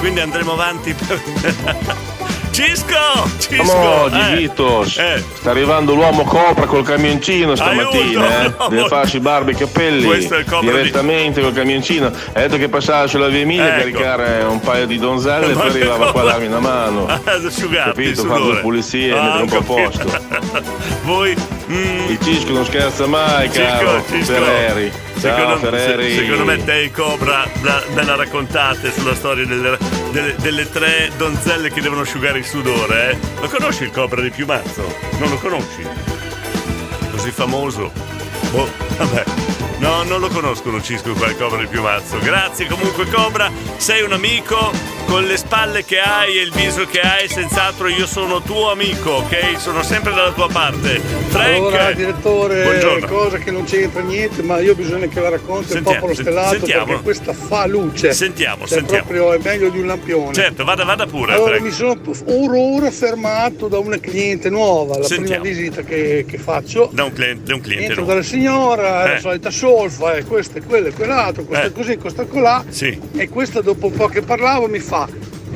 Quindi 0.00 0.18
andremo 0.18 0.54
avanti 0.54 0.92
per... 0.92 1.22
Cisco! 2.52 3.28
Cisco! 3.38 3.76
Oggi, 3.78 4.18
eh. 4.18 4.36
Vitos, 4.36 4.98
Eh. 4.98 5.24
sta 5.36 5.50
arrivando 5.50 5.94
l'uomo 5.94 6.22
Copra 6.24 6.66
col 6.66 6.84
camioncino 6.84 7.54
stamattina, 7.56 8.26
Aiuto! 8.40 8.64
eh. 8.66 8.68
Deve 8.68 8.88
farsi 8.88 9.20
barba 9.20 9.50
e 9.52 9.54
capelli 9.54 10.04
Cobra 10.28 10.58
di- 10.60 10.66
direttamente 10.66 11.40
col 11.40 11.54
camioncino. 11.54 12.06
Ha 12.08 12.40
detto 12.40 12.58
che 12.58 12.68
passava 12.68 13.06
sulla 13.06 13.28
via 13.28 13.40
Emilia 13.40 13.64
a 13.64 13.66
Ecco. 13.78 13.78
caricare 13.98 14.42
un 14.44 14.60
paio 14.60 14.86
di 14.86 14.98
donzelle 14.98 15.52
e 15.52 15.54
poi 15.54 15.68
arrivava 15.68 16.12
qua 16.12 16.20
a 16.20 16.24
darmi 16.24 16.46
una 16.46 16.60
mano. 16.60 17.06
Ad 17.24 17.44
asciugarti 17.44 17.90
Capito? 18.02 18.24
Fare 18.26 18.40
due 18.42 18.56
pulizie, 18.60 19.16
Ah, 19.18 19.22
mettere 19.38 19.42
un 19.58 19.64
po' 19.64 19.74
a 19.76 19.80
posto. 19.82 20.20
Voi... 21.04 21.34
mm, 21.72 22.08
Il 22.10 22.18
Cisco 22.20 22.52
non 22.52 22.64
scherza 22.64 23.06
mai, 23.06 23.48
Cisco, 23.50 23.62
caro. 23.62 24.04
Cisco. 24.08 24.32
Ferreri. 24.32 24.92
Secondo, 25.16 25.56
Ferreri. 25.58 26.10
se- 26.14 26.18
secondo 26.24 26.44
me 26.44 26.64
te 26.64 26.82
e 26.82 26.90
Cobra 26.90 27.46
la- 27.62 27.82
me 27.94 28.04
la 28.04 28.16
raccontate 28.16 28.92
sulla 28.92 29.14
storia 29.14 29.46
delle, 29.46 29.78
delle- 30.10 30.34
delle 30.38 30.68
tre 30.70 31.10
donzelle 31.16 31.70
che 31.70 31.80
devono 31.80 32.00
asciugare 32.02 32.38
il 32.38 32.44
sudore, 32.46 33.10
eh? 33.12 33.18
Lo 33.40 33.48
conosci 33.48 33.84
il 33.84 33.90
Cobra 33.90 34.20
di 34.20 34.30
Piumazzo? 34.30 34.94
Non 35.18 35.30
lo 35.30 35.36
conosci? 35.38 35.86
Così 37.10 37.30
famoso? 37.30 37.92
Oh, 38.52 38.68
vabbè. 38.96 39.24
No, 39.78 40.02
non 40.04 40.20
lo 40.20 40.28
conoscono 40.28 40.80
Cisco 40.80 41.12
qua 41.12 41.26
il 41.28 41.36
Cobra 41.36 41.58
di 41.60 41.66
Piumazzo. 41.66 42.18
Grazie 42.18 42.66
comunque 42.66 43.06
Cobra, 43.08 43.50
sei 43.76 44.02
un 44.02 44.12
amico 44.12 44.70
con 45.12 45.24
le 45.24 45.36
spalle 45.36 45.84
che 45.84 45.98
hai 46.00 46.38
e 46.38 46.42
il 46.42 46.50
viso 46.52 46.86
che 46.86 46.98
hai, 47.00 47.28
senz'altro 47.28 47.86
io 47.88 48.06
sono 48.06 48.40
tuo 48.40 48.70
amico, 48.70 49.10
ok? 49.10 49.58
Sono 49.58 49.82
sempre 49.82 50.14
dalla 50.14 50.32
tua 50.32 50.48
parte. 50.48 51.00
Frank, 51.28 51.54
Allora, 51.56 51.92
direttore, 51.92 52.62
buongiorno. 52.62 53.06
cosa 53.08 53.36
che 53.36 53.50
non 53.50 53.64
c'entra 53.64 54.00
niente, 54.00 54.42
ma 54.42 54.58
io 54.60 54.74
bisogna 54.74 55.06
che 55.08 55.20
la 55.20 55.28
racconti 55.28 55.68
Sentiamo, 55.72 55.98
popolo 55.98 56.14
stellato 56.14 56.54
sentiamo. 56.56 56.84
perché 56.86 57.02
questa 57.02 57.34
fa 57.34 57.66
luce. 57.66 58.14
Sentiamo, 58.14 58.60
Cioè, 58.66 58.78
sentiamo. 58.78 59.04
proprio 59.04 59.32
è 59.34 59.38
meglio 59.42 59.68
di 59.68 59.80
un 59.80 59.86
lampione. 59.88 60.32
Certo, 60.32 60.64
vada, 60.64 60.84
vada 60.84 61.04
pure. 61.04 61.34
Allora 61.34 61.56
Frank. 61.56 61.62
mi 61.62 61.70
sono 61.72 62.00
ora 62.28 62.58
ora 62.58 62.90
fermato 62.90 63.68
da 63.68 63.78
una 63.78 63.98
cliente 64.00 64.48
nuova, 64.48 64.96
la 64.96 65.04
Sentiamo. 65.04 65.42
prima 65.42 65.56
visita 65.56 65.82
che, 65.82 66.24
che 66.26 66.38
faccio. 66.38 66.88
Da 66.90 67.04
un 67.04 67.12
cliente, 67.12 67.42
da 67.44 67.54
un 67.54 67.60
cliente 67.60 67.84
Entro 67.84 68.00
nuovo. 68.00 68.12
dalla 68.14 68.24
signora, 68.24 69.04
Eh. 69.04 69.12
la 69.14 69.20
solita 69.20 69.50
solfa, 69.50 70.14
e 70.14 70.24
questo 70.24 70.56
e 70.56 70.62
quello 70.62 70.88
e 70.88 70.92
quell'altro, 70.94 71.44
questo 71.44 71.66
Eh. 71.66 71.72
così, 71.72 71.96
questo 71.98 72.26
colà. 72.26 72.64
Sì. 72.70 72.98
E 73.14 73.28
questa 73.28 73.60
dopo 73.60 73.88
un 73.88 73.92
po' 73.92 74.06
che 74.08 74.22
parlavo 74.22 74.68
mi 74.68 74.78
fa, 74.78 75.00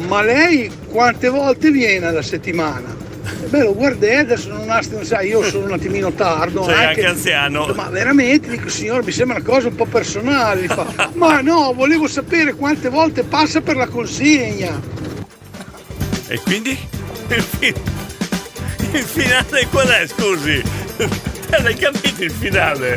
ma 0.09 0.23
lei 0.23 0.71
quante 0.89 1.29
volte 1.29 1.71
viene 1.71 2.07
alla 2.07 2.23
settimana? 2.23 3.05
Beh, 3.49 3.63
lo 3.63 3.75
guardai, 3.75 4.17
adesso 4.19 4.49
non 4.49 4.71
ha, 4.71 4.81
sai, 5.03 5.29
io 5.29 5.43
sono 5.43 5.67
un 5.67 5.73
attimino 5.73 6.13
tardo. 6.13 6.65
Sei 6.65 6.85
anche 6.85 7.07
anziano. 7.07 7.67
Ma 7.75 7.89
veramente, 7.89 8.49
dico, 8.49 8.69
signore, 8.69 9.03
mi 9.03 9.13
sembra 9.13 9.37
una 9.37 9.45
cosa 9.45 9.69
un 9.69 9.75
po' 9.75 9.87
personale. 9.87 10.67
Fa, 10.67 11.11
ma 11.15 11.41
no, 11.41 11.73
volevo 11.75 12.07
sapere 12.07 12.55
quante 12.55 12.89
volte 12.89 13.25
passa 13.25 13.61
per 13.61 13.77
la 13.77 13.87
consegna. 13.87 14.81
E 16.29 16.41
quindi? 16.41 16.79
Il, 17.29 17.43
fi- 17.43 17.75
il 18.93 19.03
finale 19.03 19.67
qual 19.71 19.89
è, 19.89 20.07
scusi? 20.07 20.63
Eh, 20.97 21.27
L'hai 21.63 21.75
capito 21.75 22.23
il 22.23 22.31
finale? 22.31 22.97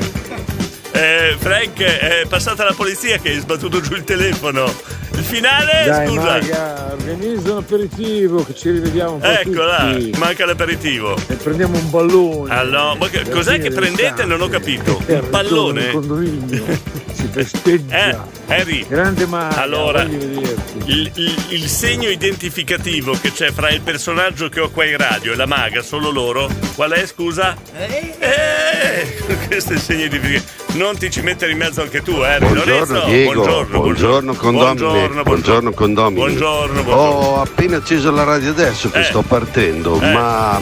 Eh, 0.91 1.35
Frank, 1.37 1.81
è 1.81 2.25
passata 2.27 2.63
la 2.63 2.73
polizia 2.73 3.17
che 3.19 3.29
hai 3.29 3.39
sbattuto 3.39 3.79
giù 3.81 3.93
il 3.93 4.03
telefono. 4.03 4.71
Il 5.19 5.25
finale, 5.25 5.83
Dai, 5.85 6.07
scusa. 6.07 6.21
Maga, 6.21 6.87
organizza 6.93 7.51
un 7.51 7.57
aperitivo 7.57 8.43
che 8.45 8.55
ci 8.55 8.71
rivediamo 8.71 9.13
un 9.15 9.19
po' 9.19 9.27
Eccola, 9.27 9.89
tutti. 9.91 10.11
manca 10.17 10.45
l'aperitivo. 10.45 11.15
E 11.27 11.35
prendiamo 11.35 11.77
un 11.77 11.89
ballone. 11.89 12.53
Allora, 12.55 12.95
ma 12.95 13.09
che- 13.09 13.29
cos'è 13.29 13.59
che 13.59 13.69
prendete? 13.69 14.23
Non 14.25 14.39
ho 14.41 14.47
capito. 14.47 15.01
Un 15.05 15.27
pallone? 15.29 15.81
il 15.85 15.91
condominio. 15.91 16.97
Si 17.19 17.27
festeggia. 17.29 18.11
Eh, 18.11 18.17
Harry. 18.47 18.85
Grande 18.87 19.25
Maga, 19.25 19.61
Allora, 19.61 20.03
il, 20.03 20.41
il- 20.85 21.35
il 21.49 21.67
segno 21.67 22.07
identificativo 22.07 23.11
che 23.19 23.33
c'è 23.33 23.51
fra 23.51 23.69
il 23.71 23.81
personaggio 23.81 24.47
che 24.47 24.61
ho 24.61 24.69
qua 24.69 24.85
in 24.85 24.95
radio 24.95 25.33
e 25.33 25.35
la 25.35 25.45
maga, 25.45 25.81
solo 25.81 26.11
loro, 26.11 26.49
qual 26.75 26.91
è, 26.91 27.05
scusa? 27.05 27.57
Eh, 27.75 29.17
questo 29.49 29.73
è 29.73 29.75
il 29.75 29.81
segno 29.81 30.05
identificativo. 30.05 30.58
Non 30.73 30.97
ti 30.97 31.09
ci 31.09 31.21
mettere 31.21 31.51
in 31.51 31.57
mezzo 31.57 31.81
anche 31.81 32.01
tu, 32.03 32.21
eh. 32.23 32.37
Buongiorno? 32.39 33.03
Diego, 33.05 33.33
buongiorno, 33.33 33.79
buongiorno, 33.79 34.33
condomini, 34.35 34.75
Buongiorno, 34.77 35.23
buongiorno, 35.23 35.71
condomini. 35.71 36.15
Buongiorno, 36.19 36.83
buongiorno. 36.83 37.27
Ho 37.27 37.41
appena 37.41 37.77
acceso 37.77 38.11
la 38.11 38.23
radio 38.23 38.51
adesso 38.51 38.89
che 38.91 38.99
Eh. 38.99 39.03
sto 39.03 39.21
partendo, 39.23 39.99
Eh. 39.99 40.11
ma 40.11 40.61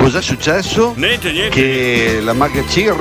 cos'è 0.00 0.22
successo? 0.22 0.94
Niente, 0.96 1.30
niente. 1.30 1.50
Che 1.50 2.20
la 2.22 2.32
maga 2.32 2.62
Cir 2.66 2.94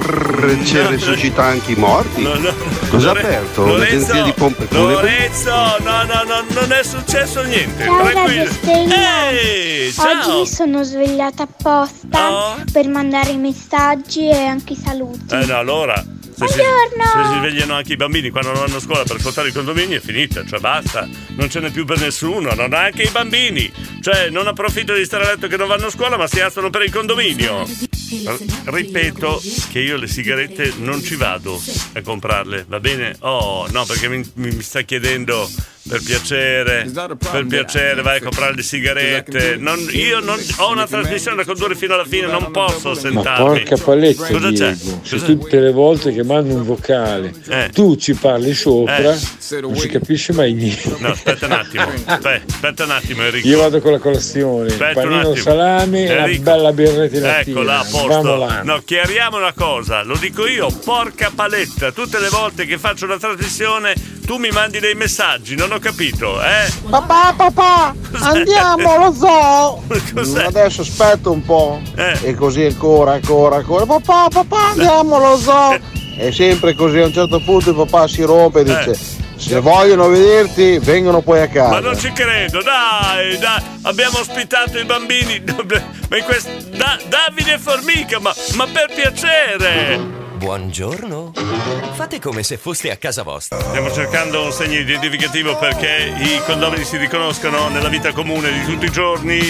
ci 0.65 0.73
No, 0.81 0.89
risuscita 0.89 1.43
anche 1.43 1.71
i 1.71 1.75
morti? 1.75 2.21
No, 2.21 2.33
no. 2.35 2.53
Cosa 2.89 3.11
ha 3.11 3.13
Lore- 3.13 3.25
aperto? 3.25 3.65
Lorenzo, 3.65 3.83
L'agenzia 3.83 4.23
di 4.23 4.31
pompe 4.33 4.65
funebre? 4.65 4.93
Lorenzo, 4.93 5.49
no, 5.49 6.03
no, 6.03 6.23
no, 6.25 6.43
non 6.59 6.71
è 6.71 6.83
successo 6.83 7.41
niente. 7.43 7.85
Ciao 7.85 8.03
Tranquillo. 8.09 8.51
Ehi, 8.63 9.91
ciao. 9.93 10.39
Oggi 10.41 10.51
sono 10.51 10.83
svegliata 10.83 11.43
apposta 11.43 12.55
per 12.71 12.87
mandare 12.89 13.31
i 13.31 13.37
messaggi 13.37 14.27
e 14.29 14.45
anche 14.45 14.73
i 14.73 14.77
saluti. 14.83 15.33
Eh 15.35 15.45
no, 15.45 15.55
allora. 15.57 16.03
Se 16.39 16.47
si, 16.47 16.55
Buongiorno. 16.55 17.03
se 17.03 17.33
si 17.33 17.37
svegliano 17.39 17.73
anche 17.73 17.93
i 17.93 17.95
bambini 17.97 18.29
quando 18.29 18.51
non 18.51 18.61
vanno 18.61 18.77
a 18.77 18.79
scuola 18.79 19.03
per 19.03 19.17
ascoltare 19.17 19.49
i 19.49 19.51
condomini 19.51 19.95
è 19.95 19.99
finita, 19.99 20.45
cioè 20.45 20.59
basta, 20.59 21.05
non 21.35 21.49
ce 21.49 21.59
n'è 21.59 21.69
più 21.69 21.83
per 21.83 21.99
nessuno, 21.99 22.53
non 22.53 22.73
anche 22.73 23.03
i 23.03 23.09
bambini. 23.09 23.69
Cioè 24.01 24.29
non 24.29 24.47
approfitto 24.47 24.93
di 24.93 25.03
stare 25.03 25.25
a 25.25 25.31
letto 25.33 25.47
che 25.47 25.57
non 25.57 25.67
vanno 25.67 25.87
a 25.87 25.89
scuola 25.91 26.15
ma 26.15 26.27
si 26.27 26.39
alzano 26.39 26.69
per 26.69 26.83
il 26.83 26.91
condominio. 26.91 27.67
Ripeto 28.63 29.41
che 29.71 29.79
io 29.79 29.97
le 29.97 30.07
sigarette 30.07 30.73
non 30.77 31.03
ci 31.03 31.15
vado 31.15 31.61
a 31.93 32.01
comprarle, 32.01 32.65
va 32.67 32.79
bene? 32.79 33.15
Oh 33.19 33.67
no, 33.71 33.85
perché 33.85 34.07
mi- 34.07 34.31
mi 34.35 34.61
sta 34.61 34.81
chiedendo 34.81 35.49
per 35.89 36.01
piacere, 36.03 36.89
per 37.31 37.45
piacere 37.47 38.01
vai 38.03 38.17
a 38.17 38.21
comprare 38.21 38.53
le 38.55 38.61
sigarette. 38.61 39.55
Non- 39.57 39.87
io 39.91 40.19
non, 40.19 40.39
ho 40.57 40.71
una 40.71 40.85
trasmissione 40.85 41.37
da 41.37 41.45
condurre 41.45 41.75
fino 41.75 41.95
alla 41.95 42.05
fine, 42.05 42.27
non 42.27 42.51
posso 42.51 42.89
Ma 42.89 42.95
sentarmi. 42.95 43.61
porca 43.63 43.77
paletta, 43.83 44.27
Cosa 44.27 44.51
c'è? 44.51 44.71
Diego. 44.73 44.99
Se 45.03 45.15
Cosa- 45.17 45.25
tutte 45.25 45.59
le 45.59 45.71
volte 45.71 46.13
che 46.13 46.23
mando 46.23 46.53
un 46.53 46.63
vocale 46.63 47.33
Eh. 47.49 47.69
tu 47.73 47.95
ci 47.95 48.13
parli 48.13 48.53
sopra, 48.53 49.13
Eh. 49.13 49.59
non 49.61 49.75
si 49.75 49.87
capisce 49.89 50.33
mai 50.33 50.53
niente. 50.53 50.95
No, 50.99 51.07
aspetta 51.09 51.45
un 51.47 51.51
attimo. 51.53 51.83
Aspetta, 52.05 52.41
aspetta 52.53 52.83
un 52.83 52.91
attimo, 52.91 53.23
Enrico. 53.23 53.47
Io 53.47 53.59
vado 53.59 53.81
con 53.81 53.91
la 53.91 53.99
colazione, 53.99 54.67
Aspetta 54.67 55.01
panino 55.01 55.35
salame 55.35 56.05
e 56.05 56.15
una 56.17 56.37
bella 56.39 56.71
birrettina. 56.71 57.39
Ecco 57.39 57.63
là, 57.63 57.79
a 57.79 57.83
posto. 57.89 58.35
là. 58.35 58.61
No, 58.63 58.81
chiariamo 58.85 59.37
una 59.37 59.53
cosa, 59.53 60.03
lo 60.03 60.15
dico 60.17 60.45
io, 60.47 60.67
porca 60.83 61.31
paletta, 61.33 61.91
tutte 61.91 62.19
le 62.19 62.29
volte 62.29 62.65
che 62.65 62.77
faccio 62.77 63.05
una 63.05 63.17
trasmissione 63.17 63.93
tu 64.30 64.38
mi 64.38 64.51
mandi 64.51 64.80
dei 64.80 64.93
messaggi, 64.93 65.55
non 65.55 65.71
ho 65.71 65.80
capito, 65.80 66.39
eh? 66.39 66.71
Papà, 66.88 67.34
papà, 67.36 67.95
andiamo 68.21 68.93
allo 68.93 69.11
zoo. 69.11 69.84
Cos'è? 70.13 70.45
Adesso 70.45 70.82
aspetta 70.82 71.32
un 71.32 71.43
po'. 71.43 71.82
Eh. 71.95 72.15
E 72.21 72.36
così 72.36 72.61
ancora, 72.61 73.13
ancora, 73.13 73.55
ancora. 73.55 73.88
Papà, 73.88 74.27
papà, 74.27 74.67
andiamo 74.67 75.15
allo 75.15 75.36
zoo. 75.36 75.80
E 76.15 76.32
sempre 76.32 76.75
così 76.75 76.99
a 76.99 77.05
un 77.05 77.11
certo 77.11 77.39
punto 77.39 77.71
il 77.71 77.75
papà 77.75 78.07
si 78.07 78.21
rompe 78.21 78.59
e 78.59 78.63
dice. 78.65 78.95
Se 79.36 79.59
vogliono 79.61 80.09
vederti, 80.09 80.77
vengono 80.77 81.21
poi 81.21 81.41
a 81.41 81.47
casa. 81.47 81.69
Ma 81.71 81.80
non 81.80 81.97
ci 81.97 82.11
credo, 82.11 82.61
dai, 82.61 83.36
dai, 83.39 83.63
abbiamo 83.82 84.19
ospitato 84.19 84.77
i 84.77 84.86
bambini. 84.86 85.41
Ma 86.07 86.17
in 86.17 86.23
quest... 86.23 86.67
Da- 86.75 86.99
Davide 87.07 87.57
Formica, 87.57 88.19
ma, 88.19 88.32
ma 88.53 88.67
per 88.67 88.91
piacere! 88.93 90.18
Buongiorno. 90.39 91.33
Fate 91.95 92.21
come 92.21 92.43
se 92.43 92.55
foste 92.55 92.89
a 92.91 92.95
casa 92.95 93.23
vostra. 93.23 93.59
Stiamo 93.59 93.91
cercando 93.91 94.45
un 94.45 94.53
segno 94.53 94.79
identificativo 94.79 95.57
perché 95.57 96.13
i 96.17 96.41
condomini 96.45 96.85
si 96.85 96.95
riconoscono 96.95 97.67
nella 97.67 97.89
vita 97.89 98.13
comune 98.13 98.49
di 98.53 98.63
tutti 98.63 98.85
i 98.85 98.89
giorni. 98.89 99.41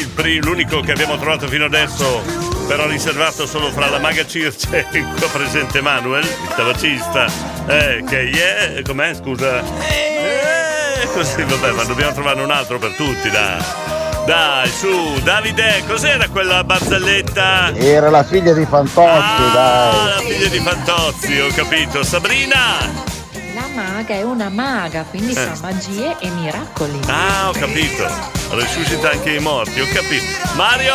L'unico 0.41 0.79
che 0.81 0.91
abbiamo 0.91 1.15
trovato 1.19 1.47
fino 1.47 1.65
adesso, 1.65 2.23
però 2.67 2.87
riservato 2.87 3.45
solo 3.45 3.69
fra 3.69 3.87
la 3.87 3.99
maga 3.99 4.25
Circe 4.25 4.87
e 4.91 5.03
qua 5.03 5.27
presente 5.31 5.79
Manuel, 5.79 6.23
il 6.23 6.53
tabacista, 6.55 7.27
eh, 7.67 8.03
che 8.07 8.21
yeah, 8.21 8.81
com'è, 8.81 9.13
scusa? 9.13 9.59
Eh, 9.59 11.07
così, 11.13 11.43
vabbè, 11.43 11.71
ma 11.71 11.83
dobbiamo 11.83 12.13
trovare 12.13 12.41
un 12.41 12.49
altro 12.49 12.79
per 12.79 12.95
tutti, 12.95 13.29
dai. 13.29 13.98
Dai, 14.29 14.69
su, 14.69 15.19
Davide, 15.23 15.81
cos'era 15.87 16.27
quella 16.29 16.63
barzelletta? 16.63 17.73
Era 17.73 18.11
la 18.11 18.23
figlia 18.23 18.53
di 18.53 18.63
Fantozzi, 18.63 19.41
Ah, 19.41 19.49
dai. 19.51 20.05
la 20.05 20.17
figlia 20.19 20.47
di 20.49 20.59
Fantozzi, 20.59 21.39
ho 21.39 21.47
capito. 21.55 22.03
Sabrina! 22.03 22.77
La 23.55 23.63
maga 23.73 24.13
è 24.13 24.21
una 24.21 24.49
maga, 24.49 25.03
quindi 25.09 25.31
Eh. 25.31 25.35
fa 25.35 25.53
magie 25.63 26.15
e 26.19 26.29
miracoli. 26.29 26.99
Ah, 27.07 27.49
ho 27.49 27.53
capito. 27.53 28.07
Risuscita 28.51 29.09
anche 29.09 29.31
i 29.31 29.39
morti, 29.39 29.79
ho 29.81 29.87
capito. 29.91 30.25
Mario! 30.53 30.93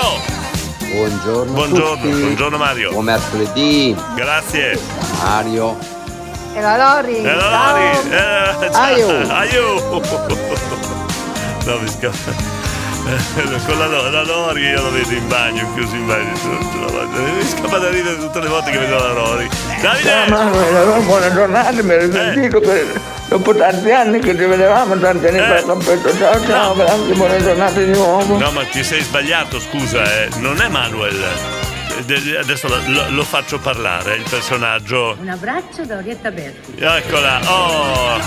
Buongiorno. 0.92 1.52
Buongiorno, 1.54 2.02
tutti. 2.02 2.20
buongiorno 2.20 2.56
Mario. 2.56 2.90
Buon 2.92 3.04
mercoledì. 3.06 3.96
Grazie. 4.14 4.78
Mario. 5.20 5.76
E 6.54 6.60
la 6.60 6.76
Lori. 6.76 7.16
E 7.20 7.28
allora, 7.28 7.50
ciao. 7.50 8.62
eh, 8.62 8.70
ciao. 8.70 8.80
Aiu. 8.80 9.08
Aiu. 9.28 10.02
No, 11.64 11.78
mi 11.78 11.88
scappa. 11.88 12.53
Eh, 13.06 13.60
Con 13.66 13.78
la, 13.78 13.86
la 13.86 14.22
Lori 14.22 14.62
io 14.62 14.82
la 14.82 14.88
vedo 14.88 15.12
in 15.12 15.28
bagno, 15.28 15.72
chiuso 15.74 15.94
in 15.94 16.06
bagno. 16.06 16.32
Mi 17.36 17.44
scappa 17.46 17.78
da 17.78 17.90
ridere 17.90 18.16
tutte 18.18 18.40
le 18.40 18.48
volte 18.48 18.70
che 18.70 18.78
vedo 18.78 18.96
la 18.96 19.12
Lori. 19.12 19.48
Davide! 19.80 20.12
Allora 20.12 20.98
buona 21.00 21.32
giornata, 21.32 21.82
mi 21.82 21.92
ero 21.92 22.10
sentito 22.10 22.60
che 22.60 22.86
dopo 23.28 23.54
tanti 23.54 23.90
anni 23.90 24.18
che 24.20 24.30
ci 24.36 24.44
vedevamo, 24.44 24.96
tanti 24.98 25.26
anni 25.26 25.38
fa, 25.38 25.62
Campetto, 25.64 26.16
ciao 26.16 26.46
ciao, 26.46 26.74
grazie, 26.74 27.14
buona 27.14 27.36
giornata 27.42 27.78
di 27.80 27.92
nuovo. 27.92 28.38
No, 28.38 28.50
ma 28.52 28.64
ti 28.64 28.82
sei 28.82 29.02
sbagliato, 29.02 29.60
scusa, 29.60 30.02
eh. 30.02 30.28
non 30.38 30.60
è 30.62 30.68
Manuel. 30.68 31.22
Eh, 31.98 32.04
de- 32.04 32.38
Adesso 32.38 32.68
lo, 32.68 32.78
lo- 32.86 33.04
lo 33.10 33.22
faccio 33.22 33.58
parlare, 33.58 34.14
il 34.16 34.24
personaggio. 34.28 35.14
Un 35.20 35.28
abbraccio 35.28 35.84
da 35.84 35.96
Orietta 35.98 36.30
Berti. 36.30 36.74
Eccola, 36.80 37.38
oh! 37.50 38.18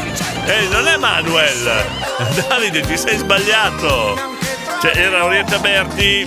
Ehi, 0.45 0.67
non 0.69 0.87
è 0.87 0.97
Manuel! 0.97 1.83
Davide, 2.47 2.81
ti 2.81 2.95
sei 2.95 3.17
sbagliato! 3.17 4.35
Cioè, 4.81 4.95
era 4.95 5.25
Orietta 5.25 5.57
Berti 5.57 6.25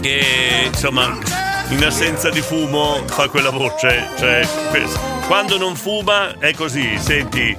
che, 0.00 0.20
insomma, 0.66 1.16
in 1.70 1.84
assenza 1.84 2.28
di 2.30 2.40
fumo 2.40 3.02
fa 3.06 3.28
quella 3.28 3.50
voce. 3.50 4.08
Cioè, 4.18 4.46
quando 5.26 5.56
non 5.56 5.74
fuma 5.74 6.34
è 6.38 6.52
così, 6.54 6.98
senti. 6.98 7.54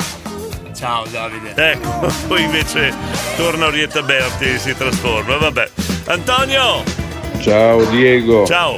Ciao 0.75 1.05
Davide. 1.11 1.53
Ecco, 1.55 2.07
poi 2.27 2.43
invece 2.43 2.93
torna 3.38 3.67
Orietta 3.67 4.01
Berti 4.01 4.45
e 4.53 4.57
si 4.59 4.75
trasforma. 4.75 5.38
Vabbè. 5.38 5.69
Antonio! 6.05 6.84
Ciao 7.39 7.84
Diego. 7.86 8.45
Ciao. 8.45 8.77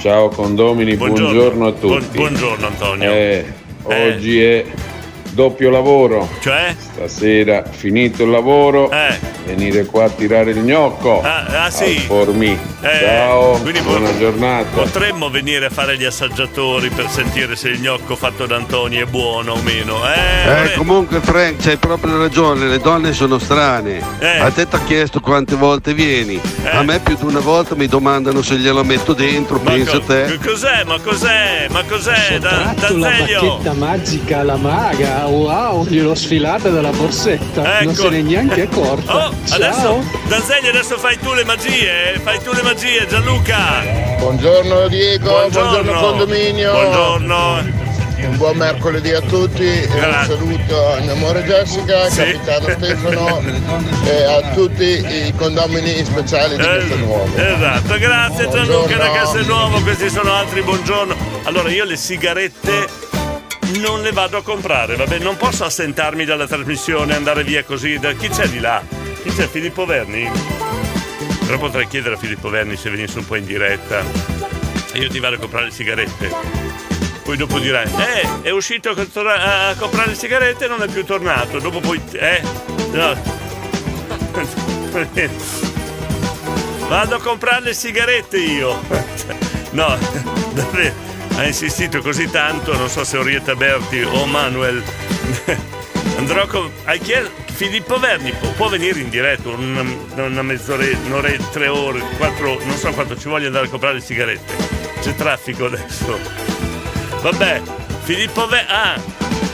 Ciao 0.00 0.28
condomini, 0.30 0.96
Buongiorno. 0.96 1.32
buongiorno, 1.32 1.66
a 1.66 1.72
tutti. 1.72 1.84
Buon- 1.86 2.28
buongiorno, 2.32 2.66
Antonio. 2.66 3.10
Eh, 3.12 3.52
oggi 3.84 4.42
è 4.42 4.64
doppio 5.40 5.70
lavoro. 5.70 6.28
Cioè? 6.40 6.74
Stasera 6.76 7.64
finito 7.70 8.24
il 8.24 8.30
lavoro. 8.30 8.90
Venire 9.46 9.86
qua 9.86 10.04
a 10.04 10.08
tirare 10.10 10.50
il 10.50 10.58
gnocco. 10.58 11.22
Eh. 11.22 11.26
Ah, 11.26 11.64
ah, 11.64 11.70
sì. 11.70 11.98
Formi. 12.00 12.58
Eh, 12.82 12.98
Ciao, 13.04 13.58
quindi 13.60 13.80
buona 13.80 14.08
pot- 14.10 14.18
giornata. 14.18 14.80
Potremmo 14.82 15.30
venire 15.30 15.66
a 15.66 15.70
fare 15.70 15.96
gli 15.96 16.04
assaggiatori 16.04 16.90
per 16.90 17.08
sentire 17.08 17.56
se 17.56 17.68
il 17.68 17.80
gnocco 17.80 18.16
fatto 18.16 18.44
da 18.46 18.56
Antonio 18.56 19.02
è 19.02 19.08
buono 19.08 19.52
o 19.52 19.62
meno. 19.62 20.00
Eh, 20.12 20.64
Eh, 20.64 20.72
comunque 20.76 21.20
Frank, 21.20 21.62
c'hai 21.62 21.76
proprio 21.78 22.18
ragione, 22.18 22.66
le 22.66 22.78
donne 22.78 23.12
sono 23.14 23.38
strane. 23.38 24.00
Eh. 24.18 24.38
A 24.38 24.50
te 24.50 24.68
ti 24.68 24.76
ha 24.76 24.80
chiesto 24.84 25.20
quante 25.20 25.54
volte 25.56 25.94
vieni. 25.94 26.38
A 26.70 26.82
me 26.82 26.98
più 27.00 27.16
di 27.16 27.24
una 27.24 27.40
volta 27.40 27.74
mi 27.74 27.86
domandano 27.86 28.42
se 28.42 28.56
glielo 28.56 28.84
metto 28.84 29.14
dentro, 29.14 29.58
pensa 29.58 29.92
co- 29.98 30.04
te. 30.04 30.38
cos'è? 30.44 30.84
Ma 30.84 30.98
cos'è? 31.00 31.66
Ma 31.70 31.82
cos'è? 31.88 32.38
Da, 32.38 32.48
Sottratto 32.50 32.96
la 32.98 33.08
bacchetta 33.08 33.72
magica 33.74 34.38
alla 34.40 34.56
maga, 34.56 35.26
wow, 35.30 35.86
gliel'ho 35.86 36.14
sfilata 36.14 36.68
dalla 36.68 36.90
borsetta, 36.90 37.62
non 37.62 37.92
Ecco. 37.92 37.94
se 37.94 38.08
n'è 38.10 38.20
neanche 38.22 38.62
accorta. 38.62 39.28
Oh, 39.28 39.34
Ciao. 39.44 39.56
adesso, 39.56 40.04
Danzeglio, 40.28 40.68
adesso 40.70 40.98
fai 40.98 41.18
tu 41.18 41.32
le 41.32 41.44
magie, 41.44 42.18
fai 42.22 42.40
tu 42.42 42.52
le 42.52 42.62
magie, 42.62 43.06
Gianluca. 43.08 43.82
Buongiorno 44.18 44.88
Diego, 44.88 45.28
buongiorno, 45.30 45.92
condominio. 46.00 46.72
Buongiorno. 46.72 47.78
Un 48.20 48.36
buon 48.36 48.58
mercoledì 48.58 49.12
a 49.12 49.20
tutti 49.22 49.64
e 49.64 49.88
un 49.94 50.24
saluto 50.26 50.92
a 50.92 51.00
mia 51.00 51.12
amore 51.12 51.42
Jessica, 51.42 52.06
capitano 52.14 52.68
Stefano 52.68 53.42
e 54.04 54.22
a 54.24 54.42
tutti 54.52 54.84
i 54.84 55.32
condomini 55.36 56.04
speciali 56.04 56.56
di 56.56 56.62
Castelnuovo. 56.62 57.34
Esatto, 57.34 57.98
grazie 57.98 58.48
Gianluca 58.50 58.96
da 58.96 59.06
Buongiorno. 59.06 59.12
Castelnuovo, 59.12 59.80
questi 59.80 60.10
sono 60.10 60.34
altri 60.34 60.60
buongiorno. 60.60 61.14
Allora 61.44 61.70
io 61.70 61.84
le 61.84 61.96
sigarette 61.96 62.86
non 63.78 64.02
le 64.02 64.12
vado 64.12 64.36
a 64.36 64.42
comprare, 64.42 64.96
vabbè, 64.96 65.18
non 65.18 65.36
posso 65.36 65.64
assentarmi 65.64 66.24
dalla 66.24 66.46
trasmissione, 66.46 67.14
andare 67.14 67.44
via 67.44 67.64
così. 67.64 67.98
Da... 67.98 68.12
Chi 68.12 68.28
c'è 68.28 68.48
di 68.48 68.58
là? 68.58 68.82
Chi 69.22 69.30
c'è? 69.30 69.48
Filippo 69.48 69.84
Verni? 69.84 70.30
Però 71.44 71.58
potrei 71.58 71.86
chiedere 71.88 72.14
a 72.14 72.18
Filippo 72.18 72.48
Verni 72.48 72.76
se 72.76 72.90
venisse 72.90 73.18
un 73.18 73.26
po' 73.26 73.36
in 73.36 73.44
diretta. 73.44 74.02
E 74.92 74.98
io 74.98 75.08
ti 75.08 75.20
vado 75.20 75.36
a 75.36 75.38
comprare 75.38 75.66
le 75.66 75.70
sigarette. 75.70 76.30
Poi 77.22 77.36
dopo 77.36 77.58
dirai, 77.58 77.86
eh, 77.86 78.42
è 78.42 78.50
uscito 78.50 78.90
a 78.90 79.74
comprare 79.76 80.10
le 80.10 80.14
sigarette 80.14 80.64
e 80.64 80.68
non 80.68 80.82
è 80.82 80.88
più 80.88 81.04
tornato. 81.04 81.58
Dopo 81.58 81.80
poi, 81.80 82.00
eh, 82.12 82.42
no. 82.92 83.38
Vado 86.88 87.14
a 87.14 87.20
comprare 87.20 87.62
le 87.62 87.74
sigarette 87.74 88.38
io. 88.38 88.80
No, 89.72 89.96
davvero. 90.52 91.09
Ha 91.40 91.46
insistito 91.46 92.02
così 92.02 92.28
tanto, 92.30 92.76
non 92.76 92.90
so 92.90 93.02
se 93.02 93.16
Orietta 93.16 93.54
Berti 93.54 94.02
o 94.02 94.26
Manuel. 94.26 94.82
Andrò 96.18 96.46
con. 96.46 96.70
Hai 96.84 96.98
chiesto. 96.98 97.30
Filippo 97.54 97.98
Verni 97.98 98.30
può, 98.32 98.50
può 98.50 98.68
venire 98.68 99.00
in 99.00 99.08
diretta 99.08 99.48
una, 99.48 99.82
una 100.16 100.42
mezz'ora, 100.42 100.84
un'ora 101.06 101.30
tre 101.50 101.68
ore, 101.68 102.00
quattro, 102.18 102.62
non 102.62 102.76
so 102.76 102.90
quanto 102.90 103.16
ci 103.16 103.28
voglia 103.28 103.46
andare 103.46 103.68
a 103.68 103.68
comprare 103.70 103.94
le 103.94 104.00
sigarette. 104.02 104.54
C'è 105.00 105.14
traffico 105.14 105.64
adesso. 105.64 106.20
Vabbè, 107.22 107.62
Filippo 108.02 108.46
Verni. 108.46 108.70
Ah! 108.70 109.02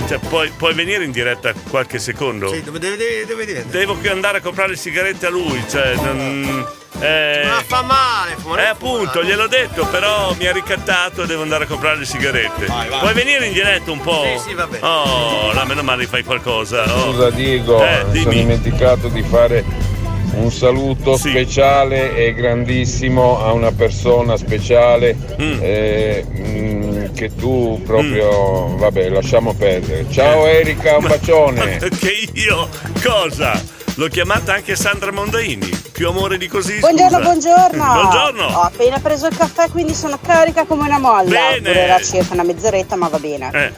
Cioè, 0.08 0.18
puoi, 0.18 0.50
puoi 0.56 0.74
venire 0.74 1.04
in 1.04 1.12
diretta 1.12 1.52
qualche 1.70 2.00
secondo? 2.00 2.52
Sì, 2.52 2.64
dove 2.64 2.80
deve 2.80 2.96
dire? 3.44 3.64
Devo 3.64 3.96
andare 4.10 4.38
a 4.38 4.40
comprare 4.40 4.70
le 4.70 4.76
sigarette 4.76 5.26
a 5.26 5.30
lui, 5.30 5.62
cioè. 5.68 5.94
Non, 5.94 6.66
eh, 7.00 7.42
Ma 7.44 7.62
fa 7.66 7.82
male, 7.82 8.36
fumare. 8.38 8.62
eh 8.64 8.66
appunto, 8.68 9.22
gliel'ho 9.22 9.46
detto, 9.48 9.84
però 9.86 10.34
mi 10.38 10.46
ha 10.46 10.52
ricattato 10.52 11.22
e 11.22 11.26
devo 11.26 11.42
andare 11.42 11.64
a 11.64 11.66
comprare 11.66 11.98
le 11.98 12.04
sigarette. 12.04 12.66
vai. 12.66 12.88
Puoi 12.88 13.12
venire 13.14 13.46
in 13.46 13.52
diretta 13.52 13.90
un 13.90 14.00
po'? 14.00 14.22
Sì, 14.24 14.48
sì, 14.50 14.54
va 14.54 14.66
bene. 14.66 14.86
Oh, 14.86 15.52
la 15.52 15.64
meno 15.64 15.82
male 15.82 16.06
fai 16.06 16.24
qualcosa. 16.24 16.82
oh. 16.84 17.12
Scusa 17.12 17.30
Diego, 17.30 17.82
Eh, 17.84 18.04
mi 18.10 18.20
sono 18.20 18.30
dimenticato 18.34 19.08
di 19.08 19.22
fare 19.22 19.64
un 20.34 20.50
saluto 20.50 21.16
speciale 21.16 22.14
e 22.14 22.34
grandissimo 22.34 23.42
a 23.42 23.52
una 23.52 23.72
persona 23.72 24.36
speciale 24.36 25.16
Mm. 25.40 25.58
eh, 25.62 26.24
mm, 26.28 27.14
che 27.14 27.34
tu 27.34 27.80
proprio, 27.86 28.76
vabbè, 28.76 29.08
lasciamo 29.08 29.54
perdere. 29.54 30.06
Ciao 30.10 30.46
Erika, 30.46 30.96
un 30.98 31.06
bacione. 31.06 31.78
Che 31.78 32.28
io? 32.34 32.68
Cosa? 33.02 33.74
L'ho 33.98 34.08
chiamata 34.08 34.52
anche 34.52 34.76
Sandra 34.76 35.10
Mondaini. 35.10 35.70
Più 35.92 36.08
amore 36.08 36.36
di 36.36 36.48
così? 36.48 36.78
Buongiorno, 36.80 37.16
scusa. 37.16 37.22
buongiorno. 37.22 37.84
Buongiorno. 37.94 38.44
Ho 38.44 38.60
appena 38.62 38.98
preso 38.98 39.26
il 39.26 39.36
caffè, 39.36 39.70
quindi 39.70 39.94
sono 39.94 40.18
carica 40.20 40.64
come 40.64 40.82
una 40.86 40.98
molla. 40.98 41.30
Bene. 41.30 41.60
Durerà 41.60 41.98
circa 42.02 42.34
una 42.34 42.42
mezz'oretta, 42.42 42.96
ma 42.96 43.08
va 43.08 43.18
bene. 43.18 43.50
Eh. 43.54 43.72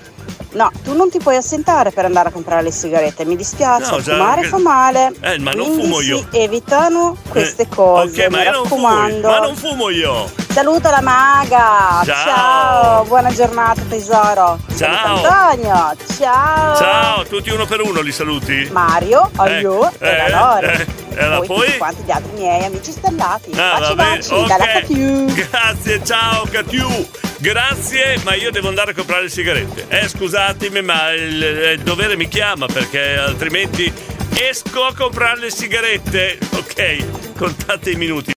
No, 0.52 0.70
tu 0.82 0.94
non 0.96 1.08
ti 1.10 1.18
puoi 1.18 1.36
assentare 1.36 1.92
per 1.92 2.04
andare 2.06 2.30
a 2.30 2.32
comprare 2.32 2.62
le 2.62 2.72
sigarette, 2.72 3.24
mi 3.26 3.36
dispiace, 3.36 3.90
No, 3.90 4.00
già, 4.00 4.14
fumare 4.14 4.40
che- 4.42 4.48
fa 4.48 4.58
male. 4.58 5.12
Eh, 5.20 5.38
ma 5.38 5.52
non 5.52 5.66
quindi 5.66 5.82
fumo 5.82 6.00
io. 6.00 6.26
si 6.30 6.38
evitano 6.38 7.16
queste 7.28 7.68
cose, 7.68 8.24
Ok, 8.24 8.30
ma 8.30 8.38
mi 8.38 8.44
raccomando. 8.44 9.28
ma 9.28 9.38
non 9.38 9.54
fumo 9.54 9.90
io. 9.90 10.28
Saluta 10.50 10.90
la 10.90 11.00
maga. 11.02 12.02
Ciao. 12.04 13.04
buona 13.04 13.32
giornata 13.32 13.82
tesoro. 13.88 14.58
Ciao. 14.76 15.18
Saluta 15.18 15.48
Antonio. 15.50 15.96
Ciao. 16.18 16.76
Ciao, 16.76 17.24
tutti 17.24 17.50
uno 17.50 17.64
per 17.66 17.80
uno 17.82 18.00
li 18.00 18.10
saluti? 18.12 18.68
Mario, 18.72 19.30
Eh, 19.46 19.58
e 19.98 20.28
la 20.28 20.28
Lore. 20.28 20.86
eh, 21.10 21.14
e 21.22 21.26
la 21.26 21.36
poi, 21.38 21.46
poi? 21.46 21.64
tutti 21.66 21.78
quanti 21.78 22.02
gli 22.02 22.10
altri 22.10 22.32
miei 22.32 22.64
amici 22.64 22.90
stellati. 22.90 23.52
Ah, 23.56 23.78
baci 23.78 23.94
baci 23.94 24.28
dalla 24.46 24.64
ok. 24.64 24.72
Catiu. 24.72 25.24
Grazie, 25.34 26.04
ciao 26.04 26.44
Catiu. 26.50 27.08
Grazie, 27.38 28.18
ma 28.24 28.34
io 28.34 28.50
devo 28.50 28.68
andare 28.68 28.90
a 28.90 28.94
comprare 28.94 29.22
le 29.24 29.28
sigarette. 29.28 29.84
Eh, 29.88 30.08
scusatemi, 30.08 30.82
ma 30.82 31.12
il, 31.12 31.42
il 31.76 31.80
dovere 31.82 32.16
mi 32.16 32.26
chiama 32.26 32.66
perché 32.66 33.16
altrimenti 33.16 33.92
esco 34.34 34.84
a 34.86 34.92
comprare 34.96 35.38
le 35.38 35.50
sigarette. 35.50 36.38
Ok, 36.56 37.36
contate 37.38 37.90
i 37.90 37.94
minuti. 37.94 38.26